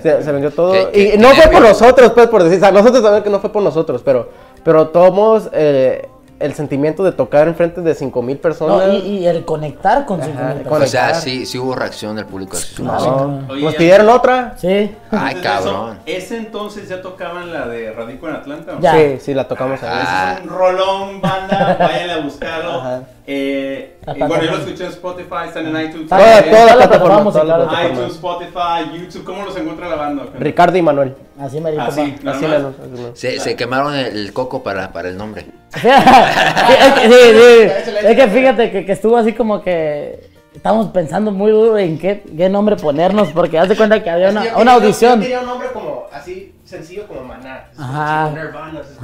se, 0.02 0.24
se 0.24 0.32
vendió 0.32 0.52
todo. 0.52 0.72
¿Qué- 0.74 0.90
qué- 0.94 1.16
y 1.16 1.18
no 1.18 1.30
fue 1.30 1.48
por 1.52 1.62
nosotros, 1.62 2.12
pues 2.14 2.28
por 2.28 2.44
decir, 2.44 2.58
o 2.58 2.62
sea, 2.62 2.72
nosotros 2.72 3.02
sabemos 3.02 3.24
que 3.24 3.30
no 3.30 3.40
fue 3.40 3.52
por 3.52 3.64
nosotros, 3.64 4.02
pero, 4.04 4.30
pero 4.64 4.88
tomamos 4.90 5.50
eh, 5.54 6.08
el 6.40 6.54
sentimiento 6.54 7.04
de 7.04 7.14
tocar 7.14 7.48
enfrente 7.48 7.82
de 7.82 7.96
5 7.96 8.22
mil 8.22 8.38
personas. 8.38 8.88
No, 8.88 8.94
y, 8.94 8.98
y 9.20 9.28
el 9.28 9.44
conectar 9.44 10.06
con 10.06 10.22
cinco 10.22 10.38
Ajá, 10.40 10.54
mil 10.54 10.64
con- 10.68 10.84
O 10.84 10.86
sea, 10.86 11.16
sí, 11.16 11.48
sí 11.48 11.58
hubo 11.58 11.74
reacción 11.74 12.16
del 12.16 12.26
público. 12.26 12.58
No, 12.80 13.42
Oye, 13.50 13.64
nos 13.64 13.74
ya- 13.74 13.78
pidieron 13.80 14.10
otra. 14.10 14.54
Sí. 14.58 14.96
Ay, 15.10 15.36
cabrón. 15.42 15.98
eso, 16.06 16.18
¿Ese 16.18 16.38
entonces 16.38 16.90
ya 16.90 17.02
tocaban 17.02 17.52
la 17.52 17.68
de 17.68 17.92
Radico 17.92 18.28
en 18.30 18.36
Atlanta? 18.36 18.74
o? 18.78 18.80
Ya. 18.82 18.94
Sí, 18.94 19.18
sí, 19.20 19.34
la 19.34 19.48
tocamos 19.48 19.82
ahí. 19.82 19.90
Ah. 19.92 20.36
Es 20.38 20.44
un 20.44 20.50
rolón, 20.56 21.22
banda, 21.22 21.76
váyanle 21.80 22.14
a 22.14 22.18
buscarlo. 22.22 22.72
Ajá. 22.82 23.02
Eh, 23.30 23.98
y 24.16 24.20
bueno, 24.20 24.42
yo 24.42 24.52
lo 24.52 24.58
escuché 24.60 24.86
en 24.86 24.90
Spotify, 24.92 25.36
están 25.48 25.68
en 25.76 25.86
iTunes. 25.90 26.08
Toda- 26.08 26.20
Toda, 26.22 26.40
toda 26.44 26.50
todas 26.52 26.66
la 26.66 26.76
las 26.78 26.88
plataforma, 26.88 27.24
plataformas, 27.24 27.34
todas 27.34 27.68
plataformas. 27.68 27.92
iTunes, 27.92 28.14
Spotify, 28.16 28.98
YouTube, 28.98 29.24
¿cómo 29.26 29.44
los 29.46 29.58
encuentra 29.58 29.90
la 29.90 29.96
banda? 29.96 30.24
Ricardo 30.40 30.78
y 30.78 30.82
Manuel. 30.82 31.16
Así 31.38 31.60
me 31.60 31.72
dijo. 31.72 31.84
Así, 31.84 32.16
nada 32.24 32.38
Así 32.38 32.48
menos, 32.48 32.74
así 32.82 32.90
menos. 32.92 33.20
Se, 33.20 33.40
se 33.42 33.56
quemaron 33.58 33.94
el, 33.96 34.32
coco 34.32 34.64
para, 34.64 34.94
para 34.94 35.10
el 35.10 35.18
nombre. 35.18 35.46
Sí, 35.78 35.88
es 35.90 36.94
que, 36.94 37.08
sí, 37.10 37.82
sí. 37.92 38.06
Es 38.08 38.16
que 38.16 38.28
fíjate 38.30 38.72
que, 38.72 38.86
que 38.86 38.92
estuvo 38.94 39.18
así 39.18 39.34
como 39.34 39.62
que 39.62 40.30
estábamos 40.56 40.88
pensando 40.88 41.30
muy 41.32 41.52
duro 41.52 41.78
en 41.78 42.00
qué, 42.00 42.24
qué 42.36 42.48
nombre 42.50 42.78
ponernos 42.78 43.30
porque 43.34 43.60
haz 43.60 43.68
de 43.70 43.76
cuenta 43.76 44.02
que 44.02 44.10
había 44.10 44.30
una, 44.30 44.44
una 44.58 44.74
audición. 44.74 45.22
un 45.22 45.46
nombre 45.46 45.68
como 45.74 46.06
así 46.14 46.56
sencillo 46.64 47.06
como 47.08 47.24
Maná. 47.24 47.66
Ajá. 47.78 48.30
Nirvana, 48.32 48.80
es. 48.82 48.98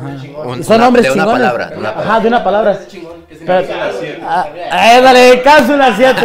Un- 0.46 0.64
Son 0.64 0.76
una- 0.78 0.86
nombres 0.86 1.06
de 1.06 1.12
una 1.12 1.24
chingones. 1.24 1.42
palabra, 1.48 1.68
de 1.70 1.78
una 1.78 1.90
Ajá, 1.90 1.98
palabra. 2.00 2.20
de 2.22 2.28
una 2.30 2.44
palabra. 2.44 2.80
Algo. 3.48 3.74
Ah, 4.24 4.48
ah, 4.72 5.02
dale, 5.02 5.42
cápsula 5.42 5.94
7. 5.96 6.22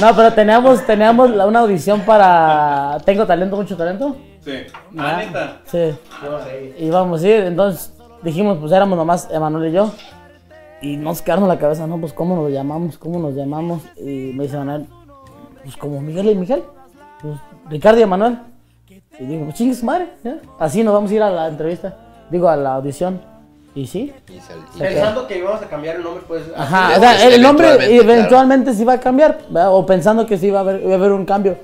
No, 0.00 0.16
pero 0.16 0.32
teníamos, 0.32 0.84
teníamos 0.86 1.30
una 1.30 1.60
audición 1.60 2.00
para 2.00 2.98
Tengo 3.04 3.26
talento, 3.26 3.56
mucho 3.56 3.76
talento. 3.76 4.16
Sí. 4.40 4.52
Ah. 4.96 5.16
Ah, 5.16 5.22
neta. 5.24 5.60
Sí. 5.66 5.94
Íbamos 6.78 7.22
a 7.22 7.28
ir, 7.28 7.44
entonces 7.44 7.92
dijimos, 8.22 8.58
pues 8.58 8.72
éramos 8.72 8.96
nomás 8.96 9.28
Emanuel 9.30 9.70
y 9.70 9.72
yo. 9.72 9.92
Y 10.80 10.96
nos 10.96 11.22
quedamos 11.22 11.48
la 11.48 11.58
cabeza, 11.58 11.86
no, 11.86 11.98
pues 11.98 12.12
cómo 12.12 12.34
nos 12.34 12.50
llamamos, 12.50 12.98
cómo 12.98 13.20
nos 13.20 13.34
llamamos. 13.34 13.82
Y 13.96 14.32
me 14.34 14.44
dice 14.44 14.56
Manuel, 14.56 14.86
pues 15.62 15.76
como 15.76 16.00
Miguel 16.00 16.30
y 16.30 16.34
Miguel. 16.34 16.64
Pues 17.20 17.38
Ricardo 17.68 18.00
y 18.00 18.02
Emanuel. 18.02 18.38
Y 19.18 19.26
digo, 19.26 19.44
pues 19.44 19.56
chingue 19.56 19.74
su 19.74 19.86
madre. 19.86 20.08
Así 20.58 20.82
nos 20.82 20.94
vamos 20.94 21.10
a 21.10 21.14
ir 21.14 21.22
a 21.22 21.30
la 21.30 21.48
entrevista. 21.48 21.96
Digo, 22.30 22.48
a 22.48 22.56
la 22.56 22.74
audición. 22.74 23.20
Y 23.74 23.86
sí. 23.86 24.12
Y 24.28 24.38
sal- 24.40 24.58
y- 24.74 24.78
Pensando 24.78 25.26
que 25.26 25.38
íbamos 25.38 25.62
a 25.62 25.66
cambiar 25.66 25.96
el 25.96 26.02
nombre, 26.02 26.22
pues. 26.28 26.42
Ajá, 26.56 26.92
o 26.96 27.00
sea, 27.00 27.26
el 27.28 27.40
nombre 27.40 27.68
eventualmente, 27.68 28.12
eventualmente, 28.14 28.74
sí 28.74 28.84
va 28.84 28.92
a 28.94 29.00
cambiar, 29.00 29.38
¿verdad? 29.48 29.74
o 29.74 29.86
pensando 29.86 30.26
que 30.26 30.36
sí 30.36 30.50
va 30.50 30.58
a 30.58 30.62
haber, 30.62 30.82
iba 30.82 30.92
a 30.92 30.96
haber 30.96 31.12
un 31.12 31.24
cambio. 31.24 31.56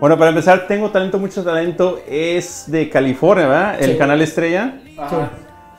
Bueno, 0.00 0.18
para 0.18 0.30
empezar, 0.30 0.66
Tengo 0.66 0.90
Talento, 0.90 1.18
Mucho 1.20 1.44
Talento 1.44 2.00
es 2.08 2.64
de 2.66 2.90
California, 2.90 3.46
¿verdad? 3.46 3.80
El 3.82 3.96
canal 3.96 4.20
Estrella. 4.20 4.80
Ajá. 4.98 5.30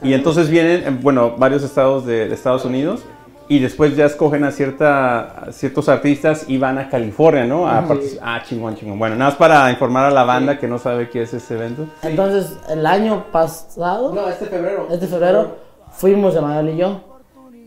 Y 0.02 0.14
entonces 0.14 0.50
vienen, 0.50 0.84
eh, 0.88 0.98
bueno, 1.02 1.36
varios 1.38 1.64
estados 1.64 2.06
de, 2.06 2.30
de 2.30 2.34
Estados 2.34 2.64
Unidos. 2.64 3.04
Y 3.50 3.60
después 3.60 3.96
ya 3.96 4.06
escogen 4.06 4.46
a, 4.46 4.52
cierta, 4.52 5.20
a 5.48 5.52
ciertos 5.52 5.90
artistas 5.90 6.46
y 6.48 6.58
van 6.58 6.78
a 6.78 6.90
California, 6.90 7.46
¿no? 7.46 7.68
A 7.68 7.86
partici- 7.86 8.18
Ah, 8.22 8.42
chingón, 8.44 8.76
chingón. 8.76 8.98
Bueno, 8.98 9.16
nada 9.16 9.32
más 9.32 9.38
para 9.38 9.70
informar 9.70 10.06
a 10.06 10.12
la 10.12 10.24
banda 10.24 10.58
que 10.58 10.68
no 10.68 10.80
sabe 10.80 11.10
qué 11.10 11.24
es 11.24 11.34
este 11.34 11.56
evento. 11.56 11.86
Entonces, 12.04 12.58
el 12.70 12.86
año 12.86 13.26
pasado, 13.32 14.14
No, 14.14 14.30
este 14.30 14.46
febrero. 14.46 14.88
este 14.90 15.08
febrero, 15.08 15.58
fuimos 15.92 16.36
Emanuel 16.36 16.70
y 16.70 16.78
yo. 16.78 17.02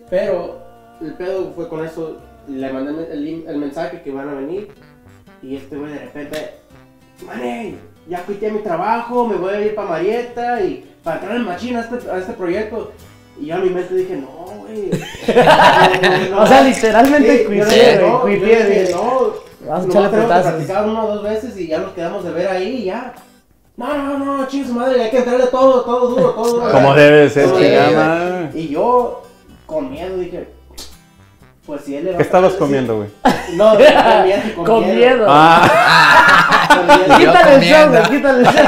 Pero 0.09 0.59
el 1.01 1.13
pedo 1.15 1.53
fue 1.55 1.69
con 1.69 1.85
eso. 1.85 2.17
Le 2.49 2.73
mandé 2.73 3.13
el, 3.13 3.57
mensaje 3.59 4.03
que 4.03 4.11
van 4.13 4.29
a 4.31 4.35
venir. 4.35 4.69
Y 5.43 5.57
este 5.57 5.77
güey 5.77 5.93
de 5.93 5.99
repente. 5.99 6.55
Mané, 7.27 7.77
ya 8.09 8.23
quité 8.25 8.51
mi 8.51 8.61
trabajo, 8.61 9.27
me 9.27 9.37
voy 9.37 9.55
a 9.55 9.61
ir 9.61 9.75
para 9.75 9.89
Marietta 9.89 10.61
y 10.63 10.85
para 11.03 11.17
entrar 11.17 11.37
en 11.37 11.45
machina 11.45 11.81
a 11.81 11.83
este, 11.83 12.11
a 12.11 12.19
este 12.19 12.33
proyecto. 12.35 12.93
Y 13.41 13.47
yo 13.47 13.57
en 13.57 13.63
mi 13.65 13.71
mente 13.71 13.95
dije, 13.95 14.17
no, 14.17 14.29
güey. 14.61 14.91
No, 16.31 16.37
no, 16.37 16.43
O 16.43 16.47
sea, 16.47 16.63
literalmente 16.63 17.39
Sí, 17.39 17.45
güey, 17.45 17.59
no, 18.01 18.21
cuité, 18.21 18.51
yo 18.51 18.69
dije, 18.69 18.89
no. 18.93 19.47
Vamos 19.67 19.85
a 19.85 19.89
echarle 19.89 20.23
putazos. 20.23 20.87
una 20.87 21.05
o 21.05 21.15
dos 21.15 21.23
veces 21.23 21.59
y 21.59 21.67
ya 21.67 21.79
nos 21.79 21.93
quedamos 21.93 22.25
de 22.25 22.31
ver 22.31 22.49
ahí 22.49 22.69
y 22.69 22.85
ya. 22.85 23.15
No, 23.77 23.95
no, 23.97 24.19
no, 24.19 24.49
chingue 24.49 24.69
su 24.69 24.75
madre, 24.75 25.03
hay 25.03 25.11
que 25.11 25.19
entrarle 25.19 25.47
todo, 25.49 25.83
todo 25.83 26.09
duro, 26.09 26.31
todo 26.31 26.61
duro. 26.61 26.73
Como 26.73 26.95
debe 26.95 27.17
de 27.19 27.31
ser, 27.31 27.53
chingada. 27.53 28.51
Y 28.55 28.69
yo, 28.69 29.23
con 29.67 29.91
miedo, 29.91 30.17
dije, 30.17 30.49
pues 31.67 31.83
si 31.83 31.97
él 31.97 32.05
le 32.05 32.11
va 32.13 32.17
¿Qué 32.19 32.23
a 32.23 32.27
estabas 32.27 32.53
comiendo, 32.55 32.97
güey? 32.97 33.09
No, 33.55 33.71
con 33.71 33.79
miedo, 33.79 34.43
con, 34.55 34.65
Con 34.65 34.95
miedo. 34.97 35.27
Ah, 35.29 36.69
Con 36.69 36.87
miedo. 36.87 37.07
Yo 37.09 37.17
Quítale 37.33 37.55
el 37.57 37.63
show, 37.63 37.79
comiendo. 37.87 37.99
güey, 37.99 38.11
quítale 38.17 38.39
el 38.39 38.45
show. 38.47 38.65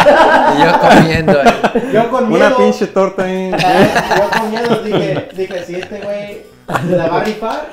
Y 0.56 0.62
yo 0.64 0.80
comiendo. 0.80 1.40
eh. 1.40 1.92
Yo 1.92 2.10
con 2.10 2.28
miedo. 2.28 2.46
una 2.46 2.56
pinche 2.56 2.86
torta 2.88 3.24
ahí. 3.24 3.50
Yo 3.50 4.30
con 4.40 4.50
miedo 4.50 4.82
dije, 4.82 5.28
dije, 5.34 5.64
si 5.64 5.74
este 5.76 6.00
güey 6.00 6.42
se 6.88 6.96
la 6.96 7.06
va 7.08 7.20
a 7.20 7.24
rifar, 7.24 7.66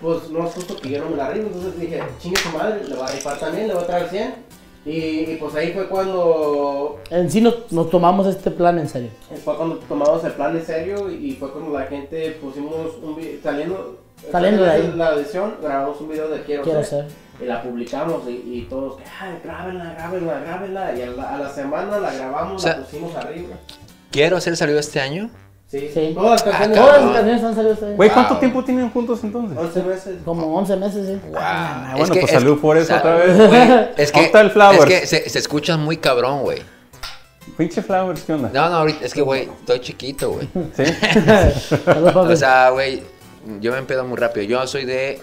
pues 0.00 0.28
no 0.30 0.46
es 0.46 0.54
justo 0.54 0.76
que 0.76 0.90
yo 0.90 1.04
no 1.04 1.10
me 1.10 1.16
la 1.16 1.30
rifo. 1.30 1.46
Entonces 1.46 1.80
dije, 1.80 2.02
chingue 2.20 2.40
su 2.40 2.50
madre, 2.50 2.82
le 2.86 2.96
va 2.96 3.06
a 3.06 3.10
rifar 3.10 3.38
también, 3.38 3.68
le 3.68 3.74
voy 3.74 3.82
a 3.82 3.86
traer 3.86 4.08
100. 4.08 4.34
Y, 4.86 4.90
y 5.30 5.36
pues 5.40 5.54
ahí 5.54 5.72
fue 5.72 5.88
cuando 5.88 7.00
En 7.08 7.30
sí 7.30 7.40
nos, 7.40 7.72
nos 7.72 7.88
tomamos 7.88 8.26
este 8.26 8.50
plan 8.50 8.78
en 8.78 8.86
serio. 8.86 9.08
fue 9.42 9.56
cuando 9.56 9.76
tomamos 9.76 10.22
el 10.24 10.32
plan 10.32 10.54
en 10.54 10.66
serio 10.66 11.10
y 11.10 11.32
fue 11.32 11.50
cuando 11.52 11.78
la 11.78 11.86
gente 11.86 12.32
pusimos 12.32 12.92
un 13.02 13.16
video, 13.16 13.38
saliendo, 13.42 14.03
Saliendo 14.32 14.64
de 14.64 14.70
ahí. 14.70 14.92
la 14.96 15.08
audición, 15.10 15.54
grabamos 15.62 16.00
un 16.00 16.08
video 16.08 16.28
de 16.28 16.42
Quiero, 16.42 16.62
Quiero 16.62 16.82
ser, 16.84 17.06
ser. 17.08 17.42
y 17.42 17.46
la 17.46 17.62
publicamos 17.62 18.22
y, 18.28 18.30
y 18.32 18.66
todos, 18.70 18.96
ay, 19.20 19.38
grábenla, 19.44 19.94
grábenla, 19.94 20.40
grábenla 20.40 20.94
y 20.96 21.02
a 21.02 21.06
la, 21.06 21.34
a 21.34 21.38
la 21.38 21.48
semana 21.50 21.98
la 21.98 22.12
grabamos, 22.14 22.54
O 22.54 22.58
sea, 22.66 22.76
la 22.78 22.84
pusimos 22.84 23.14
arriba. 23.16 23.56
Quiero 24.10 24.40
ser 24.40 24.56
salió 24.56 24.78
este 24.78 25.00
año. 25.00 25.30
Sí, 25.66 25.90
Sí. 25.92 26.12
todas 26.14 26.30
las 26.32 26.42
canciones, 26.44 26.78
Todas 26.78 27.02
las 27.04 27.12
canciones 27.14 27.44
han 27.44 27.54
salido 27.54 27.72
este 27.74 27.86
año. 27.86 27.96
Güey, 27.96 28.10
¿cuánto 28.10 28.30
Wow. 28.34 28.40
tiempo 28.40 28.64
tienen 28.64 28.90
juntos 28.90 29.20
entonces? 29.24 29.58
11 29.58 29.82
meses. 29.82 30.16
Como 30.24 30.56
11 30.56 30.76
meses, 30.76 31.06
sí. 31.08 31.20
Wow. 31.30 31.38
Ah, 31.40 31.94
bueno, 31.98 32.14
pues 32.14 32.30
salud 32.30 32.60
por 32.60 32.76
eso 32.76 32.94
otra 32.94 33.16
vez. 33.16 33.36
güey, 33.36 33.88
Es 33.96 34.12
que, 34.12 34.20
¿Dónde 34.20 34.26
está 34.26 34.40
el 34.42 34.46
es 34.48 34.52
Flowers? 34.52 34.84
que 34.84 35.06
se, 35.06 35.28
se 35.28 35.38
escuchan 35.38 35.80
muy 35.80 35.96
cabrón, 35.96 36.42
güey. 36.42 36.62
Pinche 37.58 37.82
Flowers, 37.82 38.22
¿qué 38.22 38.32
onda? 38.34 38.50
No, 38.54 38.68
no, 38.70 38.76
ahorita 38.76 39.04
es 39.04 39.12
que, 39.14 39.20
güey, 39.22 39.48
estoy 39.60 39.80
chiquito, 39.80 40.30
güey. 40.32 40.48
¿Sí? 40.76 40.84
O 42.14 42.36
sea, 42.36 42.70
güey, 42.70 43.02
yo 43.60 43.72
me 43.72 43.78
empedo 43.78 44.04
muy 44.04 44.16
rápido. 44.16 44.46
Yo 44.46 44.66
soy 44.66 44.84
de 44.84 45.20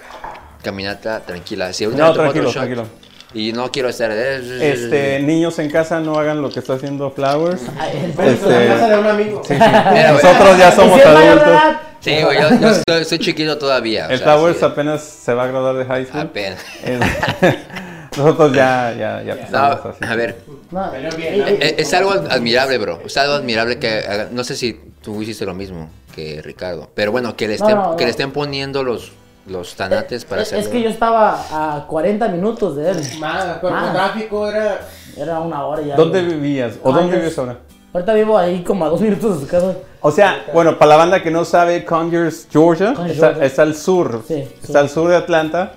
caminata 0.63 1.19
tranquila. 1.21 1.73
Si 1.73 1.85
No, 1.87 2.13
tranquilo, 2.13 2.45
shot 2.45 2.53
tranquilo. 2.53 2.85
Y 3.33 3.53
no 3.53 3.71
quiero 3.71 3.87
estar. 3.89 4.11
Este, 4.11 5.19
niños 5.21 5.57
en 5.59 5.69
casa 5.69 5.99
no 6.01 6.19
hagan 6.19 6.41
lo 6.41 6.49
que 6.49 6.59
está 6.59 6.73
haciendo 6.73 7.11
Flowers. 7.11 7.61
Este- 7.61 8.65
en 8.65 8.73
casa 8.73 8.87
de 8.89 8.97
un 8.99 9.07
amigo. 9.07 9.41
Sí, 9.45 9.53
sí. 9.53 9.59
Mira. 9.93 10.11
Nosotros 10.11 10.57
ya 10.57 10.69
¿Y 10.69 10.71
somos 10.73 11.01
adultos. 11.05 11.59
Sí, 12.01 12.21
güey, 12.23 12.41
yo, 12.41 12.49
yo 12.59 12.69
estoy, 12.69 13.05
soy 13.05 13.19
chiquito 13.19 13.57
todavía. 13.57 14.07
o 14.07 14.09
El 14.09 14.17
sea, 14.17 14.33
Flowers 14.33 14.57
sí, 14.57 14.65
apenas 14.65 15.01
se 15.03 15.33
va 15.33 15.43
a 15.43 15.47
graduar 15.47 15.75
de 15.77 15.85
high 15.85 16.05
school. 16.05 16.19
apenas. 16.21 16.59
Es- 16.83 16.99
Nosotros 18.17 18.51
ya, 18.53 18.93
ya, 18.97 19.23
ya 19.23 19.35
No, 19.35 19.41
estamos 19.41 19.85
así. 19.85 20.03
a 20.11 20.15
ver, 20.15 20.37
No, 20.71 20.91
bien, 20.91 21.39
¿no? 21.39 21.49
y- 21.49 21.57
es, 21.61 21.73
es 21.77 21.93
algo 21.93 22.11
admirable, 22.11 22.77
bro. 22.79 23.01
Es 23.05 23.15
algo 23.15 23.35
admirable 23.35 23.79
que 23.79 24.27
no 24.31 24.43
sé 24.43 24.55
si 24.57 24.77
tú 25.01 25.21
hiciste 25.21 25.45
lo 25.45 25.53
mismo 25.53 25.89
que 26.15 26.41
Ricardo, 26.41 26.89
pero 26.93 27.11
bueno, 27.11 27.35
que 27.35 27.47
le 27.47 27.57
No, 27.57 27.65
estén, 27.65 27.77
no, 27.81 27.95
que 27.95 28.03
le 28.05 28.09
estén 28.11 28.31
poniendo 28.31 28.83
los, 28.83 29.11
los 29.47 29.75
tanates 29.75 30.25
para 30.25 30.41
es, 30.41 30.49
hacerlo. 30.49 30.65
es 30.65 30.69
que 30.71 30.81
yo 30.81 30.89
estaba 30.89 31.77
a 31.77 31.87
40 31.87 32.27
minutos 32.29 32.75
de 32.75 32.91
él. 32.91 32.97
Más, 33.19 33.57
con 33.59 33.71
tráfico 33.73 34.47
era. 34.47 34.87
Era 35.17 35.39
una 35.41 35.65
hora 35.65 35.81
ya. 35.81 35.95
¿Dónde 35.95 36.21
güey. 36.23 36.35
vivías? 36.35 36.75
¿O 36.83 36.91
Ah, 36.93 36.99
dónde 36.99 37.17
vives 37.17 37.37
ahora? 37.37 37.57
Ahorita 37.93 38.13
vivo 38.13 38.37
ahí 38.37 38.63
como 38.63 38.85
a 38.85 38.89
dos 38.89 39.01
minutos 39.01 39.35
de 39.39 39.45
su 39.45 39.51
casa. 39.51 39.73
O 39.99 40.11
sea, 40.11 40.45
bueno, 40.53 40.77
para 40.79 40.89
la 40.91 40.95
banda 40.97 41.21
que 41.21 41.29
no 41.29 41.43
sabe, 41.43 41.83
Conyers, 41.83 42.47
Georgia, 42.49 42.93
Conyers, 42.93 43.15
está, 43.15 43.27
Georgia. 43.27 43.45
está 43.45 43.61
al 43.63 43.75
sur. 43.75 44.23
Sí, 44.27 44.35
está 44.35 44.67
sur. 44.67 44.77
al 44.77 44.89
sur 44.89 45.09
de 45.09 45.15
Atlanta. 45.17 45.73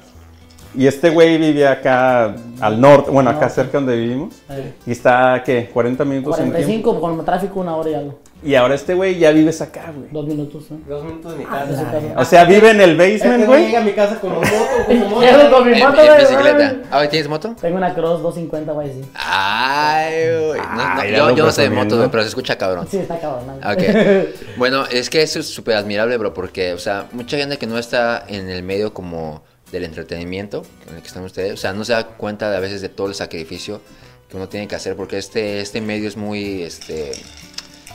Y 0.77 0.87
este 0.87 1.11
güey 1.11 1.39
vive 1.39 1.67
acá 1.69 2.35
al 2.61 2.81
norte, 2.81 3.11
bueno, 3.11 3.31
acá 3.31 3.41
Norte. 3.41 3.55
cerca 3.55 3.79
donde 3.79 3.97
vivimos. 3.97 4.35
Y 4.87 4.91
está, 4.93 5.43
¿qué? 5.45 5.71
40 5.73 6.05
minutos 6.05 6.39
en 6.39 6.45
tiempo. 6.53 6.91
45 6.91 7.01
con 7.01 7.19
el 7.19 7.25
tráfico, 7.25 7.61
una 7.61 7.77
hora 7.77 7.91
y 7.91 7.95
algo. 7.95 8.19
Y 8.43 8.57
ahora 8.57 8.75
este 8.75 8.93
güey 8.93 9.19
ya 9.19 9.31
vives 9.31 9.63
acá, 9.63 9.91
güey. 9.97 10.09
Dos 10.11 10.27
minutos. 10.27 10.65
¿eh? 10.71 10.75
Dos 10.87 11.03
minutos 11.05 11.33
de 11.33 11.39
mi 11.39 11.45
Ah, 11.49 11.65
casa. 11.67 12.15
O 12.21 12.25
sea, 12.27 12.45
vive 12.45 12.71
en 12.71 12.81
el 12.81 13.01
Este 13.01 13.13
basement, 13.29 13.47
güey 13.47 13.59
güey. 13.61 13.67
llega 13.69 13.81
a 13.81 13.85
mi 13.85 13.93
casa 13.93 14.21
como 14.21 14.35
moto, 14.35 14.49
como 14.87 15.09
moto. 15.09 15.51
Con 15.51 15.67
mi 15.71 15.79
En, 15.81 15.87
moto, 15.89 16.01
en 16.03 16.07
güey, 16.09 16.21
bicicleta. 16.21 16.77
Ah, 16.91 17.09
¿tienes 17.09 17.29
moto? 17.29 17.55
Tengo 17.61 17.77
una 17.79 17.95
Cross 17.95 18.21
250, 18.23 18.73
güey, 18.73 18.93
sí. 18.93 19.01
Ay, 19.15 20.15
güey. 20.49 20.61
No, 20.61 20.75
no, 20.77 20.83
Ay, 21.01 21.11
ya 21.13 21.17
yo, 21.33 21.45
no 21.47 21.53
sé 21.53 21.63
de 21.63 21.71
moto, 21.71 21.97
güey, 21.97 22.11
pero 22.11 22.23
se 22.23 22.29
escucha 22.31 22.57
cabrón. 22.59 22.87
Sí, 22.91 22.99
está 22.99 23.19
cabrón. 23.19 23.47
¿no? 23.47 23.71
Ok. 23.73 23.83
Bueno, 24.57 24.85
es 24.91 25.09
que 25.11 25.23
eso 25.23 25.39
es 25.41 25.47
súper 25.49 25.77
admirable, 25.77 26.17
bro, 26.17 26.33
porque, 26.35 26.75
o 26.75 26.79
sea, 26.79 27.07
mucha 27.13 27.37
gente 27.37 27.57
que 27.57 27.67
no 27.67 27.79
está 27.79 28.25
en 28.29 28.49
el 28.51 28.63
medio 28.63 28.93
como 28.95 29.43
del 29.75 29.85
entretenimiento 29.85 30.63
en 30.89 30.95
el 30.97 31.01
que 31.03 31.09
están 31.09 31.25
ustedes, 31.25 31.53
o 31.53 31.57
sea, 31.57 31.73
no 31.73 31.85
se 31.85 31.93
da 31.93 32.07
cuenta 32.17 32.51
de, 32.51 32.57
a 32.57 32.61
veces 32.61 32.81
de 32.81 32.89
todo 32.89 33.09
el 33.09 33.15
sacrificio 33.15 33.81
que 34.29 34.37
uno 34.37 34.49
tiene 34.49 34.67
que 34.69 34.75
hacer, 34.75 34.97
porque 34.97 35.19
este, 35.19 35.61
este 35.61 35.81
medio 35.81 36.09
es 36.09 36.17
muy, 36.17 36.63
este, 36.63 37.11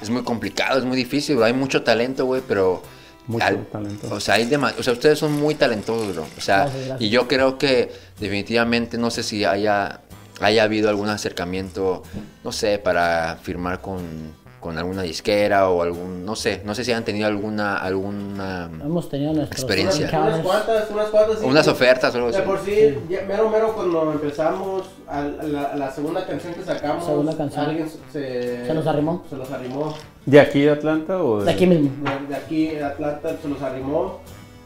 es 0.02 0.10
muy 0.10 0.24
complicado, 0.24 0.78
es 0.80 0.86
muy 0.86 0.96
difícil, 0.98 1.36
bro. 1.38 1.46
Hay 1.46 1.54
mucho 1.54 1.82
talento, 1.84 2.26
güey, 2.26 2.42
pero... 2.48 2.82
Mucho 3.28 3.46
talento. 3.72 4.08
O 4.12 4.20
sea, 4.20 4.36
hay 4.36 4.46
dema- 4.50 4.74
o 4.80 4.82
sea, 4.84 4.94
ustedes 4.94 5.20
son 5.20 5.34
muy 5.34 5.54
talentosos, 5.56 6.13
bro. 6.15 6.26
O 6.38 6.42
sea, 6.42 6.62
Gracias, 6.63 6.86
gracias. 6.88 7.02
y 7.02 7.10
yo 7.10 7.28
creo 7.28 7.58
que 7.58 7.92
definitivamente, 8.20 8.98
no 8.98 9.12
sé 9.12 9.22
si 9.24 9.46
haya, 9.46 10.02
haya 10.39 10.63
habido 10.63 10.89
algún 10.89 11.10
acercamiento, 11.10 12.02
no 12.44 12.52
sé, 12.52 12.80
para 12.80 13.38
firmar 13.44 13.82
con, 13.82 14.34
con 14.60 14.78
alguna 14.78 15.04
disquera 15.04 15.69
o 15.69 15.82
algún, 15.82 16.26
no 16.26 16.36
sé, 16.36 16.62
no 16.65 16.76
sé 16.76 16.84
si 16.84 16.91
han 16.91 17.06
tenido 17.06 17.28
alguna, 17.28 17.78
alguna, 17.78 18.69
Hemos 18.84 19.08
tenido 19.10 19.41
Experiencia. 19.43 20.10
Unas, 20.10 20.28
unas 20.34 20.41
cuantas, 20.45 20.89
unas 20.91 21.08
cuantas. 21.10 21.39
sí. 21.39 21.45
unas 21.45 21.67
ofertas 21.67 22.13
o 22.13 22.17
algo 22.17 22.32
De 22.32 22.38
así. 22.38 22.45
por 22.48 22.60
sí, 22.65 22.98
ya- 23.10 23.22
mero 23.28 23.50
mero 23.50 23.74
cuando 23.74 24.12
empezamos 24.12 24.84
a 25.08 25.22
la, 25.22 25.63
a 25.63 25.76
la 25.78 25.91
segunda 25.91 26.26
canción 26.26 26.54
que 26.54 26.63
sacamos, 26.63 27.06
Segunda 27.06 27.36
canción. 27.38 27.65
alguien 27.65 27.89
se, 28.12 28.65
Se 28.65 28.74
nos 28.74 28.86
arrimó. 28.86 29.24
Se 29.30 29.36
nos 29.38 29.50
arrimó. 29.52 29.93
¿De 30.26 30.39
aquí 30.39 30.62
de 30.62 30.72
Atlanta 30.72 31.24
o 31.24 31.39
de...? 31.39 31.45
De 31.45 31.52
aquí 31.52 31.65
mismo. 31.65 31.89
De, 32.04 32.28
de 32.28 32.36
aquí 32.36 32.67
de 32.67 32.84
Atlanta 32.84 33.36
se 33.41 33.48
nos 33.48 33.62
arrimó 33.62 34.19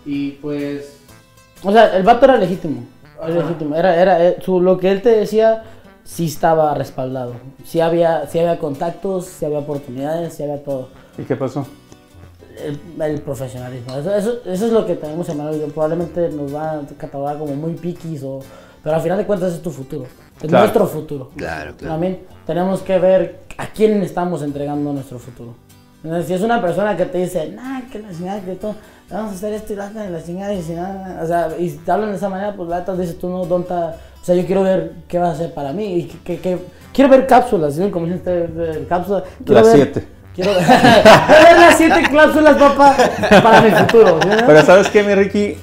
y 0.05 0.31
pues 0.31 0.97
O 1.63 1.71
sea, 1.71 1.95
el 1.95 2.03
vato 2.03 2.25
era 2.25 2.37
legítimo. 2.37 2.83
Era 3.21 3.35
legítimo. 3.35 3.75
Era, 3.75 3.95
era, 4.01 4.25
eh, 4.27 4.37
su, 4.41 4.59
lo 4.59 4.77
que 4.77 4.91
él 4.91 5.01
te 5.01 5.09
decía 5.09 5.63
sí 6.03 6.25
estaba 6.25 6.73
respaldado. 6.73 7.33
Sí 7.65 7.79
había, 7.79 8.27
sí 8.27 8.39
había 8.39 8.59
contactos, 8.59 9.25
sí 9.25 9.45
había 9.45 9.59
oportunidades, 9.59 10.33
sí 10.33 10.43
había 10.43 10.63
todo. 10.63 10.89
¿Y 11.17 11.23
qué 11.23 11.35
pasó? 11.35 11.65
El, 12.63 12.79
el 13.01 13.21
profesionalismo. 13.21 13.95
Eso, 13.95 14.13
eso, 14.15 14.31
eso 14.45 14.65
es 14.67 14.71
lo 14.71 14.85
que 14.85 14.95
tenemos 14.95 15.27
en 15.29 15.37
mano. 15.37 15.51
Probablemente 15.73 16.29
nos 16.29 16.53
va 16.53 16.73
a 16.73 16.81
catalogar 16.97 17.37
como 17.37 17.55
muy 17.55 17.73
piquis 17.73 18.21
o... 18.23 18.39
Pero 18.83 18.95
al 18.97 19.01
final 19.01 19.17
de 19.17 19.25
cuentas 19.25 19.53
es 19.53 19.61
tu 19.61 19.71
futuro. 19.71 20.05
Es 20.41 20.47
Claro. 20.49 20.65
nuestro 20.65 20.87
futuro. 20.87 21.31
Claro, 21.37 21.73
claro. 21.77 21.93
También 21.93 22.19
tenemos 22.45 22.81
que 22.81 22.99
ver 22.99 23.39
a 23.57 23.67
quién 23.67 24.01
estamos 24.01 24.41
entregando 24.41 24.91
nuestro 24.91 25.19
futuro. 25.19 25.55
Entonces, 26.03 26.27
si 26.27 26.33
es 26.33 26.41
una 26.41 26.61
persona 26.61 26.97
que 26.97 27.05
te 27.05 27.19
dice, 27.19 27.49
nah, 27.49 27.81
que 27.89 27.99
la 27.99 28.11
chingada, 28.11 28.41
que 28.41 28.55
todo, 28.55 28.75
vamos 29.09 29.31
a 29.31 29.35
hacer 29.35 29.53
esto 29.53 29.71
y 29.71 29.77
la 29.77 29.89
la 29.89 30.21
chingada, 30.21 30.53
y 30.53 30.61
si 30.61 30.73
nada, 30.73 31.21
o 31.23 31.25
sea, 31.25 31.49
y 31.57 31.69
te 31.69 31.91
hablan 31.91 32.09
de 32.11 32.17
esa 32.17 32.27
manera, 32.27 32.53
pues 32.53 32.67
la 32.67 32.81
dices 32.81 33.17
tú, 33.17 33.29
no, 33.29 33.45
donta, 33.45 33.95
o 34.23 34.25
sea, 34.25 34.35
yo 34.35 34.45
quiero 34.45 34.63
ver 34.63 34.93
qué 35.09 35.19
vas 35.19 35.31
a 35.31 35.33
hacer 35.33 35.53
para 35.53 35.73
mí, 35.73 35.95
y 35.97 36.03
que, 36.05 36.17
que- 36.23 36.39
que- 36.39 36.57
quiero 36.93 37.09
ver 37.11 37.27
cápsulas, 37.27 37.75
¿sí? 37.75 37.89
como 37.91 38.05
dijiste, 38.05 38.45
eh, 38.57 38.85
cápsulas. 38.87 39.23
quiero 39.45 39.61
Las 39.61 39.65
ver- 39.67 39.75
siete. 39.75 40.07
Quiero 40.33 40.51
ver, 40.51 41.59
las 41.59 41.77
siete 41.77 42.01
cápsulas, 42.11 42.55
papá, 42.57 42.95
para 43.43 43.61
mi 43.61 43.69
futuro. 43.69 44.19
¿sí? 44.23 44.29
Pero 44.47 44.61
¿sabes 44.63 44.87
qué, 44.87 45.03
mi 45.03 45.13
Ricky? 45.13 45.57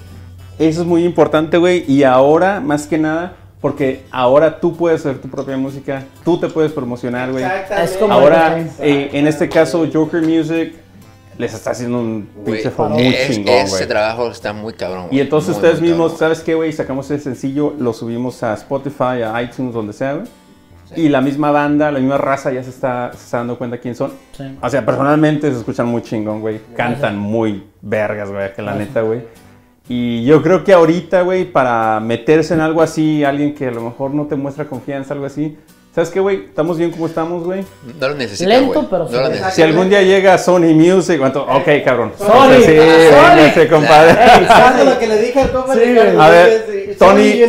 Eso 0.60 0.82
es 0.82 0.86
muy 0.86 1.04
importante, 1.04 1.56
güey. 1.56 1.84
Y 1.88 2.04
ahora, 2.04 2.60
más 2.60 2.86
que 2.86 2.96
nada, 2.96 3.32
porque 3.60 4.04
ahora 4.12 4.60
tú 4.60 4.76
puedes 4.76 5.00
hacer 5.00 5.18
tu 5.20 5.28
propia 5.28 5.56
música, 5.56 6.04
tú 6.24 6.38
te 6.38 6.48
puedes 6.48 6.70
promocionar, 6.70 7.32
güey. 7.32 7.44
como- 7.98 8.12
Ahora, 8.12 8.60
Exacto. 8.60 8.82
eh, 8.84 9.10
en 9.14 9.26
este 9.26 9.48
caso, 9.48 9.88
Joker 9.92 10.22
Music 10.22 10.74
les 11.40 11.54
está 11.54 11.70
haciendo 11.70 11.98
un 12.00 12.28
pinche 12.44 12.70
favor 12.70 12.92
muy 12.92 13.08
es- 13.08 13.30
chingón, 13.34 13.54
ese 13.54 13.86
trabajo 13.86 14.30
está 14.30 14.52
muy 14.52 14.74
cabrón. 14.74 15.06
Y 15.06 15.08
güey. 15.08 15.20
entonces 15.20 15.48
Muy, 15.50 15.56
ustedes 15.56 15.80
muy 15.80 15.88
mismos, 15.88 16.12
cabrón. 16.12 16.18
¿sabes 16.18 16.40
qué, 16.44 16.54
güey? 16.54 16.72
Sacamos 16.72 17.10
ese 17.10 17.24
sencillo, 17.24 17.74
lo 17.78 17.92
subimos 17.92 18.42
a 18.42 18.54
Spotify, 18.54 19.22
a 19.24 19.42
iTunes, 19.42 19.72
donde 19.74 19.92
sea, 19.92 20.14
güey. 20.14 20.26
Y 20.96 21.08
la 21.08 21.20
misma 21.20 21.52
banda, 21.52 21.92
la 21.92 22.00
misma 22.00 22.18
raza 22.18 22.52
ya 22.52 22.64
se 22.64 22.70
está, 22.70 23.12
se 23.12 23.24
está 23.24 23.36
dando 23.38 23.56
cuenta 23.56 23.78
quién 23.78 23.94
son. 23.94 24.12
Sí. 24.36 24.42
O 24.60 24.68
sea, 24.68 24.84
personalmente 24.84 25.50
se 25.52 25.58
escuchan 25.58 25.86
muy 25.86 26.02
chingón, 26.02 26.40
güey. 26.40 26.60
Cantan 26.76 27.16
muy 27.16 27.62
vergas, 27.80 28.30
güey, 28.30 28.52
que 28.52 28.60
la 28.62 28.74
neta, 28.74 29.02
güey. 29.02 29.20
Y 29.88 30.24
yo 30.24 30.42
creo 30.42 30.62
que 30.64 30.72
ahorita, 30.72 31.22
güey, 31.22 31.44
para 31.50 32.00
meterse 32.00 32.54
en 32.54 32.60
algo 32.60 32.82
así, 32.82 33.22
alguien 33.24 33.54
que 33.54 33.68
a 33.68 33.70
lo 33.70 33.82
mejor 33.82 34.12
no 34.14 34.26
te 34.26 34.34
muestra 34.36 34.66
confianza, 34.66 35.14
algo 35.14 35.26
así. 35.26 35.56
¿Sabes 35.92 36.10
qué, 36.10 36.20
güey? 36.20 36.44
Estamos 36.44 36.78
bien 36.78 36.92
como 36.92 37.06
estamos, 37.06 37.42
güey. 37.42 37.64
No 37.98 38.08
lo 38.10 38.14
necesita, 38.14 38.48
Lento, 38.48 38.86
pero 38.88 39.08
no 39.08 39.20
lo. 39.28 39.50
Si 39.50 39.60
algún 39.60 39.88
día 39.88 40.02
llega 40.02 40.38
Sony 40.38 40.72
Music, 40.72 41.18
¿cuánto? 41.18 41.42
ok, 41.42 41.66
cabrón. 41.84 42.12
Sony, 42.16 42.58
Sí, 42.64 42.76
Sony. 42.76 43.36
véngase, 43.36 43.68
compadre. 43.68 44.10
Ey, 44.12 44.42
Exacto 44.42 44.84
lo 44.84 44.98
que 45.00 45.06
le 45.08 45.18
dije 45.20 45.40
al 45.40 45.50
compa 45.50 45.74
Sí, 45.74 45.80
de 45.80 45.94
Carlos, 45.96 46.22
A 46.24 46.28
ver, 46.30 46.96
Tony. 46.96 47.40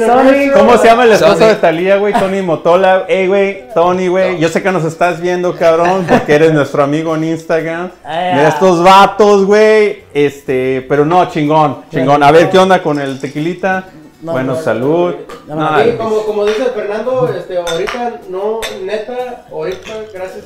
¿Cómo 0.58 0.76
se 0.80 0.88
llama 0.88 1.04
el 1.04 1.12
esposo 1.12 1.38
Sony. 1.38 1.48
de 1.50 1.56
Talía, 1.56 1.98
güey? 1.98 2.14
Tony 2.14 2.42
Motola. 2.42 3.06
Ey, 3.08 3.28
güey, 3.28 3.66
Tony, 3.76 4.08
güey. 4.08 4.40
Yo 4.40 4.50
sé 4.50 4.64
que 4.64 4.72
nos 4.72 4.86
estás 4.86 5.22
viendo, 5.22 5.56
cabrón, 5.56 6.08
porque 6.10 6.34
eres 6.34 6.52
nuestro 6.52 6.82
amigo 6.82 7.16
en 7.16 7.26
Instagram. 7.26 7.92
Ah. 8.04 8.32
Mira 8.34 8.48
estos 8.50 8.82
vatos, 8.84 9.46
güey. 9.46 10.00
Este, 10.16 10.84
pero 10.90 11.06
no, 11.06 11.30
chingón, 11.30 11.84
chingón. 11.92 12.24
A 12.24 12.32
ver, 12.32 12.50
¿qué 12.50 12.58
onda 12.58 12.82
con 12.82 13.00
el 13.00 13.20
tequilita? 13.20 13.86
No, 14.22 14.34
bueno, 14.34 14.54
no, 14.54 14.62
salud. 14.62 15.16
no, 15.48 15.98
como, 15.98 16.24
como 16.26 16.46
dice 16.46 16.66
Fernando, 16.76 17.28
este, 17.36 17.58
ahorita 17.58 18.22
no, 18.30 18.60
neta, 18.84 19.48
ahorita 19.52 19.92
gracias 20.14 20.46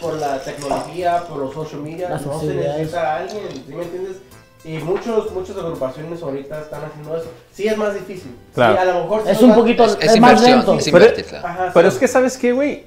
por 0.00 0.14
la 0.14 0.38
tecnología, 0.38 1.22
por 1.28 1.38
los 1.38 1.52
social 1.54 1.82
media, 1.82 2.08
Las 2.08 2.24
no 2.24 2.40
se 2.40 2.46
necesita 2.46 3.02
a 3.14 3.16
alguien, 3.18 3.42
¿sí 3.66 3.74
me 3.74 3.82
entiendes? 3.82 4.16
Y 4.64 4.78
muchos, 4.78 5.30
muchas 5.32 5.56
agrupaciones 5.56 6.22
ahorita 6.22 6.60
están 6.60 6.84
haciendo 6.84 7.16
eso. 7.16 7.26
Sí 7.52 7.66
es 7.66 7.76
más 7.76 7.94
difícil. 7.94 8.34
Claro. 8.54 8.74
Sí, 8.74 8.78
a 8.80 8.84
lo 8.92 9.02
mejor 9.02 9.22
sí 9.24 9.30
Es 9.30 9.42
un 9.42 9.54
poquito, 9.54 9.84
Es, 9.84 9.98
es, 10.00 10.12
es 10.14 10.20
más 10.20 10.40
lento. 10.40 10.74
es 10.74 10.84
Pero- 10.84 10.98
invertir, 10.98 11.24
claro. 11.26 11.46
Ajá, 11.48 11.70
Pero 11.74 11.90
sí. 11.90 11.94
es 11.96 12.00
que, 12.00 12.08
¿sabes 12.08 12.38
qué, 12.38 12.52
güey? 12.52 12.86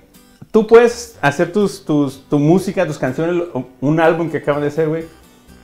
Tú 0.51 0.65
puedes 0.67 1.17
hacer 1.21 1.51
tus, 1.51 1.83
tus, 1.83 2.21
tu 2.29 2.39
música, 2.39 2.87
tus 2.87 2.97
canciones, 2.97 3.43
un 3.81 3.99
álbum 3.99 4.29
que 4.31 4.37
acaban 4.37 4.61
de 4.61 4.69
hacer, 4.69 4.87
güey. 4.87 5.05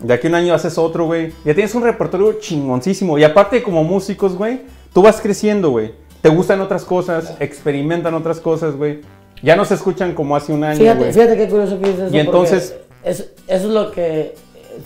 De 0.03 0.13
aquí 0.13 0.27
a 0.27 0.29
un 0.29 0.35
año 0.35 0.53
haces 0.53 0.77
otro, 0.77 1.05
güey. 1.05 1.31
Ya 1.45 1.53
tienes 1.53 1.73
un 1.75 1.83
repertorio 1.83 2.33
chingoncísimo. 2.39 3.17
Y 3.17 3.23
aparte, 3.23 3.61
como 3.63 3.83
músicos, 3.83 4.35
güey, 4.35 4.61
tú 4.93 5.01
vas 5.01 5.21
creciendo, 5.21 5.69
güey. 5.69 5.93
Te 6.21 6.29
gustan 6.29 6.61
otras 6.61 6.83
cosas, 6.85 7.35
experimentan 7.39 8.13
otras 8.13 8.39
cosas, 8.39 8.75
güey. 8.75 9.01
Ya 9.43 9.55
no 9.55 9.65
se 9.65 9.73
escuchan 9.73 10.13
como 10.13 10.35
hace 10.35 10.53
un 10.53 10.63
año, 10.63 10.77
Fíjate, 10.79 10.99
güey. 10.99 11.13
fíjate 11.13 11.37
qué 11.37 11.47
curioso 11.49 11.79
que 11.79 11.87
dices 11.89 12.05
eso. 12.07 12.15
Y 12.15 12.19
entonces- 12.19 12.75
eso 13.03 13.25
es 13.47 13.63
lo 13.63 13.91
que. 13.91 14.35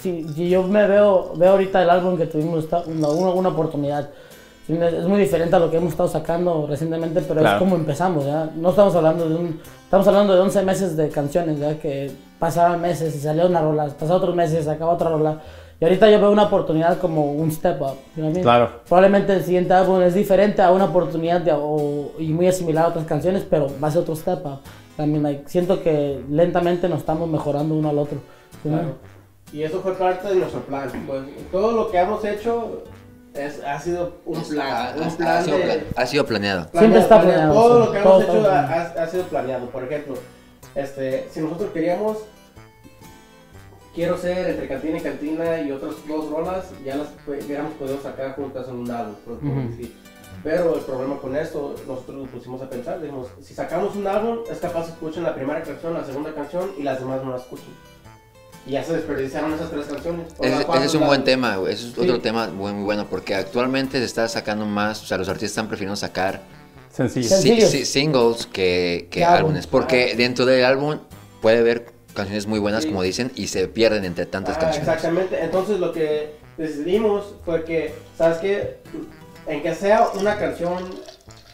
Si, 0.01 0.25
si 0.35 0.49
yo 0.49 0.63
me 0.63 0.87
veo, 0.87 1.33
veo 1.35 1.51
ahorita 1.51 1.81
el 1.83 1.89
álbum 1.89 2.17
que 2.17 2.25
tuvimos, 2.25 2.65
una, 2.87 3.09
una, 3.09 3.49
oportunidad. 3.49 4.09
Es 4.67 5.05
muy 5.07 5.19
diferente 5.19 5.55
a 5.55 5.59
lo 5.59 5.69
que 5.69 5.77
hemos 5.77 5.91
estado 5.91 6.09
sacando 6.09 6.65
recientemente, 6.67 7.21
pero 7.21 7.41
Claro. 7.41 7.57
es 7.57 7.59
como 7.59 7.75
empezamos, 7.75 8.25
¿ya? 8.25 8.49
No 8.55 8.71
estamos 8.71 8.95
hablando 8.95 9.29
de 9.29 9.35
un. 9.35 9.59
Estamos 9.83 10.07
hablando 10.07 10.33
de 10.33 10.39
11 10.41 10.63
meses 10.63 10.97
de 10.97 11.09
canciones, 11.09 11.59
¿ya? 11.59 11.77
Que 11.77 12.11
pasaban 12.39 12.81
meses 12.81 13.15
y 13.15 13.19
salía 13.19 13.45
una 13.45 13.61
rola, 13.61 13.85
pasaban 13.87 14.17
otros 14.21 14.35
meses 14.35 14.61
y 14.61 14.63
sacaba 14.65 14.93
otra 14.93 15.09
rola. 15.09 15.41
Y 15.79 15.83
ahorita 15.83 16.09
yo 16.09 16.19
veo 16.21 16.31
una 16.31 16.43
oportunidad 16.43 16.97
como 16.99 17.33
un 17.33 17.51
step 17.51 17.81
up. 17.81 17.95
you 18.15 18.21
know 18.21 18.25
what 18.27 18.29
I 18.31 18.33
mean? 18.33 18.43
Claro. 18.43 18.69
Probablemente 18.87 19.33
el 19.33 19.43
siguiente 19.43 19.73
álbum 19.73 20.01
es 20.01 20.13
diferente 20.13 20.61
a 20.61 20.71
una 20.71 20.85
oportunidad 20.85 21.41
de- 21.41 21.51
o- 21.53 22.11
y 22.17 22.29
muy 22.29 22.49
similar 22.53 22.85
a 22.85 22.87
otras 22.89 23.05
canciones, 23.05 23.45
pero 23.49 23.67
va 23.83 23.89
a 23.89 23.91
ser 23.91 24.01
otro 24.01 24.15
step 24.15 24.45
up. 24.45 24.59
También 24.95 25.23
like, 25.23 25.43
siento 25.49 25.83
que 25.83 26.23
lentamente 26.29 26.87
nos 26.87 26.99
estamos 26.99 27.27
mejorando 27.29 27.75
uno 27.75 27.89
al 27.89 27.97
otro. 27.99 28.19
¿sí? 28.63 28.69
Claro. 28.69 28.95
Y 29.51 29.63
eso 29.63 29.81
fue 29.81 29.93
parte 29.95 30.29
de 30.29 30.35
nuestro 30.35 30.61
plan. 30.61 30.89
Pues, 31.05 31.21
todo 31.51 31.71
lo 31.73 31.91
que 31.91 31.97
hemos 31.99 32.23
hecho 32.23 32.83
es, 33.33 33.61
ha 33.63 33.77
sido 33.79 34.13
un 34.25 34.41
plan. 34.43 34.67
Ha, 34.67 34.93
un 34.97 35.03
ha- 35.03 35.09
plan 35.17 35.27
ha 35.37 35.41
sido, 35.43 35.57
de- 35.57 35.63
plan- 35.63 35.79
ha 35.97 36.05
sido 36.05 36.25
planeado. 36.25 36.67
Siempre 36.73 36.99
está 37.01 37.21
planeado, 37.21 37.53
Todo 37.53 37.73
sí. 37.81 37.85
lo 37.87 37.91
que 37.91 37.99
Todo 37.99 38.09
hemos 38.13 38.21
está 38.21 38.31
hecho 38.33 38.39
ha, 38.47 38.49
planeado. 38.65 38.99
ha- 38.99 39.03
ha 39.03 39.07
sido 39.07 39.23
planeado. 39.25 39.65
Por 39.71 39.83
ejemplo, 39.83 40.13
este, 40.75 41.27
si 41.31 41.39
nosotros 41.39 41.71
queríamos, 41.71 42.17
quiero 43.93 44.17
ser 44.17 44.49
entre 44.49 44.67
cantina 44.67 44.97
y 44.97 45.01
cantina 45.01 45.61
y 45.61 45.71
otras 45.71 45.95
dos 46.07 46.29
rolas, 46.29 46.65
ya 46.83 46.95
las 46.97 47.07
hubiéramos 47.25 47.73
podido 47.73 48.01
sacar 48.01 48.35
juntas 48.35 48.67
en 48.67 48.75
un 48.75 48.91
álbum. 48.91 49.15
por- 49.25 49.39
por 49.39 49.49
Ujú. 49.49 49.69
decir. 49.69 49.95
Pero 50.43 50.75
el 50.75 50.81
problema 50.81 51.17
con 51.17 51.35
esto, 51.35 51.75
nosotros 51.87 52.17
nos 52.17 52.27
pusimos 52.29 52.61
a 52.61 52.69
pensar, 52.69 53.01
dijimos, 53.01 53.27
si 53.41 53.53
sacamos 53.55 53.95
un 53.95 54.05
álbum, 54.05 54.39
es 54.51 54.59
capaz 54.59 54.85
que 54.85 54.91
escuchen 54.91 55.23
la 55.23 55.33
primera 55.33 55.63
canción, 55.63 55.93
la 55.93 56.03
segunda 56.03 56.33
canción 56.33 56.71
y 56.77 56.83
las 56.83 56.99
demás 56.99 57.23
no 57.23 57.31
la 57.31 57.37
escuchen. 57.37 57.65
Y 58.67 58.71
ya 58.71 58.83
se 58.83 58.93
desperdiciaron 58.93 59.53
esas 59.53 59.69
tres 59.71 59.85
canciones. 59.85 60.33
O 60.37 60.43
Ese, 60.43 60.61
es 60.85 60.93
un 60.93 60.99
las- 61.01 61.09
buen 61.09 61.23
tema, 61.23 61.55
güey. 61.57 61.73
Ese 61.73 61.87
es 61.87 61.93
Sí. 61.93 62.01
otro 62.01 62.19
tema 62.19 62.47
muy, 62.47 62.73
muy 62.73 62.83
bueno 62.83 63.05
porque 63.09 63.33
actualmente 63.35 63.97
se 63.99 64.05
está 64.05 64.27
sacando 64.27 64.65
más, 64.65 65.01
o 65.03 65.05
sea, 65.05 65.17
los 65.17 65.29
artistas 65.29 65.51
están 65.51 65.67
prefiriendo 65.67 65.95
sacar 65.95 66.41
Sencillos. 66.95 67.69
si- 67.69 67.85
singles 67.85 68.45
que, 68.45 69.07
que 69.11 69.19
Que 69.19 69.23
álbum. 69.25 69.37
álbumes. 69.49 69.67
Porque 69.67 70.15
dentro 70.15 70.45
del 70.45 70.63
álbum 70.65 70.99
puede 71.41 71.59
haber 71.59 71.87
canciones 72.13 72.47
muy 72.47 72.59
buenas, 72.59 72.83
Sí. 72.83 72.89
como 72.89 73.01
dicen, 73.01 73.31
y 73.35 73.47
se 73.47 73.67
pierden 73.67 74.05
entre 74.05 74.25
tantas 74.25 74.55
Ah, 74.57 74.61
canciones. 74.61 74.87
Exactamente. 74.87 75.43
Entonces 75.43 75.79
lo 75.79 75.91
que 75.91 76.35
decidimos 76.57 77.35
fue 77.43 77.63
que, 77.65 77.93
¿sabes 78.17 78.37
qué? 78.37 78.77
En 79.47 79.61
que 79.61 79.75
sea 79.75 80.07
una 80.17 80.37
canción 80.37 80.77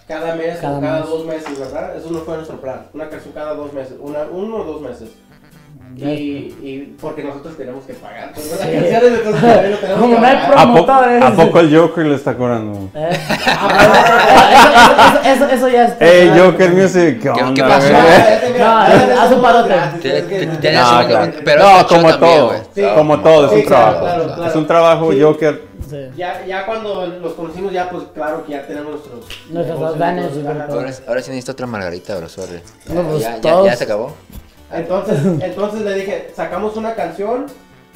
cada 0.08 0.36
mes 0.36 0.58
Cada 0.60 0.77
o 0.77 0.82
cada 0.82 0.99
mes. 0.99 1.10
dos 1.10 1.25
meses, 1.25 1.58
¿verdad? 1.60 1.97
Eso 1.97 2.12
no 2.12 2.19
fue 2.19 2.36
nuestro 2.36 2.62
plan. 2.62 2.88
Una 2.93 3.10
canción 3.10 3.34
cada 3.34 3.54
dos 3.56 3.73
meses, 3.73 3.93
una, 3.99 4.23
uno 4.32 4.58
o 4.58 4.63
dos 4.63 4.82
meses. 4.82 5.10
Y, 5.97 6.56
y 6.63 6.95
porque 6.99 7.23
nosotros 7.23 7.58
tenemos 7.58 7.84
que 7.86 7.93
pagar. 7.93 8.32
Pues, 8.34 8.49
las 8.51 8.60
Sí. 8.62 8.65
canciones, 8.73 9.04
entonces 9.19 9.41
también 9.41 9.71
lo 9.71 9.77
tenemos 9.77 10.01
Como 10.01 10.15
que 10.15 10.21
no 10.21 10.27
hay 10.27 10.36
¿A. 11.21 11.27
¿A 11.27 11.34
poco 11.36 11.60
el 11.60 11.77
Joker 11.77 12.06
le 12.06 12.15
está 12.15 12.36
cobrando? 12.36 12.89
Eh. 12.95 13.19
Ah, 13.63 14.49
eso, 14.54 15.21
eso, 15.21 15.45
eso, 15.45 15.56
eso 15.56 15.67
ya 15.69 15.86
es. 15.86 15.93
Ey, 16.01 16.32
Joker 16.39 16.71
Music, 16.73 17.19
¿qué 17.21 17.21
¿Qué- 17.21 17.30
onda, 17.30 17.54
qué 17.54 17.62
pasó? 17.63 17.88
Ah, 18.63 18.89
No, 19.13 19.21
haz 19.21 19.32
un 19.32 19.41
parote. 19.41 19.75
pero 21.43 21.62
No, 21.63 21.80
está 21.80 21.88
como 21.88 22.10
también, 22.10 22.19
todo. 22.19 22.54
Sí. 22.75 22.84
como 22.95 23.19
todo, 23.21 23.45
es 23.47 23.51
un 23.54 23.60
Sí, 23.62 23.65
trabajo. 23.65 23.99
claro, 23.99 24.23
claro. 24.25 24.45
Es 24.45 24.56
un 24.56 24.67
trabajo, 24.67 25.12
Sí. 25.12 25.21
Joker. 25.21 25.62
Sí. 25.89 25.97
Ya, 26.15 26.45
ya 26.45 26.65
cuando 26.65 27.06
los 27.08 27.34
conocimos, 27.34 27.73
ya 27.73 27.89
pues 27.89 28.04
claro 28.13 28.45
que 28.45 28.54
ya 28.54 28.65
tenemos 28.65 28.91
nuestros... 28.91 29.25
Nuestros 29.49 29.80
todo. 29.80 29.89
Ahora, 30.77 30.91
ahora 31.08 31.21
sí 31.21 31.30
necesito 31.32 31.51
otra 31.51 31.67
margarita, 31.67 32.15
bro, 32.15 32.30
sorry. 32.30 32.62
No, 32.88 33.01
pues, 33.04 33.21
ya, 33.23 33.39
ya, 33.41 33.63
ya 33.65 33.75
se 33.75 33.84
acabó. 33.84 34.13
Entonces, 34.74 35.18
entonces 35.42 35.82
le 35.82 35.94
dije, 35.96 36.30
sacamos 36.36 36.76
una 36.78 36.96
canción 36.96 37.46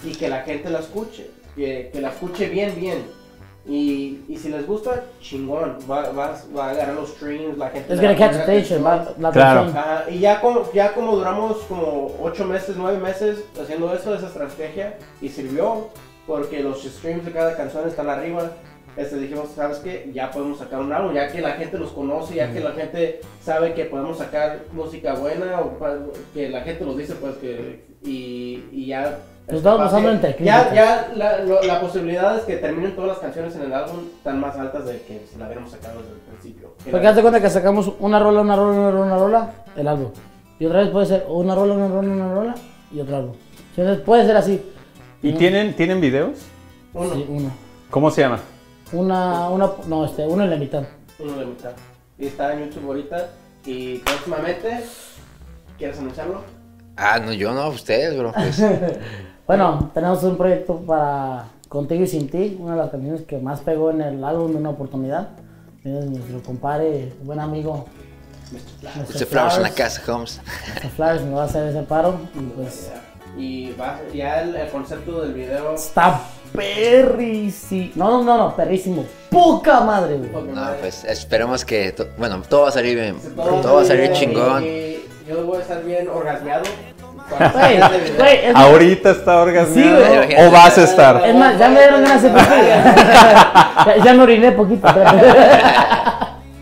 y 0.03 0.11
que 0.13 0.27
la 0.29 0.41
gente 0.41 0.69
la 0.69 0.79
escuche, 0.79 1.29
que, 1.55 1.89
que 1.93 2.01
la 2.01 2.09
escuche 2.09 2.49
bien, 2.49 2.73
bien. 2.75 3.03
Y, 3.67 4.23
y 4.29 4.37
si 4.37 4.49
les 4.49 4.67
gusta, 4.67 5.05
chingón, 5.21 5.79
va, 5.89 6.11
va, 6.11 6.39
va 6.55 6.69
a 6.69 6.73
ganar 6.75 6.93
los 6.93 7.09
streams, 7.09 7.57
la 7.57 7.69
gente... 7.71 7.93
Es 7.95 7.99
a 7.99 8.15
catch 8.15 8.35
attention, 8.35 8.85
va- 8.85 9.07
la 9.17 9.31
Claro. 9.31 9.59
atención. 9.61 9.83
Ajá, 9.83 10.05
y 10.11 10.19
ya 10.19 10.39
como, 10.39 10.71
ya 10.71 10.93
como 10.93 11.15
duramos 11.15 11.57
como 11.67 12.15
8 12.21 12.45
meses, 12.45 12.75
9 12.77 12.99
meses 12.99 13.39
haciendo 13.59 13.91
eso, 13.91 14.13
esa 14.13 14.27
estrategia, 14.27 14.97
y 15.19 15.29
sirvió, 15.29 15.87
porque 16.27 16.59
los 16.59 16.83
streams 16.83 17.25
de 17.25 17.31
cada 17.31 17.57
canción 17.57 17.87
están 17.87 18.07
arriba. 18.07 18.51
Este, 18.97 19.17
dijimos, 19.17 19.49
¿sabes 19.55 19.79
qué? 19.79 20.09
Ya 20.13 20.31
podemos 20.31 20.57
sacar 20.59 20.79
un 20.79 20.93
álbum, 20.93 21.13
ya 21.13 21.27
que 21.29 21.41
la 21.41 21.51
gente 21.53 21.77
los 21.77 21.91
conoce, 21.91 22.35
ya 22.35 22.51
que 22.53 22.61
la 22.61 22.71
gente 22.71 23.19
sabe 23.41 23.73
que 23.73 23.85
podemos 23.85 24.17
sacar 24.17 24.59
música 24.71 25.13
buena, 25.15 25.59
o 25.59 25.73
que 26.33 26.49
la 26.49 26.61
gente 26.61 26.85
nos 26.85 26.97
dice, 26.97 27.13
pues 27.15 27.35
que. 27.37 27.85
Y, 28.03 28.63
y 28.71 28.85
ya. 28.87 29.17
Nos 29.47 29.57
estamos 29.57 29.77
capaz 29.79 29.91
basando 29.91 30.09
que- 30.09 30.15
en 30.15 30.21
técnicas. 30.21 30.73
Ya, 30.73 30.73
ya 30.73 31.13
la, 31.15 31.39
lo- 31.43 31.61
la 31.63 31.79
posibilidad 31.81 32.37
es 32.37 32.43
que 32.45 32.55
terminen 32.57 32.95
todas 32.95 33.09
las 33.09 33.19
canciones 33.19 33.55
en 33.55 33.63
el 33.63 33.73
álbum 33.73 33.97
están 34.17 34.39
más 34.39 34.57
altas 34.57 34.85
de 34.85 35.01
que 35.01 35.25
si 35.31 35.37
la 35.37 35.45
hubiéramos 35.45 35.71
sacado 35.71 35.99
desde 35.99 36.13
el 36.13 36.19
principio. 36.19 36.73
Que 36.83 36.89
Porque 36.91 37.07
haz 37.07 37.15
de 37.15 37.21
cuenta 37.21 37.41
que 37.41 37.49
sacamos 37.49 37.91
una 37.99 38.17
rola, 38.19 38.41
una 38.41 38.55
rola, 38.55 38.71
una 38.79 38.91
rola, 38.91 39.05
una 39.05 39.17
rola, 39.17 39.53
el 39.75 39.87
álbum. 39.87 40.09
Y 40.57 40.65
otra 40.65 40.79
vez 40.79 40.89
puede 40.89 41.05
ser 41.05 41.25
una 41.27 41.53
rola, 41.53 41.73
una 41.73 41.87
rola, 41.89 42.07
una 42.13 42.33
rola 42.33 42.55
y 42.91 42.99
otro 43.01 43.17
álbum. 43.17 43.33
Entonces 43.75 44.03
puede 44.03 44.25
ser 44.25 44.37
así. 44.37 44.61
¿Y 45.21 45.33
tienen, 45.33 45.75
tienen 45.75 45.99
videos? 46.01 46.39
Uno, 46.93 47.13
Sí, 47.13 47.25
uno. 47.29 47.51
¿Cómo 47.91 48.09
se 48.09 48.21
llama? 48.21 48.39
Una, 48.91 49.49
una, 49.49 49.69
no, 49.87 50.05
este, 50.05 50.25
uno 50.27 50.43
en 50.43 50.49
la 50.51 50.55
mitad. 50.57 50.83
uno 51.19 51.37
de 51.37 51.45
mitad. 51.45 51.71
Y 52.17 52.27
está 52.27 52.53
en 52.53 52.65
YouTube 52.69 52.85
ahorita. 52.87 53.29
Y 53.65 53.97
próximamente, 53.99 54.83
¿quieres 55.77 55.97
anunciarlo? 55.97 56.43
Ah, 56.97 57.19
no, 57.19 57.33
yo 57.33 57.51
no, 57.53 57.69
ustedes, 57.69 58.17
bro. 58.17 58.31
Pues, 58.33 58.61
Bueno, 59.47 59.91
tenemos 59.93 60.23
un 60.23 60.37
proyecto 60.37 60.77
para 60.81 61.45
Contigo 61.69 62.03
y 62.03 62.07
Sin 62.07 62.29
Ti, 62.29 62.57
una 62.59 62.71
de 62.73 62.77
las 62.79 62.89
canciones 62.89 63.21
que 63.23 63.37
más 63.37 63.59
pegó 63.61 63.91
en 63.91 64.01
el 64.01 64.23
álbum 64.23 64.51
de 64.51 64.57
una 64.57 64.69
oportunidad. 64.71 65.29
Es 65.83 66.05
nuestro 66.05 66.41
compadre, 66.41 67.13
buen 67.23 67.39
amigo. 67.39 67.85
Mr. 68.51 69.25
Flowers 69.25 69.57
en 69.57 69.63
la 69.63 69.69
casa, 69.71 70.01
Holmes. 70.11 70.41
Mr. 70.83 70.89
Flowers 70.89 71.21
me 71.23 71.31
va 71.35 71.41
a 71.43 71.45
hacer 71.45 71.67
ese 71.67 71.83
paro. 71.83 72.17
Y 72.33 72.39
pues 72.55 72.91
Y 73.37 73.71
va, 73.73 73.99
ya 74.13 74.41
el, 74.41 74.55
el 74.55 74.69
concepto 74.69 75.21
del 75.21 75.33
video. 75.33 75.73
está 75.75 76.21
perrísimo. 76.55 77.91
No, 77.95 78.09
no, 78.11 78.23
no, 78.23 78.37
no, 78.37 78.55
perrísimo. 78.55 79.05
Poca 79.29 79.81
madre, 79.81 80.17
güey. 80.17 80.29
No, 80.53 80.67
pues 80.79 81.03
esperemos 81.05 81.63
que, 81.65 81.91
to- 81.91 82.07
bueno, 82.17 82.41
todo 82.47 82.61
va 82.63 82.69
a 82.69 82.71
salir 82.71 82.95
bien. 82.95 83.17
Todo 83.35 83.61
Todo 83.61 83.75
va 83.75 83.81
a 83.81 83.85
salir 83.85 84.11
chingón. 84.13 84.63
Y 84.63 84.97
yo 85.27 85.43
voy 85.45 85.57
a 85.57 85.61
estar 85.61 85.83
bien 85.83 86.07
orgasmeado. 86.07 86.63
Es 86.63 88.53
más- 88.53 88.55
¿Ahorita 88.55 89.09
está 89.11 89.41
orgasmeado? 89.41 90.23
Sí. 90.27 90.35
¿O 90.37 90.51
vas 90.51 90.77
a 90.77 90.83
estar? 90.83 91.25
Es 91.25 91.35
más, 91.35 91.57
ya 91.57 91.69
me 91.69 91.79
dieron 91.79 92.03
ganas 92.03 92.21
de 92.21 92.29
ya, 92.33 93.95
ya 94.03 94.13
me 94.13 94.23
oriné 94.23 94.51
poquito. 94.51 94.87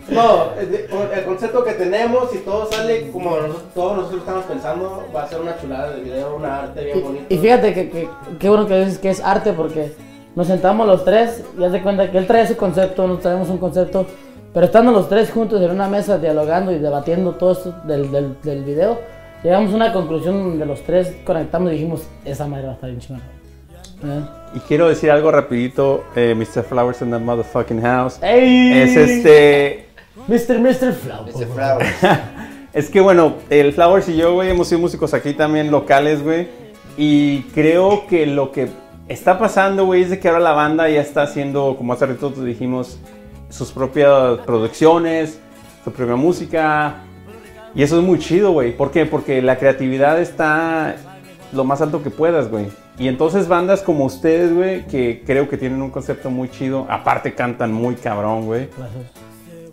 No, 0.09 0.49
el 0.59 1.23
concepto 1.25 1.52
tenemos 1.83 2.33
y 2.33 2.37
todo 2.39 2.69
sale 2.71 3.09
como 3.11 3.31
nosotros- 3.37 3.63
todos 3.73 3.95
nosotros 3.97 4.19
estamos 4.21 4.45
pensando, 4.45 5.03
va 5.15 5.23
a 5.23 5.27
ser 5.27 5.41
una 5.41 5.57
chulada 5.59 5.91
de 5.91 6.01
video, 6.03 6.35
una 6.35 6.59
arte 6.63 6.83
bien 6.85 7.01
bonita. 7.03 7.25
y 7.29 7.37
fíjate 7.37 7.73
que, 7.73 7.89
que, 7.89 8.09
qué 8.39 8.49
bueno 8.49 8.67
que 8.67 8.79
dices 8.79 8.97
que 8.99 9.09
es 9.09 9.21
arte 9.23 9.53
porque 9.53 9.93
nos 10.35 10.47
sentamos 10.47 10.87
los 10.87 11.03
tres 11.05 11.43
y 11.57 11.63
haz 11.63 11.71
de 11.71 11.81
cuenta 11.81 12.09
que 12.11 12.17
él 12.17 12.27
trae 12.27 12.47
su 12.47 12.55
concepto, 12.57 13.03
nosotros 13.03 13.23
traemos 13.23 13.49
un 13.49 13.57
concepto, 13.57 14.05
pero 14.53 14.65
estando 14.65 14.91
los 14.91 15.09
tres 15.09 15.31
juntos 15.31 15.61
en 15.61 15.71
una 15.71 15.87
mesa 15.87 16.17
dialogando 16.17 16.71
y 16.71 16.79
debatiendo 16.79 17.33
todo 17.33 17.51
esto 17.53 17.73
del, 17.85 18.11
del, 18.11 18.35
del 18.41 18.63
video, 18.63 18.99
llegamos 19.43 19.71
a 19.73 19.75
una 19.75 19.93
conclusión 19.93 20.43
donde 20.43 20.65
los 20.65 20.81
tres 20.83 21.13
conectamos 21.25 21.69
y 21.71 21.73
dijimos, 21.75 22.01
esa 22.25 22.47
madre 22.47 22.65
va 22.65 22.71
a 22.71 22.75
estar 22.75 22.89
bien 22.89 22.99
chingona. 23.01 23.25
¿Eh? 24.05 24.21
Y 24.55 24.59
quiero 24.61 24.89
decir 24.89 25.09
algo 25.11 25.31
rapidito, 25.31 26.03
eh, 26.15 26.35
Mr. 26.35 26.63
Flowers 26.63 27.01
in 27.01 27.09
the 27.11 27.19
motherfucking 27.19 27.81
house. 27.81 28.19
¡Ey! 28.21 28.73
Es 28.81 28.97
este... 28.97 29.85
Mr. 30.27 30.59
Mr. 30.59 30.93
Flow. 30.93 31.25
Mr. 31.25 31.47
Flowers. 31.47 31.89
Es 32.73 32.89
que 32.89 33.01
bueno, 33.01 33.35
el 33.49 33.71
Flowers 33.73 34.09
y 34.09 34.17
yo, 34.17 34.33
güey, 34.33 34.49
hemos 34.49 34.67
sido 34.67 34.81
músicos 34.81 35.13
aquí 35.13 35.33
también 35.33 35.69
locales, 35.69 36.23
güey. 36.23 36.47
Y 36.97 37.41
creo 37.53 38.07
que 38.07 38.25
lo 38.25 38.51
que 38.51 38.69
está 39.07 39.37
pasando, 39.37 39.85
güey, 39.85 40.03
es 40.03 40.09
de 40.09 40.19
que 40.19 40.27
ahora 40.27 40.39
la 40.39 40.53
banda 40.53 40.89
ya 40.89 41.01
está 41.01 41.23
haciendo, 41.23 41.75
como 41.77 41.93
hace 41.93 42.07
rato 42.07 42.31
te 42.31 42.43
dijimos, 42.43 42.99
sus 43.49 43.71
propias 43.71 44.39
producciones, 44.39 45.39
su 45.83 45.91
propia 45.91 46.15
música. 46.15 46.95
Y 47.75 47.83
eso 47.83 47.97
es 47.99 48.03
muy 48.03 48.19
chido, 48.19 48.51
güey. 48.51 48.75
¿Por 48.75 48.91
qué? 48.91 49.05
Porque 49.05 49.41
la 49.41 49.57
creatividad 49.57 50.19
está 50.19 50.95
lo 51.51 51.63
más 51.63 51.81
alto 51.81 52.01
que 52.01 52.09
puedas, 52.09 52.49
güey. 52.49 52.67
Y 52.97 53.07
entonces 53.07 53.47
bandas 53.47 53.81
como 53.81 54.05
ustedes, 54.05 54.53
güey, 54.53 54.85
que 54.87 55.23
creo 55.25 55.49
que 55.49 55.57
tienen 55.57 55.81
un 55.81 55.89
concepto 55.89 56.29
muy 56.29 56.49
chido, 56.49 56.85
aparte 56.89 57.33
cantan 57.33 57.71
muy 57.71 57.95
cabrón, 57.95 58.45
güey. 58.45 58.69
Gracias. 58.77 59.22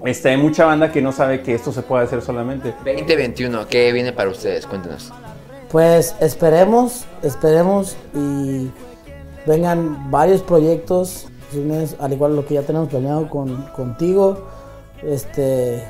Este, 0.04 0.30
hay 0.30 0.36
mucha 0.36 0.64
banda 0.64 0.90
que 0.90 1.02
no 1.02 1.12
sabe 1.12 1.42
que 1.42 1.54
esto 1.54 1.72
se 1.72 1.82
puede 1.82 2.04
hacer 2.04 2.22
solamente. 2.22 2.74
2021, 2.84 3.66
¿qué 3.68 3.92
viene 3.92 4.12
para 4.12 4.30
ustedes? 4.30 4.66
Cuéntenos. 4.66 5.12
Pues 5.70 6.16
esperemos, 6.20 7.04
esperemos 7.22 7.96
y 8.14 8.70
vengan 9.46 10.10
varios 10.10 10.42
proyectos, 10.42 11.26
al 11.98 12.12
igual 12.12 12.34
lo 12.34 12.46
que 12.46 12.54
ya 12.54 12.62
tenemos 12.62 12.88
planeado 12.88 13.28
con, 13.28 13.66
contigo, 13.76 14.48
este, 15.02 15.84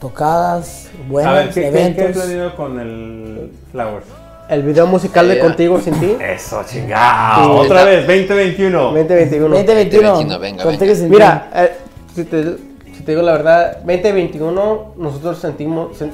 tocadas, 0.00 0.90
buenas, 1.08 1.32
A 1.32 1.36
ver, 1.36 1.48
¿qué, 1.48 1.60
qué, 1.60 1.68
eventos. 1.68 2.04
qué 2.04 2.10
has 2.10 2.16
planeado 2.16 2.56
con 2.56 2.80
el 2.80 3.52
Flowers? 3.70 4.06
El 4.48 4.62
video 4.64 4.86
musical 4.86 5.28
de 5.28 5.36
Ya. 5.36 5.40
Contigo 5.40 5.80
Sin 5.80 5.94
Ti, 5.94 6.16
Eso, 6.20 6.62
chingado. 6.66 7.62
Sí. 7.62 7.66
Otra 7.66 7.84
vez, 7.84 8.06
2021. 8.06 8.78
2021. 8.82 9.48
2021, 9.48 10.08
2021, 10.08 10.38
venga, 10.38 10.62
contigo 10.62 10.80
venga. 10.80 10.94
sin 10.94 11.08
Mira, 11.08 11.50
eh, 11.54 11.72
si, 12.14 12.24
te, 12.24 12.56
si 12.92 13.02
te 13.02 13.12
digo 13.12 13.22
la 13.22 13.32
verdad, 13.32 13.76
2021 13.84 14.94
nosotros 14.96 15.38
sentimos... 15.38 16.00
sen- 16.00 16.10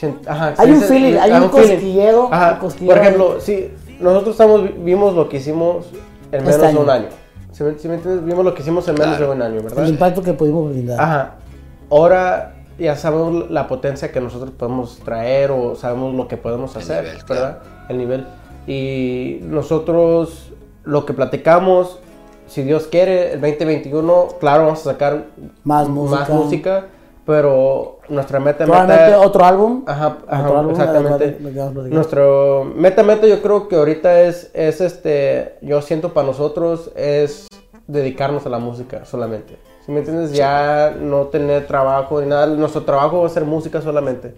sen- 0.00 0.18
ajá, 0.26 0.54
Hay 0.58 0.68
sí, 0.68 0.72
un 0.74 0.80
feeling, 0.82 1.16
hay 1.18 1.32
un 1.32 1.48
cosquilleo, 1.48 2.28
Ajá, 2.32 2.58
cosquilleo 2.58 2.94
Por 2.94 3.02
ejemplo, 3.02 3.40
si 3.40 3.70
nosotros 4.00 4.32
estamos, 4.34 4.62
vimos 4.84 5.14
lo 5.14 5.28
que 5.28 5.36
hicimos 5.38 5.86
en 6.32 6.46
Este 6.46 6.58
menos 6.58 6.74
de 6.74 6.78
un 6.80 6.90
año. 6.90 7.06
¿Sí 7.52 7.62
me, 7.64 7.78
sí 7.78 7.86
me 7.88 7.94
entiendes? 7.94 8.24
Vimos 8.24 8.44
lo 8.44 8.54
que 8.54 8.62
hicimos 8.62 8.88
en 8.88 8.94
menos 8.94 9.16
Claro. 9.16 9.26
de 9.32 9.36
un 9.36 9.42
año, 9.42 9.56
el 9.58 9.62
¿verdad? 9.64 9.86
impacto 9.86 10.22
que 10.22 10.32
pudimos 10.32 10.70
brindar. 10.70 11.00
Ajá. 11.00 11.34
Ahora 11.90 12.54
ya 12.78 12.96
sabemos 12.96 13.50
la 13.50 13.68
potencia 13.68 14.10
que 14.10 14.20
nosotros 14.20 14.50
podemos 14.52 14.98
traer 15.04 15.50
o 15.50 15.74
sabemos 15.76 16.14
lo 16.14 16.26
que 16.26 16.36
podemos 16.38 16.74
El 16.74 16.82
hacer, 16.82 17.04
nivel, 17.04 17.22
¿verdad? 17.28 17.58
El 17.90 17.98
nivel. 17.98 18.26
Y 18.66 19.40
nosotros 19.42 20.52
lo 20.84 21.04
que 21.04 21.12
platicamos, 21.12 21.98
si 22.52 22.62
Dios 22.62 22.86
quiere, 22.86 23.32
el 23.32 23.40
2021, 23.40 24.28
claro, 24.38 24.64
vamos 24.64 24.80
a 24.80 24.92
sacar 24.92 25.24
Más 25.64 25.88
música. 25.88 26.20
más 26.20 26.28
música, 26.28 26.86
pero 27.24 28.00
nuestra 28.10 28.40
meta, 28.40 28.66
meta 28.66 29.20
otro 29.20 29.42
álbum. 29.44 29.84
Ajá, 29.86 30.18
ajá, 30.28 30.44
Otro 30.44 30.58
álbum, 30.58 30.72
exactamente. 30.72 31.38
Nuestro 31.88 32.70
meta, 32.76 33.02
meta 33.02 33.26
yo 33.26 33.40
creo 33.40 33.68
que 33.68 33.76
ahorita 33.76 34.20
es, 34.20 34.50
es 34.52 34.82
este, 34.82 35.56
yo 35.62 35.80
siento 35.80 36.12
para 36.12 36.26
nosotros 36.26 36.90
es 36.94 37.46
dedicarnos 37.86 38.44
a 38.44 38.50
la 38.50 38.58
música 38.58 39.06
solamente. 39.06 39.56
¿Sí 39.86 39.90
me 39.90 40.00
entiendes? 40.00 40.32
Ya 40.32 40.94
no 41.00 41.28
tener 41.28 41.66
trabajo 41.66 42.20
ni 42.20 42.26
nada. 42.26 42.46
Nuestro 42.48 42.82
trabajo 42.82 43.22
va 43.22 43.26
a 43.28 43.30
ser 43.30 43.44
música 43.46 43.80
solamente. 43.80 44.34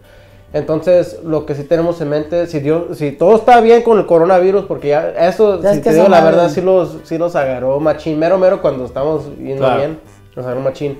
Entonces, 0.54 1.18
lo 1.24 1.44
que 1.46 1.54
sí 1.56 1.64
tenemos 1.64 2.00
en 2.00 2.08
mente, 2.08 2.46
si 2.46 2.60
Dios, 2.60 2.96
si 2.96 3.10
todo 3.12 3.34
está 3.34 3.60
bien 3.60 3.82
con 3.82 3.98
el 3.98 4.06
coronavirus, 4.06 4.64
porque 4.66 4.88
ya 4.88 5.10
eso, 5.10 5.60
si 5.60 5.80
te 5.80 5.92
digo 5.92 6.04
la 6.08 6.20
madre- 6.20 6.36
verdad, 6.36 6.48
sí 6.50 6.60
los, 6.62 6.98
sí 7.02 7.18
los 7.18 7.34
agarró 7.34 7.78
machín, 7.80 8.18
mero 8.20 8.38
mero 8.38 8.62
cuando 8.62 8.84
estamos 8.84 9.24
yendo 9.36 9.58
Claro. 9.64 9.76
bien, 9.78 9.98
nos 10.36 10.46
agarró 10.46 10.60
machín. 10.60 10.98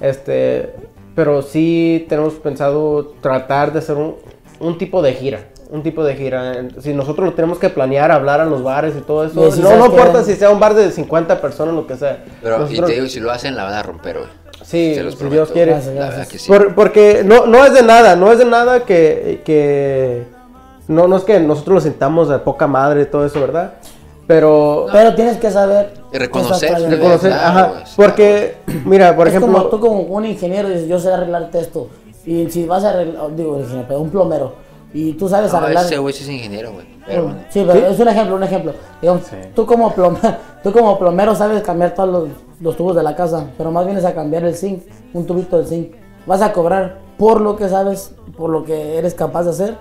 Este, 0.00 0.74
pero 1.14 1.42
sí 1.42 2.06
tenemos 2.08 2.34
pensado 2.34 3.12
tratar 3.20 3.72
de 3.72 3.80
hacer 3.80 3.96
un, 3.96 4.16
un 4.60 4.78
tipo 4.78 5.02
de 5.02 5.12
gira. 5.12 5.40
Un 5.70 5.82
tipo 5.82 6.02
de 6.02 6.14
gira. 6.16 6.66
Si 6.80 6.94
nosotros 6.94 7.26
lo 7.26 7.34
tenemos 7.34 7.58
que 7.58 7.68
planear, 7.68 8.10
hablar 8.10 8.40
a 8.40 8.46
los 8.46 8.62
bares 8.62 8.94
y 8.96 9.02
todo 9.02 9.24
eso. 9.26 9.48
Y 9.48 9.52
si 9.52 9.60
no 9.60 9.84
importa 9.84 10.24
si 10.24 10.34
sea 10.34 10.48
un 10.48 10.58
bar 10.60 10.72
de 10.74 10.90
50 10.90 11.42
personas, 11.42 11.74
lo 11.74 11.86
que 11.86 11.94
sea. 11.96 12.24
Pero, 12.42 12.56
y 12.56 12.60
Nosotros- 12.60 12.86
te 12.88 12.94
digo, 12.94 13.06
si 13.08 13.20
lo 13.20 13.30
hacen, 13.30 13.54
la 13.54 13.64
van 13.64 13.74
a 13.74 13.82
romper, 13.82 14.16
güey. 14.16 14.28
Sí, 14.68 14.94
Se 14.94 15.02
los 15.02 15.14
si 15.14 15.18
prometo. 15.20 15.34
Dios 15.44 15.50
quiere. 15.52 15.70
Gracias, 15.72 15.94
gracias. 15.94 16.28
que 16.28 16.38
sí. 16.38 16.46
Por- 16.48 16.74
porque 16.74 17.22
no, 17.24 17.46
no 17.46 17.64
es 17.64 17.72
de 17.72 17.82
nada, 17.82 18.16
no 18.16 18.30
es 18.30 18.38
de 18.38 18.44
nada 18.44 18.80
que, 18.84 19.40
que 19.44 20.24
no, 20.88 21.08
no 21.08 21.16
es 21.16 21.24
que 21.24 21.40
nosotros 21.40 21.74
lo 21.76 21.80
sintamos 21.80 22.28
de 22.28 22.38
poca 22.38 22.66
madre 22.66 23.02
y 23.02 23.06
todo 23.06 23.24
eso, 23.24 23.40
¿verdad? 23.40 23.72
Pero 24.26 24.86
Pero 24.92 25.14
tienes 25.14 25.38
que 25.38 25.50
saber. 25.50 25.94
Y 26.12 26.18
reconocer, 26.18 26.70
reconocer, 26.90 27.30
claro, 27.32 27.46
ajá, 27.48 27.66
güey, 27.68 27.86
sí, 27.86 27.92
porque 27.96 28.56
mira, 28.84 29.16
por 29.16 29.26
es 29.26 29.34
ejemplo, 29.34 29.52
como 29.54 29.68
tú 29.70 29.80
como 29.80 30.00
un 30.02 30.26
ingeniero 30.26 30.68
dices, 30.68 30.86
yo 30.86 30.98
sé 30.98 31.10
arreglarte 31.10 31.60
esto. 31.60 31.88
Y 32.26 32.50
si 32.50 32.66
vas 32.66 32.84
a 32.84 32.90
arreglar, 32.90 33.34
digo, 33.34 33.58
ingeniero, 33.58 33.86
pero 33.88 34.00
un 34.00 34.10
plomero. 34.10 34.52
Y 34.94 35.12
tú 35.14 35.28
sabes 35.28 35.52
No, 35.52 35.58
arreglar. 35.58 35.84
ese 35.84 35.98
güey 35.98 36.14
sí 36.14 36.22
es 36.24 36.28
ingeniero, 36.30 36.72
güey. 36.72 36.86
Pero 37.06 37.24
bueno. 37.24 37.38
Sí, 37.50 37.64
pero 37.66 37.86
es 37.88 37.98
un 37.98 38.08
ejemplo, 38.08 38.36
un 38.36 38.42
ejemplo. 38.42 38.72
Digamos, 39.02 39.24
Sí. 39.26 39.36
tú, 39.54 39.66
como 39.66 39.92
plomero, 39.94 40.36
tú 40.62 40.72
como 40.72 40.98
plomero 40.98 41.34
sabes 41.34 41.62
cambiar 41.62 41.94
todos 41.94 42.08
los, 42.08 42.28
los 42.60 42.76
tubos 42.76 42.96
de 42.96 43.02
la 43.02 43.14
casa, 43.14 43.46
pero 43.58 43.70
más 43.70 43.84
vienes 43.84 44.04
a 44.04 44.14
cambiar 44.14 44.44
el 44.44 44.54
zinc, 44.54 44.82
un 45.12 45.26
tubito 45.26 45.58
del 45.58 45.66
zinc. 45.66 45.92
Vas 46.26 46.40
a 46.42 46.52
cobrar 46.52 46.98
por 47.18 47.40
lo 47.40 47.56
que 47.56 47.68
sabes, 47.68 48.14
por 48.36 48.50
lo 48.50 48.64
que 48.64 48.96
eres 48.98 49.14
capaz 49.14 49.44
de 49.44 49.50
hacer, 49.50 49.74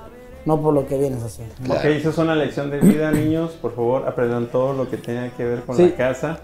no 0.45 0.61
por 0.61 0.73
lo 0.73 0.87
que 0.87 0.97
vienes 0.97 1.21
haciendo. 1.23 1.53
Claro. 1.63 1.79
Ok, 1.81 1.85
eso 1.87 2.09
es 2.09 2.17
una 2.17 2.35
lección 2.35 2.69
de 2.71 2.79
vida, 2.79 3.11
niños. 3.11 3.51
Por 3.61 3.75
favor, 3.75 4.07
aprendan 4.07 4.47
todo 4.47 4.73
lo 4.73 4.89
que 4.89 4.97
tenga 4.97 5.29
que 5.29 5.43
ver 5.43 5.61
con 5.63 5.75
Sí. 5.75 5.89
la 5.89 5.95
casa. 5.95 6.39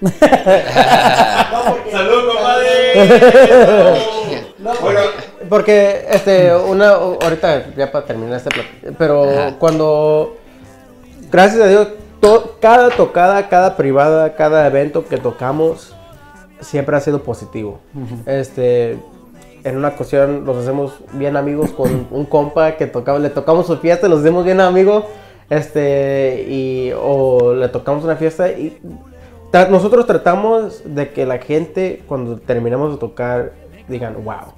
¡Salud, 1.90 2.22
compadre! 2.34 3.10
bueno, 4.82 5.00
porque 5.48 6.04
este 6.10 6.54
una 6.54 6.90
ahorita 6.90 7.74
ya 7.76 7.90
para 7.90 8.04
terminar 8.06 8.36
este 8.36 8.50
plat- 8.50 8.94
pero 8.98 9.24
Ajá. 9.28 9.54
cuando 9.58 10.36
gracias 11.30 11.62
a 11.62 11.66
Dios 11.68 11.88
to- 12.20 12.56
cada 12.60 12.90
tocada, 12.90 13.48
cada 13.48 13.76
privada, 13.76 14.34
cada 14.36 14.66
evento 14.66 15.06
que 15.06 15.16
tocamos 15.18 15.94
siempre 16.60 16.96
ha 16.96 17.00
sido 17.00 17.22
positivo. 17.22 17.80
Este 18.26 18.98
en 19.64 19.76
una 19.78 19.88
ocasión 19.88 20.44
los 20.44 20.56
hacemos 20.58 20.92
bien 21.12 21.36
amigos 21.36 21.70
con 21.70 22.06
un 22.10 22.24
compa 22.26 22.72
que 22.76 22.86
tocaba, 22.86 23.18
le 23.18 23.30
tocamos 23.30 23.66
su 23.66 23.78
fiesta, 23.78 24.08
los 24.08 24.20
hacemos 24.20 24.44
bien 24.44 24.60
amigos, 24.60 25.04
este, 25.50 26.44
y, 26.48 26.92
o 27.00 27.54
le 27.54 27.68
tocamos 27.68 28.04
una 28.04 28.16
fiesta 28.16 28.50
y 28.50 28.78
tra- 29.52 29.68
nosotros 29.68 30.06
tratamos 30.06 30.82
de 30.84 31.10
que 31.12 31.24
la 31.26 31.38
gente 31.38 32.02
cuando 32.06 32.38
terminamos 32.38 32.92
de 32.92 32.98
tocar 32.98 33.52
digan, 33.88 34.16
wow, 34.24 34.52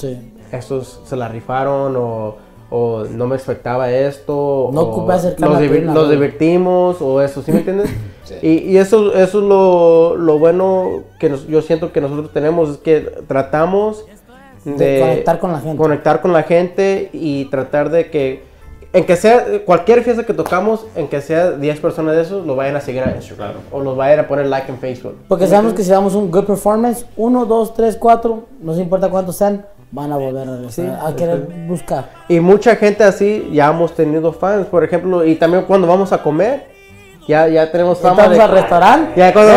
Sí. 0.00 0.32
estos 0.52 1.00
se 1.04 1.16
la 1.16 1.28
rifaron 1.28 1.94
o, 1.96 2.36
o 2.70 3.04
no 3.04 3.26
me 3.26 3.36
expectaba 3.36 3.90
esto. 3.90 4.70
No 4.72 4.80
ocupé 4.82 5.12
hacer 5.14 5.40
nos, 5.40 5.48
cama 5.50 5.60
divi- 5.60 5.68
plena, 5.70 5.92
nos 5.94 6.10
divertimos 6.10 7.00
o 7.00 7.20
eso, 7.22 7.42
¿sí 7.42 7.52
me 7.52 7.58
entiendes? 7.58 7.90
Sí. 8.28 8.34
Y, 8.42 8.48
y 8.72 8.76
eso, 8.76 9.14
eso 9.14 9.38
es 9.38 9.44
lo, 9.44 10.14
lo 10.14 10.38
bueno 10.38 11.02
que 11.18 11.30
nos- 11.30 11.46
yo 11.46 11.62
siento 11.62 11.92
que 11.92 12.02
nosotros 12.02 12.30
tenemos, 12.30 12.68
es 12.68 12.76
que 12.76 13.00
tratamos 13.26 14.04
de, 14.66 14.72
De 14.74 15.00
conectar 15.00 15.38
con 15.38 15.52
la 15.52 15.60
gente. 15.60 15.76
conectar 15.78 16.20
con 16.20 16.32
la 16.34 16.42
gente 16.42 17.08
y 17.14 17.46
tratar 17.46 17.88
de 17.88 18.10
que, 18.10 18.42
en 18.92 19.06
que 19.06 19.16
sea 19.16 19.46
cualquier 19.64 20.02
fiesta 20.02 20.26
que 20.26 20.34
tocamos, 20.34 20.84
en 20.94 21.08
que 21.08 21.22
sea 21.22 21.52
10 21.52 21.80
personas 21.80 22.16
de 22.16 22.20
esos, 22.22 22.44
lo 22.46 22.54
vayan 22.54 22.76
a 22.76 22.82
seguir 22.82 23.02
a 23.02 23.14
Instagram 23.16 23.52
Claro. 23.52 23.60
o 23.72 23.80
los 23.82 23.96
vayan 23.96 24.20
a 24.20 24.28
poner 24.28 24.44
like 24.46 24.70
en 24.70 24.76
Facebook. 24.78 25.14
Porque 25.26 25.46
sabemos 25.46 25.72
que 25.72 25.82
si 25.82 25.90
damos 25.90 26.14
un 26.14 26.30
good 26.30 26.44
performance, 26.44 27.06
uno, 27.16 27.46
dos, 27.46 27.72
tres, 27.72 27.96
cuatro, 27.96 28.42
no 28.60 28.74
se 28.74 28.82
importa 28.82 29.08
cuántos 29.08 29.36
sean, 29.36 29.64
van 29.90 30.12
a 30.12 30.16
volver 30.16 30.48
a, 30.48 30.52
regresar, 30.56 30.84
Sí, 30.84 30.90
a 31.06 31.16
querer 31.16 31.38
buscar. 31.66 32.10
Y 32.28 32.40
mucha 32.40 32.76
gente 32.76 33.04
así 33.04 33.48
ya 33.52 33.68
hemos 33.68 33.94
tenido 33.94 34.32
fans, 34.32 34.66
por 34.66 34.84
ejemplo, 34.84 35.24
y 35.24 35.34
también 35.36 35.64
cuando 35.64 35.86
vamos 35.86 36.12
a 36.12 36.22
comer, 36.22 36.66
ya, 37.26 37.46
ya 37.48 37.70
tenemos 37.70 37.98
fama 37.98 38.24
Entramos 38.24 38.36
de... 38.38 38.42
al 38.44 38.50
restaurante. 38.50 39.12
Ya 39.20 39.32
cuando 39.32 39.52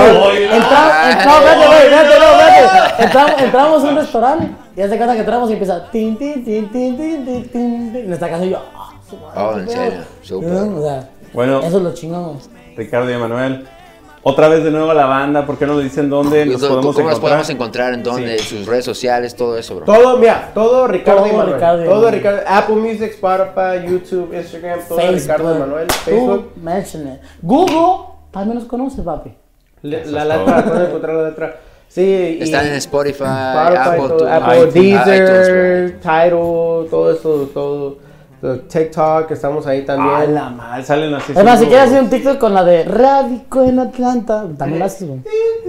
Entra- 2.99 3.35
entramos, 3.43 3.83
a 3.83 3.87
un 3.87 3.95
restaurante 3.95 4.47
y 4.75 4.81
hace 4.81 4.97
cuenta 4.97 5.13
que 5.13 5.19
entramos 5.19 5.49
y 5.49 5.53
empieza 5.53 5.89
tin, 5.91 6.17
tin, 6.17 6.43
tin, 6.43 6.69
tin, 6.69 6.97
tin, 6.97 7.49
tin. 7.49 7.95
En 7.95 8.13
esta 8.13 8.29
casa 8.29 8.45
yo, 8.45 8.57
ah, 8.75 8.87
Oh, 9.35 9.55
qué 9.55 9.61
en 9.61 9.69
serio, 9.69 9.99
súper. 10.21 10.51
O 10.51 10.81
sea, 10.83 11.09
Bueno. 11.33 11.59
eso 11.59 11.77
es 11.77 11.83
lo 11.83 11.93
chingón. 11.93 12.37
Ricardo 12.77 13.09
y 13.09 13.13
Emanuel. 13.13 13.67
Otra 14.23 14.49
vez 14.49 14.63
de 14.63 14.69
nuevo 14.69 14.91
a 14.91 14.93
la 14.93 15.05
banda. 15.07 15.45
¿Por 15.45 15.57
qué 15.57 15.65
no 15.65 15.73
nos 15.73 15.83
dicen 15.83 16.09
dónde 16.09 16.45
nos 16.45 16.61
¿Cómo 16.61 16.67
podemos 16.69 16.85
nos 16.85 16.97
encontrar? 16.99 17.21
podemos 17.21 17.49
encontrar? 17.49 17.93
¿En 17.95 18.03
dónde? 18.03 18.37
Sí. 18.39 18.57
Sus 18.57 18.67
redes 18.67 18.85
sociales, 18.85 19.35
todo 19.35 19.57
eso, 19.57 19.75
bro. 19.77 19.85
Todo, 19.85 20.17
mira, 20.17 20.51
todo 20.53 20.87
Ricardo 20.87 21.21
Todo 21.23 21.29
y 21.33 21.35
Manuel. 21.35 21.53
Ricardo 21.55 21.83
todo 21.83 21.95
Manuel. 21.95 22.13
Ricardo, 22.13 22.39
Apple 22.47 22.75
Music, 22.75 23.11
Spotify, 23.15 23.87
YouTube, 23.89 24.33
Instagram, 24.33 24.79
todo 24.87 24.99
Ricardo 25.11 25.55
y 25.55 25.59
Manuel, 25.59 25.87
Facebook. 25.91 26.53
Tú 26.53 26.61
mention 26.61 27.07
it. 27.07 27.19
Google 27.41 28.05
también 28.31 28.59
nos 28.59 28.67
conoce, 28.67 29.01
papi. 29.01 29.33
Le- 29.81 30.05
la 30.05 30.25
letra, 30.25 30.61
todo. 30.63 30.71
pueden 30.71 30.87
encontrar 30.87 31.15
la 31.15 31.29
letra. 31.29 31.59
Sí, 31.87 32.37
y 32.39 32.43
Están 32.43 32.67
en 32.67 32.73
Spotify, 32.75 33.23
Spotify, 33.23 33.77
Apple, 33.77 34.07
todo, 34.07 34.31
Apple, 34.31 34.57
iTunes, 34.59 34.73
Deezer, 34.75 35.99
Tidal, 35.99 36.29
todo 36.89 37.11
eso, 37.11 37.49
todo. 37.53 37.97
TikTok, 38.41 39.29
estamos 39.29 39.67
ahí 39.67 39.83
también. 39.85 40.33
la 40.33 40.49
mal, 40.49 40.83
salen 40.83 41.13
así. 41.13 41.31
Es 41.31 41.43
más, 41.43 41.59
si 41.59 41.67
quieres 41.67 41.87
hacer 41.87 42.01
un 42.01 42.09
TikTok 42.09 42.39
con 42.39 42.53
la 42.55 42.63
de 42.63 42.83
Radico 42.85 43.63
en 43.63 43.79
Atlanta, 43.79 44.47
también 44.57 44.79
lo 44.79 44.85
haces, 44.85 45.07
güey. 45.07 45.21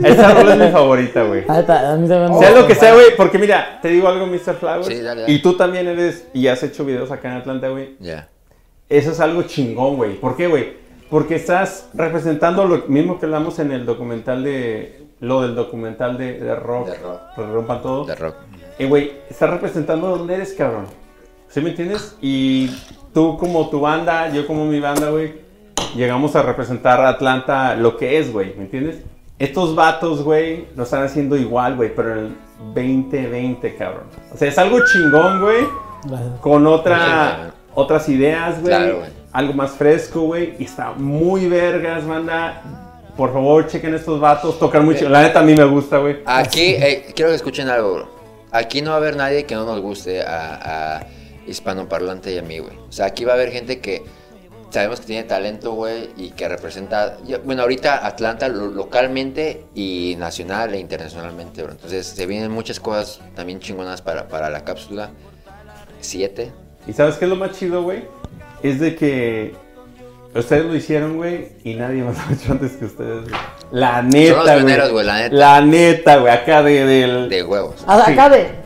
Esa 0.02 0.32
rola 0.32 0.54
es 0.54 0.58
mi 0.58 0.68
favorita, 0.68 1.22
güey. 1.24 1.44
Ah, 1.48 1.60
está, 1.60 1.92
A 1.92 1.96
mí 1.96 2.08
también 2.08 2.32
me 2.32 2.38
Sea 2.38 2.50
lo 2.52 2.66
que 2.66 2.74
sea, 2.74 2.94
güey, 2.94 3.14
porque 3.16 3.38
mira, 3.38 3.78
te 3.82 3.88
digo 3.88 4.08
algo, 4.08 4.26
Mr. 4.26 4.54
Flowers. 4.54 4.86
Sí, 4.86 5.00
dale, 5.02 5.20
dale. 5.22 5.32
Y 5.32 5.42
tú 5.42 5.54
también 5.54 5.86
eres, 5.86 6.26
y 6.32 6.46
has 6.46 6.62
hecho 6.62 6.86
videos 6.86 7.10
acá 7.10 7.30
en 7.30 7.36
Atlanta, 7.38 7.68
güey. 7.68 7.96
Ya. 8.00 8.28
Eso 8.88 9.10
es 9.10 9.20
algo 9.20 9.42
chingón, 9.42 9.96
güey. 9.96 10.14
¿Por 10.14 10.36
qué, 10.36 10.46
güey? 10.46 10.72
Porque 11.10 11.34
estás 11.34 11.90
representando 11.92 12.64
lo 12.64 12.84
mismo 12.88 13.20
que 13.20 13.26
hablamos 13.26 13.58
en 13.58 13.72
el 13.72 13.84
documental 13.84 14.44
de. 14.44 14.98
Lo 15.20 15.42
del 15.42 15.54
documental 15.54 16.16
de, 16.16 16.40
de 16.40 16.56
rock. 16.56 16.88
De 16.88 16.94
rock. 16.96 17.20
Pues 17.36 17.48
rompan 17.48 17.82
todo. 17.82 18.04
De 18.06 18.14
rock. 18.14 18.34
Y, 18.78 18.86
güey, 18.86 19.12
estás 19.28 19.50
representando 19.50 20.08
dónde 20.08 20.34
eres, 20.34 20.54
cabrón. 20.54 20.86
¿Sí 21.52 21.60
me 21.60 21.68
entiendes? 21.68 22.16
Y 22.22 22.70
tú 23.12 23.36
como 23.36 23.68
tu 23.68 23.80
banda, 23.80 24.30
yo 24.32 24.46
como 24.46 24.64
mi 24.64 24.80
banda, 24.80 25.10
güey, 25.10 25.34
llegamos 25.94 26.34
a 26.34 26.40
representar 26.40 26.98
a 27.02 27.10
Atlanta 27.10 27.76
lo 27.76 27.98
que 27.98 28.18
es, 28.18 28.32
güey, 28.32 28.54
¿me 28.56 28.62
entiendes? 28.62 29.02
Estos 29.38 29.74
vatos, 29.74 30.22
güey, 30.22 30.64
lo 30.76 30.84
están 30.84 31.02
haciendo 31.04 31.36
igual, 31.36 31.76
güey, 31.76 31.94
pero 31.94 32.12
en 32.12 32.18
el 32.18 32.34
2020, 32.74 33.76
cabrón. 33.76 34.04
O 34.32 34.38
sea, 34.38 34.48
es 34.48 34.56
algo 34.56 34.78
chingón, 34.86 35.42
güey, 35.42 35.66
con 36.40 36.66
otra, 36.66 37.52
otras 37.74 38.08
ideas, 38.08 38.54
güey. 38.54 38.74
Claro, 38.74 38.98
güey. 39.00 39.10
algo 39.32 39.52
más 39.52 39.72
fresco, 39.72 40.22
güey, 40.22 40.54
y 40.58 40.64
está 40.64 40.92
muy 40.92 41.48
vergas, 41.48 42.06
banda. 42.06 42.62
Por 43.14 43.30
favor, 43.30 43.66
chequen 43.66 43.94
estos 43.94 44.18
vatos, 44.18 44.58
tocan 44.58 44.86
mucho. 44.86 45.06
La 45.06 45.20
neta 45.20 45.40
a 45.40 45.42
mí 45.42 45.54
me 45.54 45.64
gusta, 45.64 45.98
güey. 45.98 46.20
Aquí, 46.24 46.76
eh, 46.78 47.12
quiero 47.14 47.30
que 47.30 47.36
escuchen 47.36 47.68
algo, 47.68 47.92
bro. 47.92 48.08
Aquí 48.52 48.80
no 48.80 48.90
va 48.90 48.96
a 48.96 48.98
haber 49.00 49.16
nadie 49.16 49.44
que 49.44 49.54
no 49.54 49.66
nos 49.66 49.80
guste 49.80 50.22
a, 50.22 50.96
a 50.96 51.06
hispanoparlante 51.46 52.32
y 52.32 52.38
a 52.38 52.42
mí, 52.42 52.58
güey. 52.58 52.76
O 52.88 52.92
sea, 52.92 53.06
aquí 53.06 53.24
va 53.24 53.32
a 53.32 53.34
haber 53.36 53.50
gente 53.52 53.80
que 53.80 54.02
sabemos 54.70 55.00
que 55.00 55.06
tiene 55.06 55.24
talento, 55.24 55.72
güey, 55.72 56.08
y 56.16 56.30
que 56.30 56.48
representa, 56.48 57.18
yo- 57.26 57.40
bueno, 57.40 57.62
ahorita 57.62 58.06
Atlanta 58.06 58.48
lo- 58.48 58.68
localmente 58.68 59.64
y 59.74 60.16
nacional 60.18 60.72
e 60.74 60.78
internacionalmente, 60.78 61.62
bro. 61.62 61.72
Entonces, 61.72 62.06
se 62.06 62.24
vienen 62.26 62.50
muchas 62.50 62.80
cosas 62.80 63.20
también 63.34 63.60
chingonas 63.60 64.00
para, 64.00 64.28
para 64.28 64.48
la 64.48 64.64
cápsula 64.64 65.10
7. 66.00 66.50
¿Y 66.86 66.92
sabes 66.92 67.16
qué 67.16 67.26
es 67.26 67.28
lo 67.30 67.36
más 67.36 67.52
chido, 67.52 67.82
güey? 67.82 68.04
Es 68.62 68.80
de 68.80 68.96
que 68.96 69.54
ustedes 70.34 70.64
lo 70.64 70.74
hicieron, 70.74 71.16
güey, 71.16 71.48
y 71.64 71.74
nadie 71.74 72.02
más 72.02 72.16
lo 72.16 72.22
ha 72.22 72.32
hecho 72.32 72.52
antes 72.52 72.72
que 72.72 72.86
ustedes, 72.86 73.28
güey. 73.28 73.40
La 73.72 74.02
neta, 74.02 74.36
los 74.36 74.42
güey. 74.44 74.56
pioneros, 74.56 74.90
güey, 74.92 75.06
la 75.06 75.18
neta. 75.18 75.34
La 75.36 75.60
neta, 75.60 76.16
güey, 76.16 76.32
acá 76.32 76.62
de, 76.62 76.84
del... 76.86 77.28
De 77.28 77.42
huevos. 77.42 77.74
Sí. 77.78 77.84
Acá 77.86 78.28
de. 78.28 78.61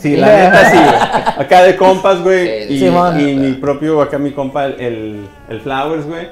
Sí, 0.00 0.16
la 0.16 0.26
neta 0.26 0.70
sí, 0.70 0.76
güey. 0.76 0.98
Acá 1.46 1.62
de 1.62 1.76
compas, 1.76 2.22
güey. 2.22 2.66
Sí, 2.68 2.74
y, 2.74 2.78
sí, 2.80 2.90
man. 2.90 3.18
y 3.20 3.34
mi 3.34 3.52
propio, 3.54 4.00
acá 4.02 4.18
mi 4.18 4.32
compa, 4.32 4.66
el, 4.66 5.26
el, 5.48 5.60
Flowers, 5.62 6.06
güey. 6.06 6.28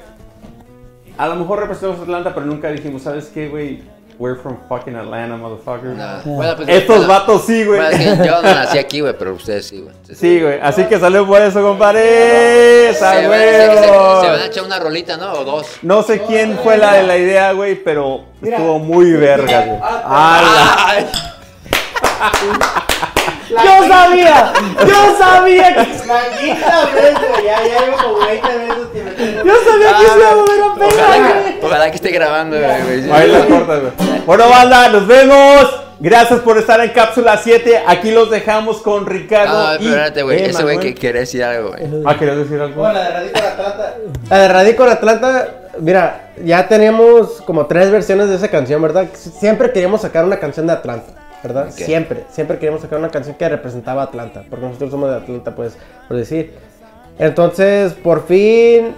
A 1.19 1.29
lo 1.29 1.37
mejor 1.37 1.61
representamos 1.61 2.01
Atlanta, 2.03 2.35
pero 2.35 2.47
nunca 2.47 2.69
dijimos, 2.71 3.03
¿sabes 3.03 3.27
qué, 3.33 3.49
güey? 3.49 3.83
We're 4.17 4.39
from 4.41 4.57
fucking 4.69 4.95
Atlanta, 4.95 5.37
motherfucker. 5.37 5.91
Nah. 5.91 6.21
Bueno, 6.25 6.55
pues, 6.57 6.69
Estos 6.69 6.99
bueno, 6.99 7.13
vatos 7.13 7.45
sí, 7.47 7.65
güey. 7.65 7.81
bueno, 7.81 7.97
es 7.97 8.19
que 8.21 8.27
yo 8.27 8.43
no 8.43 8.55
nací 8.55 8.79
aquí, 8.79 9.01
güey, 9.01 9.13
pero 9.19 9.35
ustedes 9.35 9.67
sí, 9.67 9.81
güey. 9.81 9.95
Sí, 10.15 10.41
güey. 10.41 10.61
Así 10.63 10.85
que 10.85 11.01
salud 11.01 11.27
por 11.27 11.41
eso, 11.43 11.61
compadre. 11.63 12.01
Se, 12.01 12.91
¡Esa, 12.91 13.07
van- 13.29 13.41
se- 13.41 13.67
se- 13.77 13.85
se 13.85 13.91
van 13.91 14.41
a 14.41 14.47
echar 14.47 14.65
una 14.65 14.79
rolita, 14.79 15.17
¿no? 15.17 15.33
O 15.33 15.45
dos. 15.45 15.67
No 15.83 16.03
sé 16.05 16.23
quién 16.23 16.57
fue 16.63 16.77
la 16.77 16.93
de 16.95 17.03
la 17.03 17.17
idea, 17.17 17.51
güey, 17.53 17.75
pero 17.83 18.21
estuvo 18.41 18.79
muy 18.79 19.11
verga, 19.13 19.65
güey. 19.65 19.79
¡Hala! 20.05 21.07
¡Yo 23.51 23.89
sabía! 23.89 24.53
¡Yo 24.87 25.17
sabía 25.19 25.75
que, 25.75 25.81
La 26.07 26.39
quinta 26.39 26.85
vez, 26.95 27.15
güey. 27.15 27.45
Ya, 27.45 27.63
ya 27.67 27.81
llevo 27.85 27.97
como 27.97 28.19
20 28.27 28.49
veces 28.49 28.75
que 28.93 29.03
me 29.03 29.11
tengo- 29.13 29.45
yo 29.45 29.55
sabía 29.71 29.89
que 29.99 30.07
se 30.07 30.19
iba 30.19 30.31
a 30.31 30.35
volver 30.35 30.61
a 30.61 30.67
ojalá, 30.67 30.87
pegar! 30.87 31.45
que, 31.61 31.67
ojalá 31.67 31.91
que 31.91 31.97
esté 31.97 32.11
grabando, 32.11 32.57
güey. 32.59 32.83
güey. 32.83 33.13
Ahí 33.13 33.31
las 33.31 33.47
cortas, 33.47 33.81
güey. 33.81 33.93
Bueno, 34.27 34.49
banda, 34.49 34.89
nos 34.89 35.07
vemos. 35.07 35.81
Gracias 36.01 36.41
por 36.41 36.59
estar 36.59 36.81
en 36.81 36.91
Cápsula 36.91 37.39
7. 37.43 37.83
Aquí 37.87 38.11
los 38.11 38.29
dejamos 38.31 38.83
con 38.83 39.07
Ricardo. 39.07 39.75
No, 39.79 39.83
y 39.83 39.87
espérate, 39.87 40.23
güey. 40.23 40.43
Ese 40.43 40.63
güey 40.63 40.79
que 40.79 40.93
quiere 40.95 41.21
decir 41.21 41.43
algo, 41.45 41.71
güey. 41.71 41.83
Ah, 42.05 42.17
¿querías 42.19 42.37
decir 42.37 42.61
algo? 42.61 42.83
Bueno, 42.83 42.95
la 42.95 43.05
de 43.05 43.11
Radico 43.13 43.39
en 43.39 43.45
Atlanta. 43.47 43.95
La 44.29 44.39
de 44.39 44.49
Radico 44.49 44.83
en 44.85 44.91
Atlanta, 44.91 45.49
mira, 45.79 46.31
ya 46.45 46.67
teníamos 46.69 47.41
como 47.47 47.67
tres 47.67 47.91
versiones 47.91 48.29
de 48.29 48.37
esa 48.37 48.49
canción, 48.49 48.83
¿verdad? 48.83 49.07
Siempre 49.15 49.71
queríamos 49.73 50.03
sacar 50.03 50.25
una 50.25 50.39
canción 50.41 50.67
de 50.67 50.73
Atlanta, 50.75 51.13
¿verdad? 51.45 51.67
Ok. 51.67 51.75
Siempre, 51.75 52.25
siempre 52.31 52.59
queríamos 52.59 52.81
sacar 52.81 52.99
una 52.99 53.11
canción 53.11 53.37
que 53.37 53.49
representaba 53.49 54.03
a 54.03 54.05
Atlanta, 54.07 54.45
porque 54.49 54.65
nosotros 54.65 54.91
somos 54.91 55.11
de 55.11 55.17
Atlanta, 55.17 55.55
pues, 55.55 55.77
por 56.09 56.17
decir. 56.17 56.55
Entonces, 57.19 57.93
por 57.93 58.27
fin, 58.27 58.97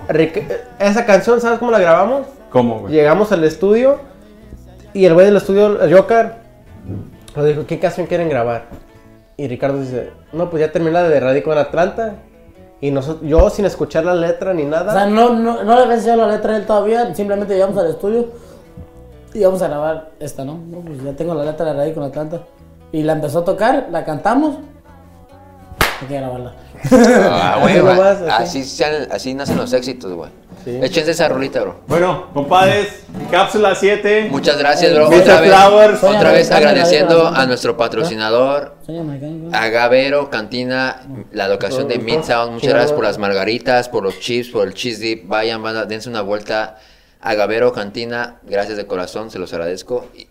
esa 0.78 1.04
canción, 1.04 1.40
¿sabes 1.40 1.58
cómo 1.58 1.70
la 1.70 1.80
grabamos? 1.80 2.26
¿Cómo, 2.50 2.80
güey? 2.80 2.94
Llegamos 2.94 3.32
al 3.32 3.44
estudio 3.44 3.98
y 4.94 5.04
el 5.04 5.12
güey 5.12 5.26
del 5.26 5.36
estudio, 5.36 5.82
el 5.82 5.94
Joker, 5.94 6.34
nos 7.34 7.44
dijo, 7.44 7.66
¿qué 7.66 7.78
canción 7.78 8.06
quieren 8.06 8.28
grabar? 8.28 8.66
Y 9.36 9.48
Ricardo 9.48 9.80
dice, 9.80 10.12
no, 10.32 10.48
pues 10.48 10.60
ya 10.60 10.72
terminé 10.72 10.92
la 10.92 11.02
de 11.02 11.20
Radico 11.20 11.52
en 11.52 11.58
Atlanta. 11.58 12.14
Y 12.80 12.90
nosotros, 12.90 13.28
yo 13.28 13.50
sin 13.50 13.64
escuchar 13.64 14.04
la 14.04 14.14
letra 14.14 14.54
ni 14.54 14.64
nada. 14.64 14.92
O 14.92 14.94
sea, 14.94 15.06
no, 15.06 15.34
no, 15.34 15.64
no 15.64 15.74
le 15.74 15.82
había 15.82 15.94
enseñado 15.94 16.26
la 16.26 16.36
letra 16.36 16.54
a 16.54 16.56
él 16.58 16.66
todavía, 16.66 17.14
simplemente 17.14 17.54
llegamos 17.54 17.76
al 17.76 17.90
estudio 17.90 18.28
y 19.36 19.44
vamos 19.44 19.62
a 19.62 19.68
grabar 19.68 20.10
esta, 20.18 20.44
¿no? 20.44 20.54
No, 20.58 20.78
pues 20.80 21.02
ya 21.02 21.12
tengo 21.12 21.34
la 21.34 21.44
letra 21.44 21.66
de 21.66 21.72
Raíz 21.74 21.94
con 21.94 22.02
Atlanta. 22.02 22.40
Y 22.92 23.02
la 23.02 23.12
empezó 23.12 23.40
a 23.40 23.44
tocar, 23.44 23.88
la 23.90 24.04
cantamos, 24.04 24.56
hay 26.00 26.08
que 26.08 26.14
grabarla. 26.14 26.54
Ah, 26.92 27.58
güey, 27.62 27.78
Así 27.78 28.00
así. 28.00 28.28
Así, 28.28 28.64
sean- 28.64 29.08
así 29.10 29.34
nacen 29.34 29.56
los 29.56 29.72
éxitos, 29.72 30.12
güey. 30.12 30.30
Sí. 30.64 30.78
Échense 30.82 31.12
esa 31.12 31.28
rolita, 31.28 31.60
bro. 31.60 31.76
Bueno, 31.86 32.26
compadres, 32.34 33.04
Cápsula 33.30 33.74
7. 33.74 34.28
Muchas 34.30 34.58
gracias, 34.58 34.92
bro. 34.94 35.08
Mr. 35.08 35.20
Otra 35.20 35.40
vez, 35.40 35.52
Flowers. 35.54 36.02
otra 36.04 36.32
vez 36.32 36.50
agradeciendo 36.50 37.28
a 37.28 37.46
nuestro 37.46 37.76
patrocinador, 37.76 38.74
mecánico. 38.88 39.54
Agavero, 39.54 40.28
Cantina, 40.28 41.02
la 41.32 41.46
locación 41.48 41.86
de 41.86 41.98
Midtown. 41.98 42.54
Muchas 42.54 42.70
gracias 42.70 42.92
por 42.92 43.04
las 43.04 43.16
margaritas, 43.18 43.88
por 43.88 44.02
los 44.02 44.18
chips, 44.18 44.48
por 44.48 44.66
el 44.66 44.74
cheese 44.74 44.98
dip. 44.98 45.28
Vayan, 45.28 45.62
van 45.62 45.76
a, 45.76 45.84
dense 45.84 46.08
una 46.08 46.22
vuelta. 46.22 46.78
Agavero, 47.26 47.72
Cantina, 47.72 48.36
gracias 48.44 48.76
de 48.76 48.86
corazón, 48.86 49.30
se 49.30 49.38
los 49.38 49.52
agradezco. 49.52 50.06
Y 50.14 50.26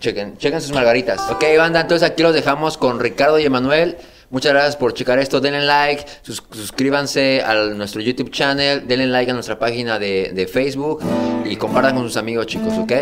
chequen, 0.00 0.36
chequen 0.36 0.60
sus 0.60 0.72
margaritas. 0.72 1.20
Ok, 1.30 1.44
banda, 1.56 1.80
entonces 1.82 2.08
aquí 2.08 2.22
los 2.22 2.34
dejamos 2.34 2.76
con 2.76 2.98
Ricardo 3.00 3.38
y 3.38 3.44
Emanuel. 3.44 3.96
Muchas 4.30 4.52
gracias 4.52 4.76
por 4.76 4.94
checar 4.94 5.18
esto. 5.18 5.40
Denle 5.40 5.60
like, 5.60 6.04
sus- 6.22 6.42
suscríbanse 6.50 7.42
a 7.42 7.54
nuestro 7.54 8.00
YouTube 8.00 8.30
channel, 8.30 8.88
denle 8.88 9.06
like 9.06 9.30
a 9.30 9.34
nuestra 9.34 9.58
página 9.58 9.98
de, 9.98 10.32
de 10.34 10.46
Facebook 10.46 11.00
y 11.44 11.54
compartan 11.56 11.94
con 11.94 12.04
sus 12.04 12.16
amigos, 12.16 12.46
chicos, 12.46 12.72
¿ok? 12.78 12.92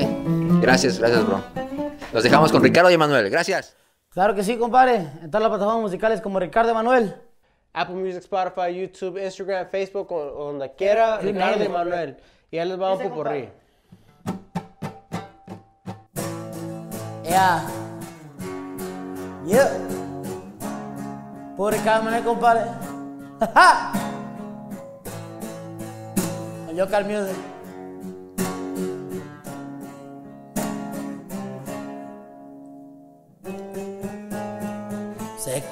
Gracias, 0.60 0.98
gracias, 0.98 1.24
bro. 1.24 1.42
Los 2.12 2.24
dejamos 2.24 2.50
con 2.52 2.62
Ricardo 2.62 2.90
y 2.90 2.94
Emanuel. 2.94 3.30
Gracias. 3.30 3.76
Claro 4.10 4.34
que 4.34 4.42
sí, 4.42 4.56
compadre. 4.56 4.96
En 5.22 5.30
todas 5.30 5.42
las 5.42 5.50
plataformas 5.50 5.82
musicales 5.82 6.20
como 6.20 6.40
Ricardo 6.40 6.72
Emanuel. 6.72 7.14
Apple 7.72 7.94
Music, 7.94 8.18
Spotify, 8.24 8.74
YouTube, 8.74 9.16
Instagram, 9.22 9.68
Facebook, 9.70 10.10
o, 10.10 10.16
o 10.16 10.46
donde 10.46 10.72
quiera, 10.74 11.18
Ricardo 11.20 11.64
name 11.64 12.16
y 12.50 12.56
it. 12.56 12.58
Manuel. 12.58 12.58
Y 12.58 12.58
ahí 12.58 12.68
les 12.68 12.78
vamos 12.78 13.02
por 13.02 13.12
porri. 13.14 13.48
Yeah. 17.24 17.62
Yeah. 19.46 19.70
Por 21.56 21.74
Emanuel, 21.74 22.24
compadre. 22.24 22.62
¡Ja! 23.54 23.92
Yo 26.74 26.88
Car 26.88 27.04
Music. 27.04 27.49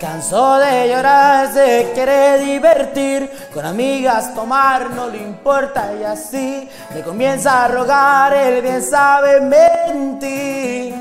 Cansó 0.00 0.58
de 0.58 0.88
llorar, 0.88 1.52
se 1.52 1.90
quiere 1.94 2.38
divertir. 2.38 3.30
Con 3.52 3.66
amigas 3.66 4.34
tomar 4.34 4.90
no 4.90 5.08
le 5.08 5.18
importa 5.18 5.92
y 5.98 6.04
así 6.04 6.68
le 6.94 7.02
comienza 7.02 7.64
a 7.64 7.68
rogar, 7.68 8.32
él 8.34 8.62
bien 8.62 8.82
sabe 8.82 9.40
mentir. 9.40 10.94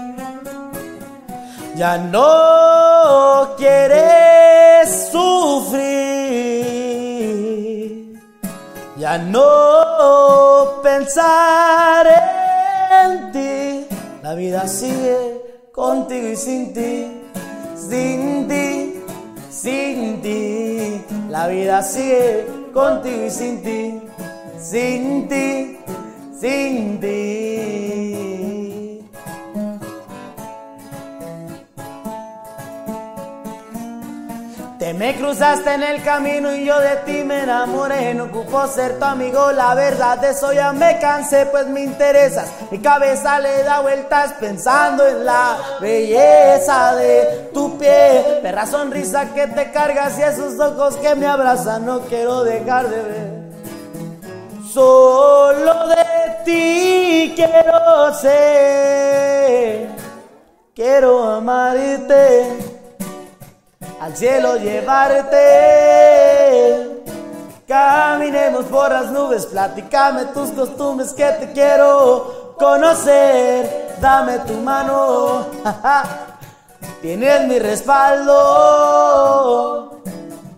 Ya 1.75 1.97
no 1.97 3.55
quiere 3.57 4.83
sufrir. 5.11 6.27
Ya 8.97 9.19
no 9.19 10.81
pensar 10.81 12.07
en 13.03 13.31
ti. 13.31 13.87
La 14.23 14.33
vida 14.33 14.67
sigue 14.67 15.69
contigo 15.71 16.29
y 16.29 16.35
sin 16.35 16.73
ti. 16.73 17.26
Sin 17.77 18.47
ti, 18.47 19.03
sin 19.49 20.21
ti. 20.21 21.01
La 21.29 21.47
vida 21.47 21.83
sigue 21.83 22.45
contigo 22.73 23.25
y 23.25 23.29
sin 23.29 23.61
ti. 23.61 24.01
Sin 24.59 25.27
ti, 25.27 25.77
sin 26.39 26.99
ti. 26.99 28.26
Me 34.97 35.15
cruzaste 35.15 35.73
en 35.73 35.83
el 35.83 36.01
camino 36.01 36.55
y 36.55 36.65
yo 36.65 36.79
de 36.79 36.95
ti 37.05 37.23
me 37.23 37.43
enamoré. 37.43 38.13
No 38.15 38.25
ocupo 38.25 38.65
ser 38.67 38.97
tu 38.97 39.05
amigo, 39.05 39.51
la 39.51 39.75
verdad 39.75 40.17
de 40.17 40.31
eso 40.31 40.51
ya 40.53 40.73
me 40.73 40.99
cansé, 40.99 41.45
pues 41.45 41.67
me 41.67 41.81
interesas. 41.81 42.49
Mi 42.71 42.79
cabeza 42.79 43.39
le 43.39 43.63
da 43.63 43.81
vueltas 43.81 44.33
pensando 44.39 45.07
en 45.07 45.23
la 45.23 45.57
belleza 45.79 46.95
de 46.95 47.49
tu 47.53 47.77
piel. 47.77 48.39
Perra 48.41 48.65
sonrisa 48.65 49.33
que 49.33 49.47
te 49.47 49.71
cargas 49.71 50.17
y 50.17 50.23
esos 50.23 50.59
ojos 50.59 50.95
que 50.97 51.13
me 51.15 51.27
abrazan, 51.27 51.85
no 51.85 52.01
quiero 52.01 52.43
dejar 52.43 52.89
de 52.89 53.01
ver. 53.03 53.37
Solo 54.73 55.87
de 55.87 56.05
ti 56.43 57.33
quiero 57.35 58.13
ser, 58.15 59.89
quiero 60.73 61.23
amarte 61.33 62.76
al 63.99 64.15
cielo 64.15 64.57
llevarte. 64.57 65.27
Caminemos 67.67 68.65
por 68.65 68.91
las 68.91 69.11
nubes, 69.11 69.45
platicame 69.47 70.25
tus 70.25 70.51
costumbres 70.51 71.11
que 71.13 71.25
te 71.25 71.51
quiero 71.51 72.55
conocer. 72.57 73.95
Dame 73.99 74.39
tu 74.39 74.53
mano, 74.53 75.47
tienes 77.01 77.47
mi 77.47 77.59
respaldo. 77.59 78.37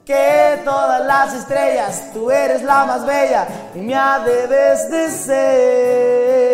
Que 0.06 0.62
todas 0.66 1.06
las 1.06 1.34
estrellas, 1.36 2.12
tú 2.14 2.32
eres 2.32 2.64
la 2.64 2.86
más 2.86 3.06
bella 3.06 3.48
y 3.76 3.80
me 3.80 3.96
debes 4.26 4.90
de 4.90 5.12
ser. 5.12 6.50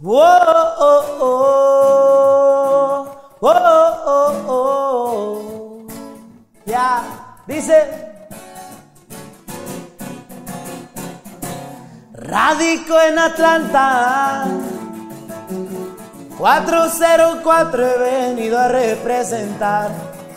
Whoa, 0.00 0.22
oh, 0.78 1.04
oh, 1.20 2.57
oh, 3.40 4.02
oh, 4.06 4.44
oh. 4.48 5.86
Ya, 6.66 7.02
dice. 7.46 8.08
Radico 12.12 13.00
en 13.00 13.18
Atlanta. 13.18 14.44
404 16.36 17.86
he 17.86 17.98
venido 17.98 18.58
a 18.58 18.68
representar. 18.68 19.90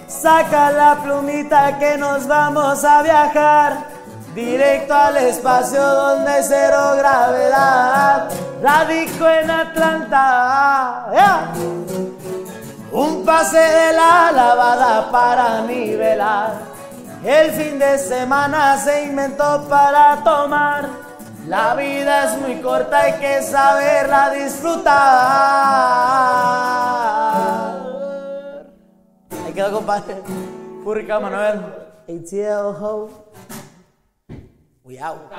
Saca 0.08 0.72
la 0.72 1.02
plumita 1.04 1.78
que 1.80 1.98
nos 1.98 2.28
vamos 2.28 2.84
a 2.84 3.02
viajar. 3.02 3.88
Directo 4.34 4.94
al 4.94 5.18
espacio 5.18 5.82
donde 5.82 6.44
cero 6.44 6.94
gravedad. 6.98 8.30
Radico 8.62 9.28
en 9.28 9.52
Atlanta. 9.52 11.08
¡Ya! 11.14 11.52
Un 12.92 13.24
pase 13.26 13.58
de 13.58 13.94
la 13.94 14.32
lavada 14.34 15.10
para 15.12 15.62
nivelar. 15.62 16.60
El 17.24 17.52
fin 17.52 17.80
de 17.80 17.98
semana 17.98 18.78
se 18.78 19.06
inventó 19.06 19.66
para 19.70 20.22
tomar. 20.24 20.90
La 21.48 21.74
vida 21.76 22.26
es 22.26 22.42
muy 22.42 22.56
corta, 22.62 23.00
hay 23.00 23.14
que 23.14 23.42
saberla 23.44 24.32
disfrutar. 24.32 24.92
Ahí 29.46 29.54
quedó, 29.54 29.72
compadre. 29.72 30.22
Furrica 30.84 31.20
Manuel. 31.20 31.62
ATL 32.10 32.76
Ho. 32.84 33.10
We 34.84 35.00
out. 35.00 35.32